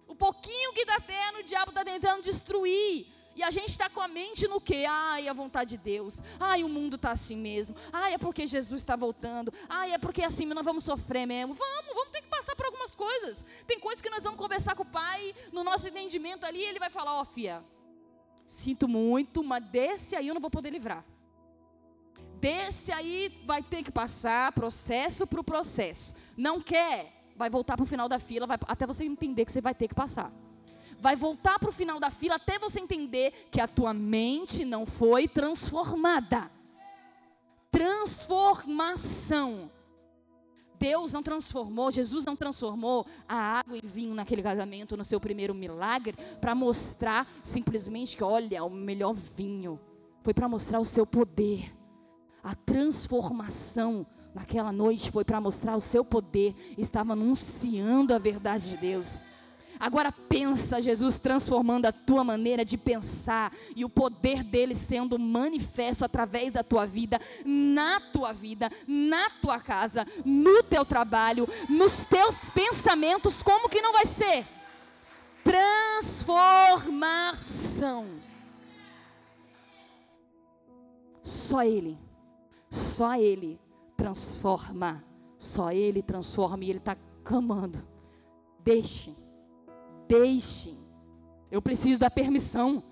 O 0.08 0.14
pouquinho 0.14 0.72
que 0.72 0.82
está 0.82 1.00
tendo, 1.00 1.40
o 1.40 1.44
diabo 1.44 1.72
está 1.72 1.84
tentando 1.84 2.22
destruir. 2.22 3.08
E 3.36 3.42
a 3.42 3.50
gente 3.50 3.70
está 3.70 3.90
com 3.90 4.00
a 4.00 4.08
mente 4.08 4.48
no 4.48 4.62
quê? 4.62 4.86
Ai, 4.88 5.28
a 5.28 5.34
vontade 5.34 5.72
de 5.72 5.84
Deus. 5.84 6.22
Ai, 6.40 6.64
o 6.64 6.70
mundo 6.70 6.96
está 6.96 7.12
assim 7.12 7.36
mesmo. 7.36 7.76
Ai, 7.92 8.14
é 8.14 8.18
porque 8.20 8.46
Jesus 8.46 8.84
está 8.84 8.96
voltando. 8.96 9.52
Ai, 9.68 9.94
é 9.94 9.98
porque 9.98 10.22
assim 10.22 10.46
nós 10.46 10.64
vamos 10.64 10.84
sofrer 10.84 11.26
mesmo. 11.26 11.56
Vamos, 11.56 11.96
vamos 11.96 12.12
ter 12.12 12.22
que 12.22 12.28
passar 12.28 12.56
por 12.56 12.68
algumas 12.68 12.94
coisas. 12.94 13.44
Tem 13.66 13.80
coisas 13.80 14.00
que 14.00 14.12
nós 14.12 14.22
vamos 14.22 14.38
conversar 14.38 14.76
com 14.76 14.84
o 14.84 14.86
Pai, 14.86 15.34
no 15.52 15.64
nosso 15.64 15.90
entendimento 15.90 16.46
ali, 16.46 16.62
ele 16.62 16.78
vai 16.78 16.92
falar, 16.92 17.16
ó 17.16 17.22
oh, 17.22 17.26
filha, 17.26 17.64
Sinto 18.54 18.88
muito, 18.88 19.44
mas 19.44 19.66
desse 19.66 20.16
aí 20.16 20.28
eu 20.28 20.36
não 20.36 20.40
vou 20.40 20.52
poder 20.52 20.70
livrar. 20.70 21.04
Desse 22.40 22.92
aí 22.92 23.42
vai 23.48 23.64
ter 23.64 23.82
que 23.82 23.92
passar 23.92 24.52
processo 24.52 25.26
para 25.26 25.42
o 25.42 25.44
processo. 25.44 26.14
Não 26.38 26.62
quer, 26.62 27.32
vai 27.36 27.50
voltar 27.50 27.76
para 27.76 27.84
o 27.84 27.88
final 27.88 28.08
da 28.08 28.20
fila, 28.20 28.46
vai, 28.46 28.60
até 28.68 28.86
você 28.86 29.06
entender 29.06 29.44
que 29.44 29.52
você 29.52 29.60
vai 29.60 29.74
ter 29.74 29.88
que 29.88 29.96
passar. 29.96 30.32
Vai 31.00 31.16
voltar 31.16 31.58
para 31.58 31.70
o 31.70 31.74
final 31.74 32.00
da 32.00 32.12
fila 32.12 32.36
até 32.36 32.60
você 32.60 32.80
entender 32.80 33.48
que 33.52 33.60
a 33.60 33.68
tua 33.68 33.92
mente 33.92 34.64
não 34.64 34.86
foi 34.86 35.28
transformada. 35.28 36.52
Transformação. 37.72 39.72
Deus 40.84 41.14
não 41.14 41.24
transformou, 41.24 41.90
Jesus 41.90 42.26
não 42.26 42.36
transformou 42.36 43.06
a 43.26 43.60
água 43.60 43.78
em 43.78 43.88
vinho 43.88 44.14
naquele 44.14 44.44
casamento, 44.44 44.98
no 44.98 45.06
seu 45.06 45.18
primeiro 45.18 45.56
milagre, 45.56 46.14
para 46.42 46.54
mostrar 46.54 47.26
simplesmente 47.42 48.18
que, 48.18 48.24
olha, 48.24 48.66
o 48.66 48.70
melhor 48.70 49.14
vinho. 49.14 49.80
Foi 50.24 50.34
para 50.34 50.50
mostrar 50.50 50.82
o 50.82 50.86
seu 50.86 51.08
poder. 51.08 51.74
A 52.44 52.54
transformação 52.54 54.06
naquela 54.36 54.74
noite 54.74 55.10
foi 55.10 55.24
para 55.24 55.40
mostrar 55.40 55.74
o 55.78 55.80
seu 55.80 56.04
poder. 56.04 56.54
Estava 56.78 57.14
anunciando 57.14 58.14
a 58.14 58.18
verdade 58.18 58.72
de 58.72 58.76
Deus. 58.76 59.22
Agora 59.84 60.12
pensa 60.14 60.82
Jesus 60.82 61.20
transformando 61.20 61.86
a 61.88 61.92
tua 61.92 62.24
maneira 62.24 62.64
de 62.64 62.78
pensar 62.78 63.52
e 63.76 63.84
o 63.84 63.90
poder 63.90 64.42
dele 64.42 64.76
sendo 64.76 65.20
manifesto 65.20 66.06
através 66.06 66.54
da 66.54 66.64
tua 66.64 66.86
vida, 66.86 67.20
na 67.44 68.00
tua 68.00 68.32
vida, 68.32 68.72
na 68.88 69.30
tua 69.42 69.60
casa, 69.60 70.08
no 70.24 70.64
teu 70.64 70.86
trabalho, 70.86 71.46
nos 71.68 72.06
teus 72.06 72.50
pensamentos, 72.50 73.44
como 73.44 73.68
que 73.68 73.82
não 73.82 73.92
vai 73.92 74.06
ser? 74.06 74.48
Transformação. 75.44 78.08
Só 81.22 81.62
ele. 81.62 82.00
Só 82.70 83.16
ele 83.16 83.60
transforma. 83.98 85.04
Só 85.38 85.74
ele 85.74 86.02
transforma 86.02 86.64
e 86.64 86.70
ele 86.70 86.80
está 86.80 86.96
clamando. 87.22 87.86
Deixe 88.64 89.23
Deixe. 90.14 90.78
Eu 91.50 91.60
preciso 91.60 92.00
da 92.00 92.08
permissão. 92.08 92.84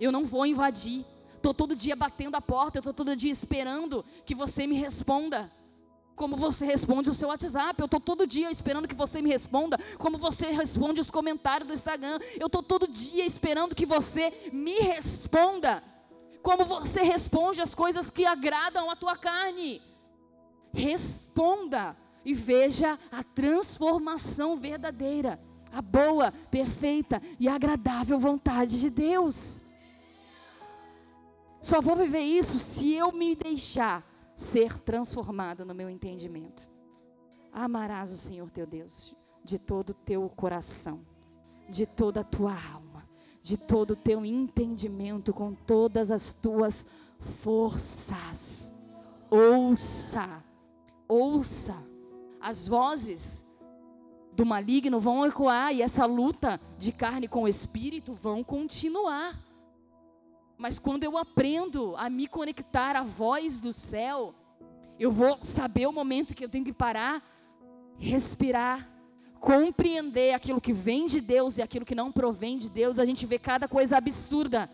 Eu 0.00 0.10
não 0.10 0.24
vou 0.24 0.46
invadir. 0.46 1.04
Estou 1.34 1.52
todo 1.52 1.76
dia 1.76 1.94
batendo 1.94 2.34
a 2.34 2.40
porta, 2.40 2.78
eu 2.78 2.80
estou 2.80 2.94
todo 2.94 3.14
dia 3.14 3.30
esperando 3.30 4.02
que 4.24 4.34
você 4.34 4.66
me 4.66 4.74
responda. 4.74 5.52
Como 6.14 6.34
você 6.34 6.64
responde 6.64 7.10
o 7.10 7.14
seu 7.14 7.28
WhatsApp. 7.28 7.78
Eu 7.78 7.84
estou 7.84 8.00
todo 8.00 8.26
dia 8.26 8.50
esperando 8.50 8.88
que 8.88 8.94
você 8.94 9.20
me 9.20 9.28
responda. 9.28 9.78
Como 9.98 10.16
você 10.16 10.50
responde 10.50 10.98
os 10.98 11.10
comentários 11.10 11.68
do 11.68 11.74
Instagram. 11.74 12.18
Eu 12.40 12.46
estou 12.46 12.62
todo 12.62 12.88
dia 12.88 13.26
esperando 13.26 13.74
que 13.74 13.84
você 13.84 14.32
me 14.50 14.78
responda. 14.80 15.84
Como 16.42 16.64
você 16.64 17.02
responde 17.02 17.60
as 17.60 17.74
coisas 17.74 18.08
que 18.08 18.24
agradam 18.24 18.90
a 18.90 18.96
tua 18.96 19.14
carne. 19.14 19.82
Responda 20.72 21.94
e 22.24 22.32
veja 22.32 22.98
a 23.12 23.22
transformação 23.22 24.56
verdadeira 24.56 25.38
a 25.72 25.82
boa, 25.82 26.32
perfeita 26.50 27.20
e 27.38 27.48
agradável 27.48 28.18
vontade 28.18 28.80
de 28.80 28.90
Deus. 28.90 29.64
Só 31.60 31.80
vou 31.80 31.96
viver 31.96 32.20
isso 32.20 32.58
se 32.58 32.92
eu 32.92 33.12
me 33.12 33.34
deixar 33.34 34.04
ser 34.36 34.78
transformado 34.78 35.64
no 35.64 35.74
meu 35.74 35.90
entendimento. 35.90 36.68
Amarás 37.52 38.12
o 38.12 38.16
Senhor 38.16 38.50
teu 38.50 38.66
Deus 38.66 39.14
de 39.42 39.58
todo 39.58 39.90
o 39.90 39.94
teu 39.94 40.28
coração, 40.28 41.00
de 41.68 41.86
toda 41.86 42.20
a 42.20 42.24
tua 42.24 42.52
alma, 42.52 43.08
de 43.40 43.56
todo 43.56 43.92
o 43.92 43.96
teu 43.96 44.24
entendimento, 44.24 45.32
com 45.32 45.54
todas 45.54 46.10
as 46.10 46.34
tuas 46.34 46.84
forças. 47.18 48.72
Ouça, 49.30 50.44
ouça 51.08 51.76
as 52.40 52.66
vozes 52.66 53.45
do 54.36 54.44
maligno 54.44 55.00
vão 55.00 55.24
ecoar 55.24 55.72
e 55.72 55.80
essa 55.80 56.04
luta 56.04 56.60
de 56.78 56.92
carne 56.92 57.26
com 57.26 57.44
o 57.44 57.48
espírito 57.48 58.12
vão 58.12 58.44
continuar. 58.44 59.34
Mas 60.58 60.78
quando 60.78 61.04
eu 61.04 61.16
aprendo 61.16 61.96
a 61.96 62.10
me 62.10 62.26
conectar 62.26 62.94
à 62.96 63.02
voz 63.02 63.60
do 63.60 63.72
céu, 63.72 64.34
eu 65.00 65.10
vou 65.10 65.38
saber 65.42 65.86
o 65.86 65.92
momento 65.92 66.34
que 66.34 66.44
eu 66.44 66.48
tenho 66.48 66.64
que 66.64 66.72
parar, 66.72 67.22
respirar, 67.98 68.86
compreender 69.40 70.34
aquilo 70.34 70.60
que 70.60 70.72
vem 70.72 71.06
de 71.06 71.20
Deus 71.20 71.56
e 71.56 71.62
aquilo 71.62 71.86
que 71.86 71.94
não 71.94 72.12
provém 72.12 72.58
de 72.58 72.68
Deus. 72.68 72.98
A 72.98 73.04
gente 73.06 73.24
vê 73.24 73.38
cada 73.38 73.66
coisa 73.66 73.96
absurda. 73.96 74.70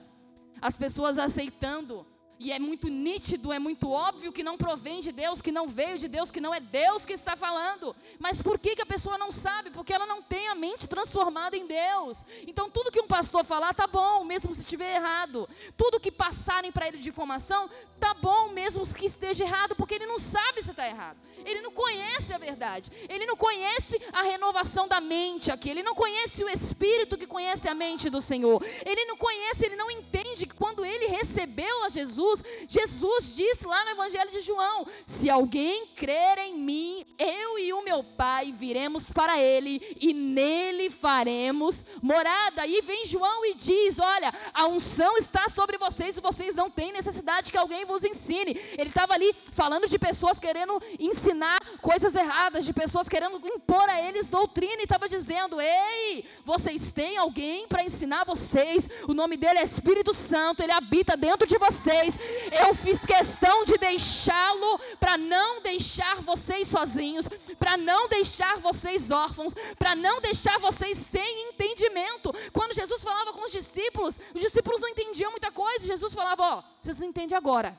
As 0.60 0.76
pessoas 0.76 1.18
aceitando 1.18 2.04
e 2.42 2.50
é 2.50 2.58
muito 2.58 2.88
nítido, 2.88 3.52
é 3.52 3.58
muito 3.60 3.88
óbvio 3.88 4.32
que 4.32 4.42
não 4.42 4.58
provém 4.58 5.00
de 5.00 5.12
Deus, 5.12 5.40
que 5.40 5.52
não 5.52 5.68
veio 5.68 5.96
de 5.96 6.08
Deus, 6.08 6.28
que 6.28 6.40
não 6.40 6.52
é 6.52 6.58
Deus 6.58 7.06
que 7.06 7.12
está 7.12 7.36
falando. 7.36 7.94
Mas 8.18 8.42
por 8.42 8.58
que, 8.58 8.74
que 8.74 8.82
a 8.82 8.86
pessoa 8.86 9.16
não 9.16 9.30
sabe? 9.30 9.70
Porque 9.70 9.92
ela 9.92 10.06
não 10.06 10.20
tem 10.20 10.48
a 10.48 10.54
mente 10.54 10.88
transformada 10.88 11.56
em 11.56 11.66
Deus. 11.66 12.24
Então 12.44 12.68
tudo 12.68 12.90
que 12.90 13.00
um 13.00 13.06
pastor 13.06 13.44
falar 13.44 13.72
tá 13.74 13.86
bom, 13.86 14.24
mesmo 14.24 14.52
se 14.56 14.62
estiver 14.62 14.96
errado. 14.96 15.48
Tudo 15.76 16.00
que 16.00 16.10
passarem 16.10 16.72
para 16.72 16.88
ele 16.88 16.98
de 16.98 17.10
informação 17.10 17.70
tá 18.00 18.12
bom, 18.14 18.48
mesmo 18.48 18.82
que 18.92 19.06
esteja 19.06 19.44
errado, 19.44 19.76
porque 19.76 19.94
ele 19.94 20.06
não 20.06 20.18
sabe 20.18 20.64
se 20.64 20.72
está 20.72 20.88
errado. 20.88 21.18
Ele 21.44 21.60
não 21.60 21.70
conhece 21.70 22.32
a 22.32 22.38
verdade. 22.38 22.90
Ele 23.08 23.26
não 23.26 23.36
conhece 23.36 24.00
a 24.12 24.22
renovação 24.22 24.88
da 24.88 25.00
mente 25.00 25.50
aqui. 25.50 25.70
Ele 25.70 25.82
não 25.82 25.94
conhece 25.94 26.42
o 26.42 26.48
Espírito 26.48 27.16
que 27.16 27.26
conhece 27.26 27.68
a 27.68 27.74
mente 27.74 28.10
do 28.10 28.20
Senhor. 28.20 28.60
Ele 28.84 29.04
não 29.04 29.16
conhece, 29.16 29.66
ele 29.66 29.76
não 29.76 29.90
entende 29.90 30.46
que 30.46 30.54
quando 30.54 30.84
ele 30.84 31.06
recebeu 31.06 31.84
a 31.84 31.88
Jesus 31.88 32.31
Jesus. 32.68 33.02
Jesus 33.02 33.36
disse 33.36 33.66
lá 33.66 33.84
no 33.84 33.90
Evangelho 33.92 34.30
de 34.30 34.40
João: 34.40 34.86
Se 35.06 35.28
alguém 35.28 35.86
crer 35.96 36.38
em 36.38 36.58
mim, 36.58 37.04
eu 37.18 37.58
e 37.58 37.72
o 37.72 37.82
meu 37.82 38.02
Pai 38.02 38.52
viremos 38.52 39.10
para 39.10 39.38
ele 39.38 39.96
e 40.00 40.12
nele 40.12 40.90
faremos 40.90 41.84
morada. 42.00 42.66
E 42.66 42.80
vem 42.82 43.04
João 43.06 43.44
e 43.46 43.54
diz: 43.54 43.98
Olha, 43.98 44.32
a 44.54 44.66
unção 44.66 45.16
está 45.16 45.48
sobre 45.48 45.78
vocês 45.78 46.16
e 46.16 46.20
vocês 46.20 46.54
não 46.54 46.70
têm 46.70 46.92
necessidade 46.92 47.50
que 47.50 47.58
alguém 47.58 47.84
vos 47.84 48.04
ensine. 48.04 48.58
Ele 48.78 48.88
estava 48.88 49.14
ali 49.14 49.34
falando 49.52 49.88
de 49.88 49.98
pessoas 49.98 50.38
querendo 50.38 50.80
ensinar 50.98 51.60
coisas 51.80 52.14
erradas, 52.14 52.64
de 52.64 52.72
pessoas 52.72 53.08
querendo 53.08 53.40
impor 53.46 53.88
a 53.88 54.00
eles 54.00 54.28
doutrina 54.28 54.80
e 54.80 54.84
estava 54.84 55.08
dizendo: 55.08 55.60
Ei, 55.60 56.24
vocês 56.44 56.90
têm 56.92 57.16
alguém 57.16 57.66
para 57.66 57.84
ensinar 57.84 58.24
vocês. 58.24 58.88
O 59.06 59.14
nome 59.14 59.36
dele 59.36 59.58
é 59.58 59.62
Espírito 59.62 60.14
Santo, 60.14 60.62
ele 60.62 60.72
habita 60.72 61.16
dentro 61.16 61.46
de 61.46 61.58
vocês. 61.58 62.18
Eu 62.50 62.74
fiz 62.74 63.04
questão 63.04 63.64
de 63.64 63.74
deixá-lo 63.74 64.78
para 65.00 65.16
não 65.16 65.62
deixar 65.62 66.16
vocês 66.22 66.68
sozinhos, 66.68 67.28
para 67.58 67.76
não 67.76 68.08
deixar 68.08 68.58
vocês 68.58 69.10
órfãos, 69.10 69.54
para 69.78 69.94
não 69.94 70.20
deixar 70.20 70.58
vocês 70.58 70.98
sem 70.98 71.48
entendimento. 71.48 72.34
Quando 72.52 72.74
Jesus 72.74 73.02
falava 73.02 73.32
com 73.32 73.44
os 73.44 73.52
discípulos, 73.52 74.18
os 74.34 74.40
discípulos 74.40 74.80
não 74.80 74.88
entendiam 74.88 75.30
muita 75.30 75.50
coisa. 75.50 75.86
Jesus 75.86 76.12
falava: 76.12 76.42
Ó, 76.42 76.62
vocês 76.80 76.98
não 77.00 77.08
entendem 77.08 77.36
agora. 77.36 77.78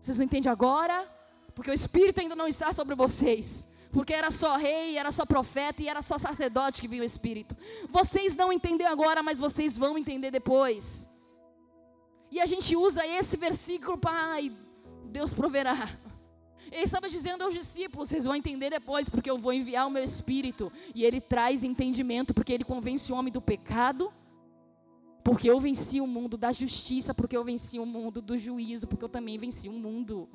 Vocês 0.00 0.18
não 0.18 0.24
entendem 0.24 0.50
agora, 0.50 1.06
porque 1.54 1.70
o 1.70 1.74
Espírito 1.74 2.20
ainda 2.20 2.36
não 2.36 2.48
está 2.48 2.72
sobre 2.72 2.94
vocês 2.94 3.68
porque 3.92 4.12
era 4.12 4.30
só 4.30 4.56
rei, 4.56 4.96
era 4.96 5.10
só 5.10 5.26
profeta 5.26 5.82
e 5.82 5.88
era 5.88 6.00
só 6.00 6.16
sacerdote 6.16 6.80
que 6.80 6.88
vinha 6.88 7.02
o 7.02 7.04
Espírito. 7.04 7.56
Vocês 7.88 8.36
não 8.36 8.52
entendem 8.52 8.86
agora, 8.86 9.22
mas 9.22 9.38
vocês 9.38 9.76
vão 9.76 9.98
entender 9.98 10.30
depois. 10.30 11.09
E 12.30 12.40
a 12.40 12.46
gente 12.46 12.76
usa 12.76 13.06
esse 13.06 13.36
versículo 13.36 13.98
para, 13.98 14.32
ai, 14.34 14.52
Deus 15.06 15.32
proverá. 15.32 15.76
Ele 16.70 16.84
estava 16.84 17.08
dizendo 17.08 17.42
aos 17.42 17.52
discípulos: 17.52 18.08
vocês 18.08 18.24
vão 18.24 18.34
entender 18.34 18.70
depois, 18.70 19.08
porque 19.08 19.30
eu 19.30 19.36
vou 19.36 19.52
enviar 19.52 19.86
o 19.86 19.90
meu 19.90 20.04
espírito. 20.04 20.72
E 20.94 21.04
ele 21.04 21.20
traz 21.20 21.64
entendimento, 21.64 22.32
porque 22.32 22.52
ele 22.52 22.64
convence 22.64 23.10
o 23.10 23.16
homem 23.16 23.32
do 23.32 23.42
pecado, 23.42 24.12
porque 25.24 25.50
eu 25.50 25.58
venci 25.58 26.00
o 26.00 26.06
mundo 26.06 26.36
da 26.36 26.52
justiça, 26.52 27.12
porque 27.12 27.36
eu 27.36 27.42
venci 27.42 27.80
o 27.80 27.86
mundo 27.86 28.22
do 28.22 28.36
juízo, 28.36 28.86
porque 28.86 29.04
eu 29.04 29.08
também 29.08 29.36
venci 29.36 29.68
o 29.68 29.72
mundo. 29.72 30.28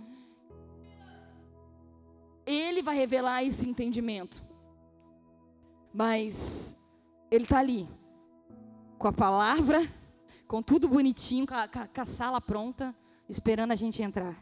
Ele 2.45 2.81
vai 2.81 2.95
revelar 2.95 3.43
esse 3.43 3.67
entendimento. 3.67 4.43
Mas 5.93 6.85
ele 7.31 7.45
está 7.45 7.59
ali, 7.59 7.87
com 8.97 9.07
a 9.07 9.13
palavra 9.13 9.89
com 10.47 10.61
tudo 10.61 10.87
bonitinho, 10.87 11.47
com 11.47 11.53
a, 11.53 11.67
com 11.67 12.01
a 12.01 12.05
sala 12.05 12.39
pronta, 12.39 12.95
esperando 13.27 13.71
a 13.71 13.75
gente 13.75 14.01
entrar. 14.01 14.35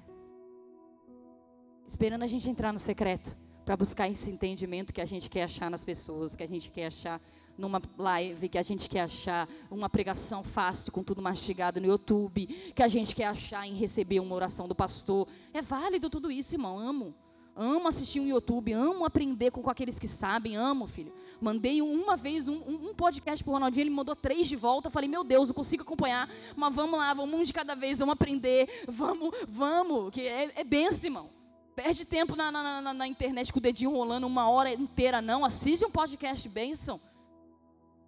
Esperando 1.88 2.24
a 2.24 2.28
gente 2.28 2.50
entrar 2.50 2.74
no 2.74 2.80
secreto, 2.80 3.38
para 3.66 3.78
buscar 3.78 4.10
esse 4.10 4.30
entendimento 4.30 4.94
que 4.94 5.02
a 5.02 5.06
gente 5.06 5.30
quer 5.30 5.44
achar 5.44 5.70
nas 5.70 5.84
pessoas, 5.84 6.36
que 6.36 6.44
a 6.44 6.48
gente 6.48 6.70
quer 6.70 6.88
achar 6.88 7.22
numa 7.58 7.82
live, 7.98 8.50
que 8.50 8.58
a 8.58 8.64
gente 8.64 8.90
quer 8.90 9.02
achar 9.02 9.48
uma 9.70 9.90
pregação 9.90 10.44
fácil, 10.44 10.92
com 10.92 11.04
tudo 11.04 11.22
mastigado 11.22 11.80
no 11.80 11.88
YouTube, 11.88 12.48
que 12.48 12.84
a 12.84 12.88
gente 12.88 13.16
quer 13.16 13.26
achar 13.26 13.68
em 13.68 13.76
receber 13.76 14.20
uma 14.20 14.36
oração 14.36 14.68
do 14.68 14.76
pastor. 14.76 15.28
É 15.54 15.62
válido 15.62 16.10
tudo 16.10 16.32
isso, 16.32 16.56
irmão, 16.56 16.78
amo. 16.78 17.14
Amo 17.56 17.88
assistir 17.88 18.20
um 18.20 18.26
YouTube, 18.26 18.74
amo 18.74 19.06
aprender 19.06 19.52
com, 19.52 19.62
com 19.62 19.70
aqueles 19.70 20.00
que 20.00 20.08
sabem, 20.08 20.56
amo, 20.56 20.88
filho. 20.88 21.14
Mandei 21.40 21.84
uma 21.84 22.18
vez 22.18 22.48
um, 22.48 22.56
um 22.56 22.96
podcast 22.96 23.44
pro 23.44 23.54
Ronaldinho, 23.54 23.84
ele 23.84 23.90
me 23.92 23.96
mandou 23.96 24.16
três 24.16 24.48
de 24.48 24.56
volta. 24.56 24.90
Falei, 24.90 25.08
meu 25.08 25.24
Deus, 25.24 25.50
eu 25.50 25.54
consigo 25.54 25.84
acompanhar, 25.84 26.28
mas 26.56 26.74
vamos 26.74 26.98
lá, 26.98 27.14
vamos 27.14 27.40
um 27.40 27.44
de 27.44 27.54
cada 27.54 27.76
vez, 27.76 28.00
vamos 28.00 28.14
aprender, 28.14 28.68
vamos, 28.88 29.30
vamos, 29.48 30.12
que 30.12 30.22
é, 30.22 30.52
é 30.56 30.64
benção, 30.64 31.06
irmão. 31.06 31.30
Perde 31.76 32.06
tempo 32.06 32.36
na, 32.36 32.52
na, 32.52 32.82
na, 32.82 32.94
na, 32.94 33.08
internet 33.08 33.54
com 33.54 33.60
o 33.60 33.62
dedinho 33.62 33.92
rolando 33.92 34.26
uma 34.26 34.50
hora 34.50 34.74
inteira, 34.74 35.22
não. 35.22 35.46
Assiste 35.46 35.86
um 35.86 35.92
podcast 35.92 36.50
bênção. 36.50 37.00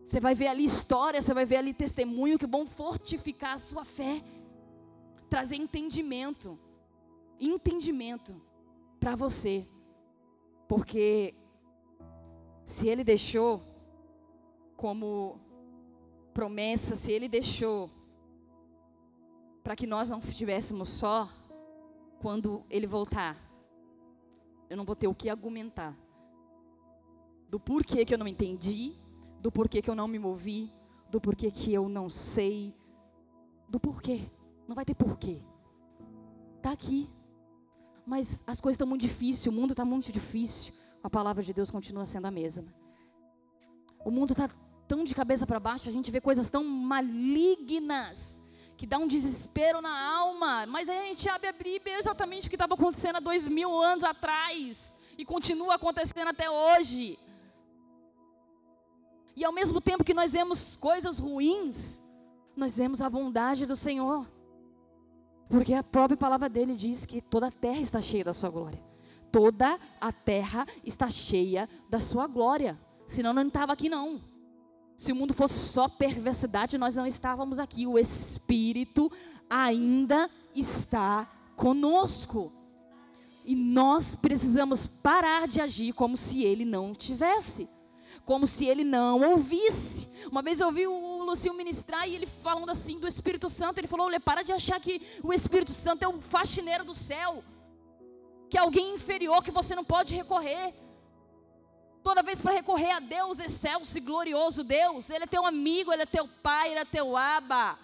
Você 0.03 0.19
vai 0.19 0.33
ver 0.33 0.47
ali 0.47 0.65
história, 0.65 1.21
você 1.21 1.33
vai 1.33 1.45
ver 1.45 1.57
ali 1.57 1.73
testemunho 1.73 2.37
que 2.39 2.47
vão 2.47 2.65
fortificar 2.65 3.55
a 3.55 3.59
sua 3.59 3.83
fé, 3.83 4.23
trazer 5.29 5.55
entendimento. 5.55 6.59
Entendimento 7.39 8.44
para 9.05 9.15
você. 9.15 9.63
Porque 10.67 11.35
se 12.65 12.87
ele 12.87 13.03
deixou 13.03 13.61
como 14.75 15.39
promessa, 16.33 16.95
se 16.95 17.11
ele 17.11 17.29
deixou 17.29 17.91
para 19.63 19.75
que 19.75 19.85
nós 19.85 20.09
não 20.09 20.17
estivéssemos 20.17 20.89
só 20.89 21.29
quando 22.19 22.65
ele 22.67 22.87
voltar, 22.87 23.37
eu 24.71 24.75
não 24.75 24.83
vou 24.83 24.95
ter 24.95 25.07
o 25.07 25.13
que 25.13 25.29
argumentar 25.29 25.95
do 27.47 27.59
porquê 27.59 28.03
que 28.05 28.13
eu 28.15 28.17
não 28.17 28.27
entendi, 28.27 28.95
do 29.39 29.51
porquê 29.51 29.83
que 29.83 29.89
eu 29.91 29.95
não 29.95 30.07
me 30.07 30.17
movi, 30.17 30.73
do 31.11 31.21
porquê 31.21 31.51
que 31.51 31.71
eu 31.71 31.87
não 31.87 32.09
sei, 32.09 32.75
do 33.69 33.79
porquê. 33.79 34.31
Não 34.67 34.73
vai 34.73 34.83
ter 34.83 34.95
porquê. 34.95 35.43
Tá 36.59 36.71
aqui. 36.71 37.07
Mas 38.05 38.43
as 38.45 38.61
coisas 38.61 38.75
estão 38.75 38.87
muito 38.87 39.01
difíceis, 39.01 39.47
o 39.47 39.51
mundo 39.51 39.71
está 39.71 39.83
muito 39.83 40.11
difícil. 40.11 40.73
A 41.03 41.09
palavra 41.09 41.43
de 41.43 41.53
Deus 41.53 41.71
continua 41.71 42.05
sendo 42.05 42.25
a 42.25 42.31
mesma. 42.31 42.65
O 44.03 44.11
mundo 44.11 44.31
está 44.31 44.49
tão 44.87 45.03
de 45.03 45.15
cabeça 45.15 45.47
para 45.47 45.59
baixo, 45.59 45.89
a 45.89 45.91
gente 45.91 46.11
vê 46.11 46.21
coisas 46.21 46.49
tão 46.49 46.63
malignas 46.63 48.41
que 48.77 48.85
dá 48.85 48.97
um 48.97 49.07
desespero 49.07 49.81
na 49.81 50.17
alma. 50.17 50.65
Mas 50.67 50.89
aí 50.89 50.99
a 50.99 51.05
gente 51.05 51.27
abre 51.27 51.47
a 51.47 51.53
Bíblia 51.53 51.97
exatamente 51.97 52.47
o 52.47 52.49
que 52.49 52.55
estava 52.55 52.75
acontecendo 52.75 53.15
há 53.15 53.19
dois 53.19 53.47
mil 53.47 53.81
anos 53.81 54.03
atrás 54.03 54.95
e 55.17 55.25
continua 55.25 55.75
acontecendo 55.75 56.27
até 56.27 56.49
hoje. 56.49 57.17
E 59.35 59.43
ao 59.43 59.51
mesmo 59.51 59.81
tempo 59.81 60.03
que 60.03 60.13
nós 60.13 60.33
vemos 60.33 60.75
coisas 60.75 61.19
ruins, 61.19 62.01
nós 62.55 62.77
vemos 62.77 63.01
a 63.01 63.09
bondade 63.09 63.65
do 63.65 63.75
Senhor. 63.75 64.25
Porque 65.49 65.73
a 65.73 65.83
própria 65.83 66.17
palavra 66.17 66.49
dele 66.49 66.75
diz 66.75 67.05
que 67.05 67.21
toda 67.21 67.47
a 67.47 67.51
terra 67.51 67.79
está 67.79 68.01
cheia 68.01 68.23
da 68.23 68.33
sua 68.33 68.49
glória. 68.49 68.81
Toda 69.31 69.79
a 69.99 70.11
terra 70.11 70.65
está 70.83 71.09
cheia 71.09 71.69
da 71.89 71.99
sua 71.99 72.27
glória. 72.27 72.79
Senão 73.05 73.33
não 73.33 73.47
estava 73.47 73.73
aqui 73.73 73.89
não. 73.89 74.21
Se 74.97 75.11
o 75.11 75.15
mundo 75.15 75.33
fosse 75.33 75.59
só 75.59 75.87
perversidade, 75.87 76.77
nós 76.77 76.95
não 76.95 77.05
estávamos 77.05 77.59
aqui. 77.59 77.85
O 77.85 77.99
Espírito 77.99 79.11
ainda 79.49 80.29
está 80.55 81.29
conosco. 81.55 82.51
E 83.43 83.55
nós 83.55 84.15
precisamos 84.15 84.87
parar 84.87 85.47
de 85.47 85.61
agir 85.61 85.93
como 85.93 86.17
se 86.17 86.43
ele 86.43 86.65
não 86.65 86.93
tivesse 86.93 87.69
como 88.25 88.47
se 88.47 88.65
ele 88.65 88.83
não 88.83 89.21
ouvisse. 89.21 90.09
Uma 90.31 90.41
vez 90.41 90.59
eu 90.59 90.67
ouvi 90.67 90.87
o 90.87 91.14
Lucio 91.26 91.53
ministrar 91.53 92.07
e 92.07 92.15
ele 92.15 92.26
falando 92.26 92.69
assim 92.69 92.99
do 92.99 93.07
Espírito 93.07 93.49
Santo, 93.49 93.80
ele 93.80 93.88
falou: 93.88 94.05
olha, 94.05 94.19
para 94.19 94.43
de 94.43 94.53
achar 94.53 94.80
que 94.80 95.01
o 95.23 95.34
Espírito 95.34 95.71
Santo 95.71 96.03
é 96.03 96.07
o 96.07 96.21
faxineiro 96.21 96.86
do 96.86 96.93
céu, 96.93 97.43
que 98.49 98.57
é 98.57 98.61
alguém 98.61 98.95
inferior 98.95 99.43
que 99.43 99.51
você 99.51 99.76
não 99.76 99.84
pode 99.84 100.15
recorrer. 100.15 100.73
Toda 102.03 102.21
vez 102.21 102.39
para 102.39 102.53
recorrer 102.53 102.91
a 102.91 102.99
Deus, 102.99 103.39
excelso 103.39 103.97
e 103.97 104.01
glorioso 104.01 104.63
Deus, 104.63 105.09
Ele 105.09 105.23
é 105.23 105.28
teu 105.28 105.45
amigo, 105.45 105.91
Ele 105.91 106.03
é 106.03 106.05
teu 106.05 106.28
pai, 106.43 106.69
Ele 106.69 106.80
é 106.80 106.86
teu 106.86 107.17
aba. 107.17 107.80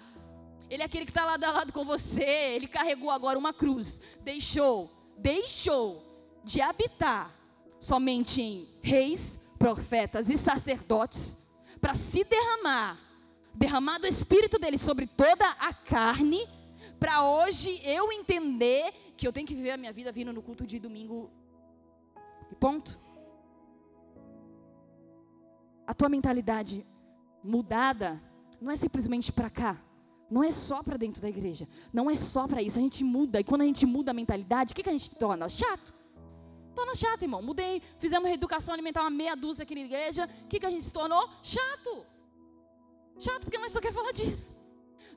Ele 0.70 0.84
é 0.84 0.86
aquele 0.86 1.06
que 1.06 1.12
está 1.12 1.26
lado 1.26 1.44
a 1.44 1.52
lado 1.52 1.74
com 1.74 1.84
você. 1.84 2.24
Ele 2.56 2.68
carregou 2.68 3.10
agora 3.10 3.38
uma 3.38 3.52
cruz. 3.52 4.02
Deixou, 4.22 4.90
deixou 5.18 6.02
de 6.44 6.62
habitar 6.62 7.36
somente 7.80 8.42
em 8.42 8.70
reis, 8.82 9.40
profetas 9.58 10.30
e 10.30 10.38
sacerdotes 10.38 11.42
para 11.82 11.96
se 11.96 12.24
derramar, 12.24 12.98
derramar 13.54 14.00
do 14.00 14.08
Espírito 14.08 14.58
dele 14.58 14.78
sobre 14.78 15.08
toda 15.08 15.46
a 15.60 15.74
carne, 15.74 16.48
para 17.00 17.24
hoje 17.24 17.82
eu 17.84 18.12
entender 18.12 18.94
que 19.18 19.28
eu 19.28 19.34
tenho 19.34 19.48
que 19.48 19.56
viver 19.56 19.72
a 19.72 19.78
minha 19.78 19.92
vida 19.92 20.12
vindo 20.12 20.32
no 20.32 20.42
culto 20.42 20.66
de 20.66 20.80
domingo 20.80 21.32
e 22.52 22.56
ponto. 22.56 23.00
A 25.86 25.94
tua 25.94 26.10
mentalidade 26.10 26.86
mudada 27.44 28.22
não 28.62 28.72
é 28.72 28.76
simplesmente 28.76 29.32
para 29.32 29.50
cá, 29.50 29.82
não 30.30 30.44
é 30.44 30.52
só 30.52 30.82
para 30.84 30.96
dentro 30.96 31.22
da 31.22 31.30
igreja, 31.30 31.68
não 31.92 32.10
é 32.10 32.16
só 32.16 32.48
para 32.48 32.62
isso. 32.62 32.78
A 32.78 32.82
gente 32.82 33.04
muda 33.04 33.40
e 33.40 33.44
quando 33.44 33.62
a 33.62 33.66
gente 33.66 33.86
muda 33.86 34.12
a 34.12 34.14
mentalidade, 34.14 34.72
o 34.72 34.76
que, 34.76 34.84
que 34.84 34.90
a 34.90 34.94
gente 34.94 35.14
torna? 35.16 35.50
Chato. 35.50 35.94
Torna 36.74 36.96
chato, 36.96 37.24
irmão. 37.24 37.42
Mudei, 37.42 37.82
fizemos 38.00 38.28
reeducação 38.28 38.74
alimentar 38.74 39.02
uma 39.02 39.10
meia 39.10 39.36
dúzia 39.36 39.64
aqui 39.64 39.76
na 39.76 39.82
igreja. 39.82 40.30
O 40.44 40.48
que, 40.48 40.60
que 40.60 40.66
a 40.66 40.70
gente 40.70 40.86
se 40.86 40.94
tornou? 40.94 41.30
Chato. 41.44 42.06
Chato, 43.22 43.44
porque 43.44 43.58
nós 43.58 43.72
só 43.72 43.80
quer 43.80 43.94
falar 43.94 44.12
disso. 44.12 44.58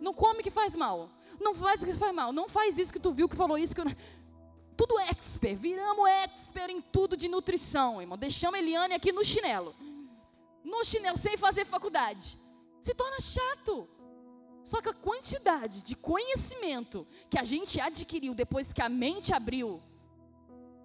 Não 0.01 0.13
come 0.13 0.43
que 0.43 0.51
faz 0.51 0.77
mal. 0.77 1.11
Não 1.41 1.55
faz 1.55 1.83
o 1.83 1.87
que 1.87 1.95
faz 1.95 2.15
mal. 2.15 2.33
Não 2.33 2.49
faz 2.49 2.79
isso 2.79 2.93
que 2.93 3.01
tu 3.01 3.13
viu 3.13 3.29
que 3.29 3.37
falou 3.37 3.57
isso 3.57 3.75
que 3.75 3.81
eu... 3.81 3.87
Tudo 4.77 4.99
expert. 5.01 5.57
Viramos 5.57 6.09
expert 6.25 6.71
em 6.71 6.81
tudo 6.81 7.17
de 7.17 7.29
nutrição, 7.29 8.01
irmão. 8.03 8.19
Deixamos 8.19 8.59
a 8.59 8.63
Eliane 8.63 8.95
aqui 8.95 9.13
no 9.13 9.25
chinelo. 9.25 9.75
No 10.63 10.85
chinelo, 10.85 11.17
sem 11.17 11.37
fazer 11.37 11.65
faculdade. 11.65 12.39
Se 12.81 12.93
torna 12.95 13.21
chato. 13.21 13.89
Só 14.63 14.81
que 14.83 14.89
a 14.89 14.95
quantidade 14.95 15.83
de 15.83 15.95
conhecimento 15.95 17.07
que 17.31 17.39
a 17.39 17.45
gente 17.45 17.81
adquiriu 17.81 18.35
depois 18.35 18.73
que 18.73 18.83
a 18.83 18.89
mente 18.89 19.33
abriu 19.33 19.83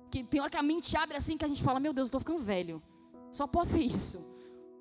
que 0.10 0.24
tem 0.24 0.42
hora 0.42 0.50
que 0.50 0.58
a 0.58 0.64
mente 0.64 0.98
abre 0.98 1.16
assim 1.16 1.38
que 1.38 1.46
a 1.46 1.48
gente 1.48 1.64
fala, 1.64 1.80
meu 1.80 1.94
Deus, 1.94 2.06
eu 2.06 2.10
estou 2.10 2.20
ficando 2.20 2.40
velho. 2.40 2.82
Só 3.32 3.46
pode 3.46 3.70
ser 3.70 3.82
isso. 3.82 4.20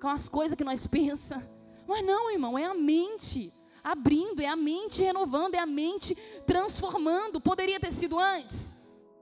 Com 0.01 0.07
as 0.07 0.27
coisas 0.27 0.57
que 0.57 0.63
nós 0.63 0.87
pensamos. 0.87 1.58
Mas 1.89 2.05
não, 2.05 2.29
irmão, 2.29 2.55
é 2.55 2.65
a 2.65 2.73
mente 2.75 3.51
abrindo, 3.83 4.43
é 4.43 4.45
a 4.45 4.55
mente 4.55 5.01
renovando, 5.01 5.55
é 5.55 5.57
a 5.57 5.65
mente 5.65 6.13
transformando. 6.45 7.41
Poderia 7.41 7.79
ter 7.79 7.91
sido 7.91 8.19
antes? 8.19 8.77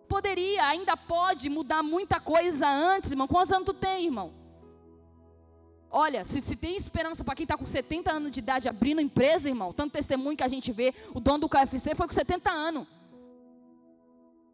Poderia, 0.06 0.66
ainda 0.66 0.98
pode 0.98 1.48
mudar 1.48 1.82
muita 1.82 2.20
coisa 2.20 2.68
antes, 2.68 3.12
irmão. 3.12 3.26
Quantos 3.26 3.54
anos 3.54 3.66
tu 3.66 3.74
tem, 3.74 4.08
irmão? 4.08 4.34
Olha, 5.90 6.26
se, 6.26 6.42
se 6.42 6.58
tem 6.58 6.76
esperança 6.76 7.24
para 7.24 7.36
quem 7.36 7.46
está 7.46 7.56
com 7.56 7.66
70 7.66 8.12
anos 8.12 8.32
de 8.32 8.40
idade 8.40 8.68
abrindo 8.68 9.00
empresa, 9.00 9.48
irmão, 9.48 9.72
tanto 9.72 9.94
testemunho 9.94 10.36
que 10.36 10.44
a 10.44 10.50
gente 10.50 10.70
vê, 10.74 10.94
o 11.14 11.22
dono 11.22 11.40
do 11.40 11.50
KFC 11.50 11.96
foi 11.96 12.06
com 12.06 12.14
70 12.14 12.52
anos 12.52 12.86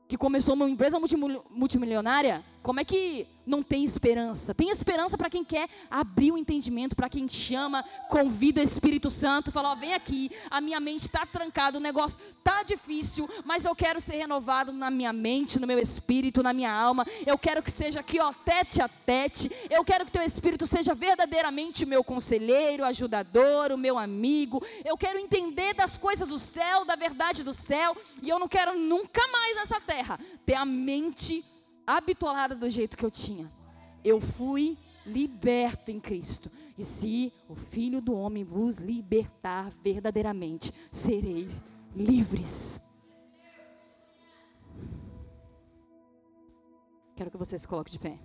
que 0.08 0.16
começou 0.16 0.54
uma 0.54 0.70
empresa 0.70 1.00
multimilionária, 1.50 2.46
como 2.64 2.80
é 2.80 2.86
que 2.86 3.28
não 3.46 3.62
tem 3.62 3.84
esperança? 3.84 4.54
Tem 4.54 4.70
esperança 4.70 5.18
para 5.18 5.30
quem 5.30 5.44
quer 5.44 5.68
abrir 5.92 6.32
o 6.32 6.38
entendimento, 6.38 6.96
para 6.96 7.10
quem 7.10 7.28
chama, 7.28 7.84
convida 8.08 8.62
o 8.62 8.64
Espírito 8.64 9.12
Santo, 9.12 9.52
fala: 9.52 9.74
ó, 9.74 9.76
vem 9.76 9.94
aqui, 9.94 10.32
a 10.50 10.62
minha 10.62 10.80
mente 10.80 11.02
está 11.02 11.26
trancada, 11.26 11.78
o 11.78 11.82
negócio 11.82 12.18
está 12.38 12.64
difícil, 12.64 13.30
mas 13.44 13.66
eu 13.66 13.76
quero 13.76 14.00
ser 14.00 14.16
renovado 14.16 14.72
na 14.72 14.90
minha 14.90 15.12
mente, 15.12 15.60
no 15.60 15.68
meu 15.68 15.78
espírito, 15.78 16.42
na 16.42 16.54
minha 16.54 16.72
alma. 16.72 17.06
Eu 17.26 17.38
quero 17.38 17.62
que 17.62 17.70
seja 17.70 18.00
aqui, 18.00 18.18
ó, 18.22 18.32
tete 18.32 18.82
a 18.82 18.88
tete. 18.88 19.52
Eu 19.70 19.84
quero 19.84 20.06
que 20.06 20.12
teu 20.12 20.24
Espírito 20.24 20.66
seja 20.66 20.96
verdadeiramente 20.96 21.84
o 21.84 21.88
meu 21.88 22.02
conselheiro, 22.02 22.86
ajudador, 22.86 23.74
o 23.74 23.78
meu 23.78 23.98
amigo. 23.98 24.66
Eu 24.86 24.98
quero 24.98 25.20
entender 25.20 25.74
das 25.74 25.98
coisas 25.98 26.30
do 26.30 26.40
céu, 26.40 26.86
da 26.86 26.96
verdade 26.96 27.44
do 27.44 27.54
céu, 27.54 27.96
e 28.22 28.30
eu 28.30 28.40
não 28.40 28.48
quero 28.48 28.80
nunca 28.80 29.22
mais 29.28 29.56
nessa 29.58 29.82
terra 29.82 30.18
ter 30.46 30.54
a 30.54 30.64
mente 30.64 31.44
habituada 31.86 32.56
do 32.56 32.70
jeito 32.70 32.98
que 32.98 33.06
eu 33.06 33.12
tinha. 33.12 33.52
Eu 34.04 34.20
fui 34.20 34.78
liberto 35.06 35.92
em 35.92 36.00
Cristo. 36.00 36.50
E 36.78 36.84
se 36.84 37.32
o 37.48 37.56
Filho 37.56 38.02
do 38.02 38.14
Homem 38.14 38.44
vos 38.44 38.78
libertar 38.78 39.70
verdadeiramente, 39.84 40.74
sereis 40.92 41.62
livres. 41.96 42.80
Quero 47.16 47.30
que 47.30 47.38
você 47.38 47.58
se 47.58 47.68
coloque 47.68 47.92
de 47.92 48.00
pé. 48.00 48.20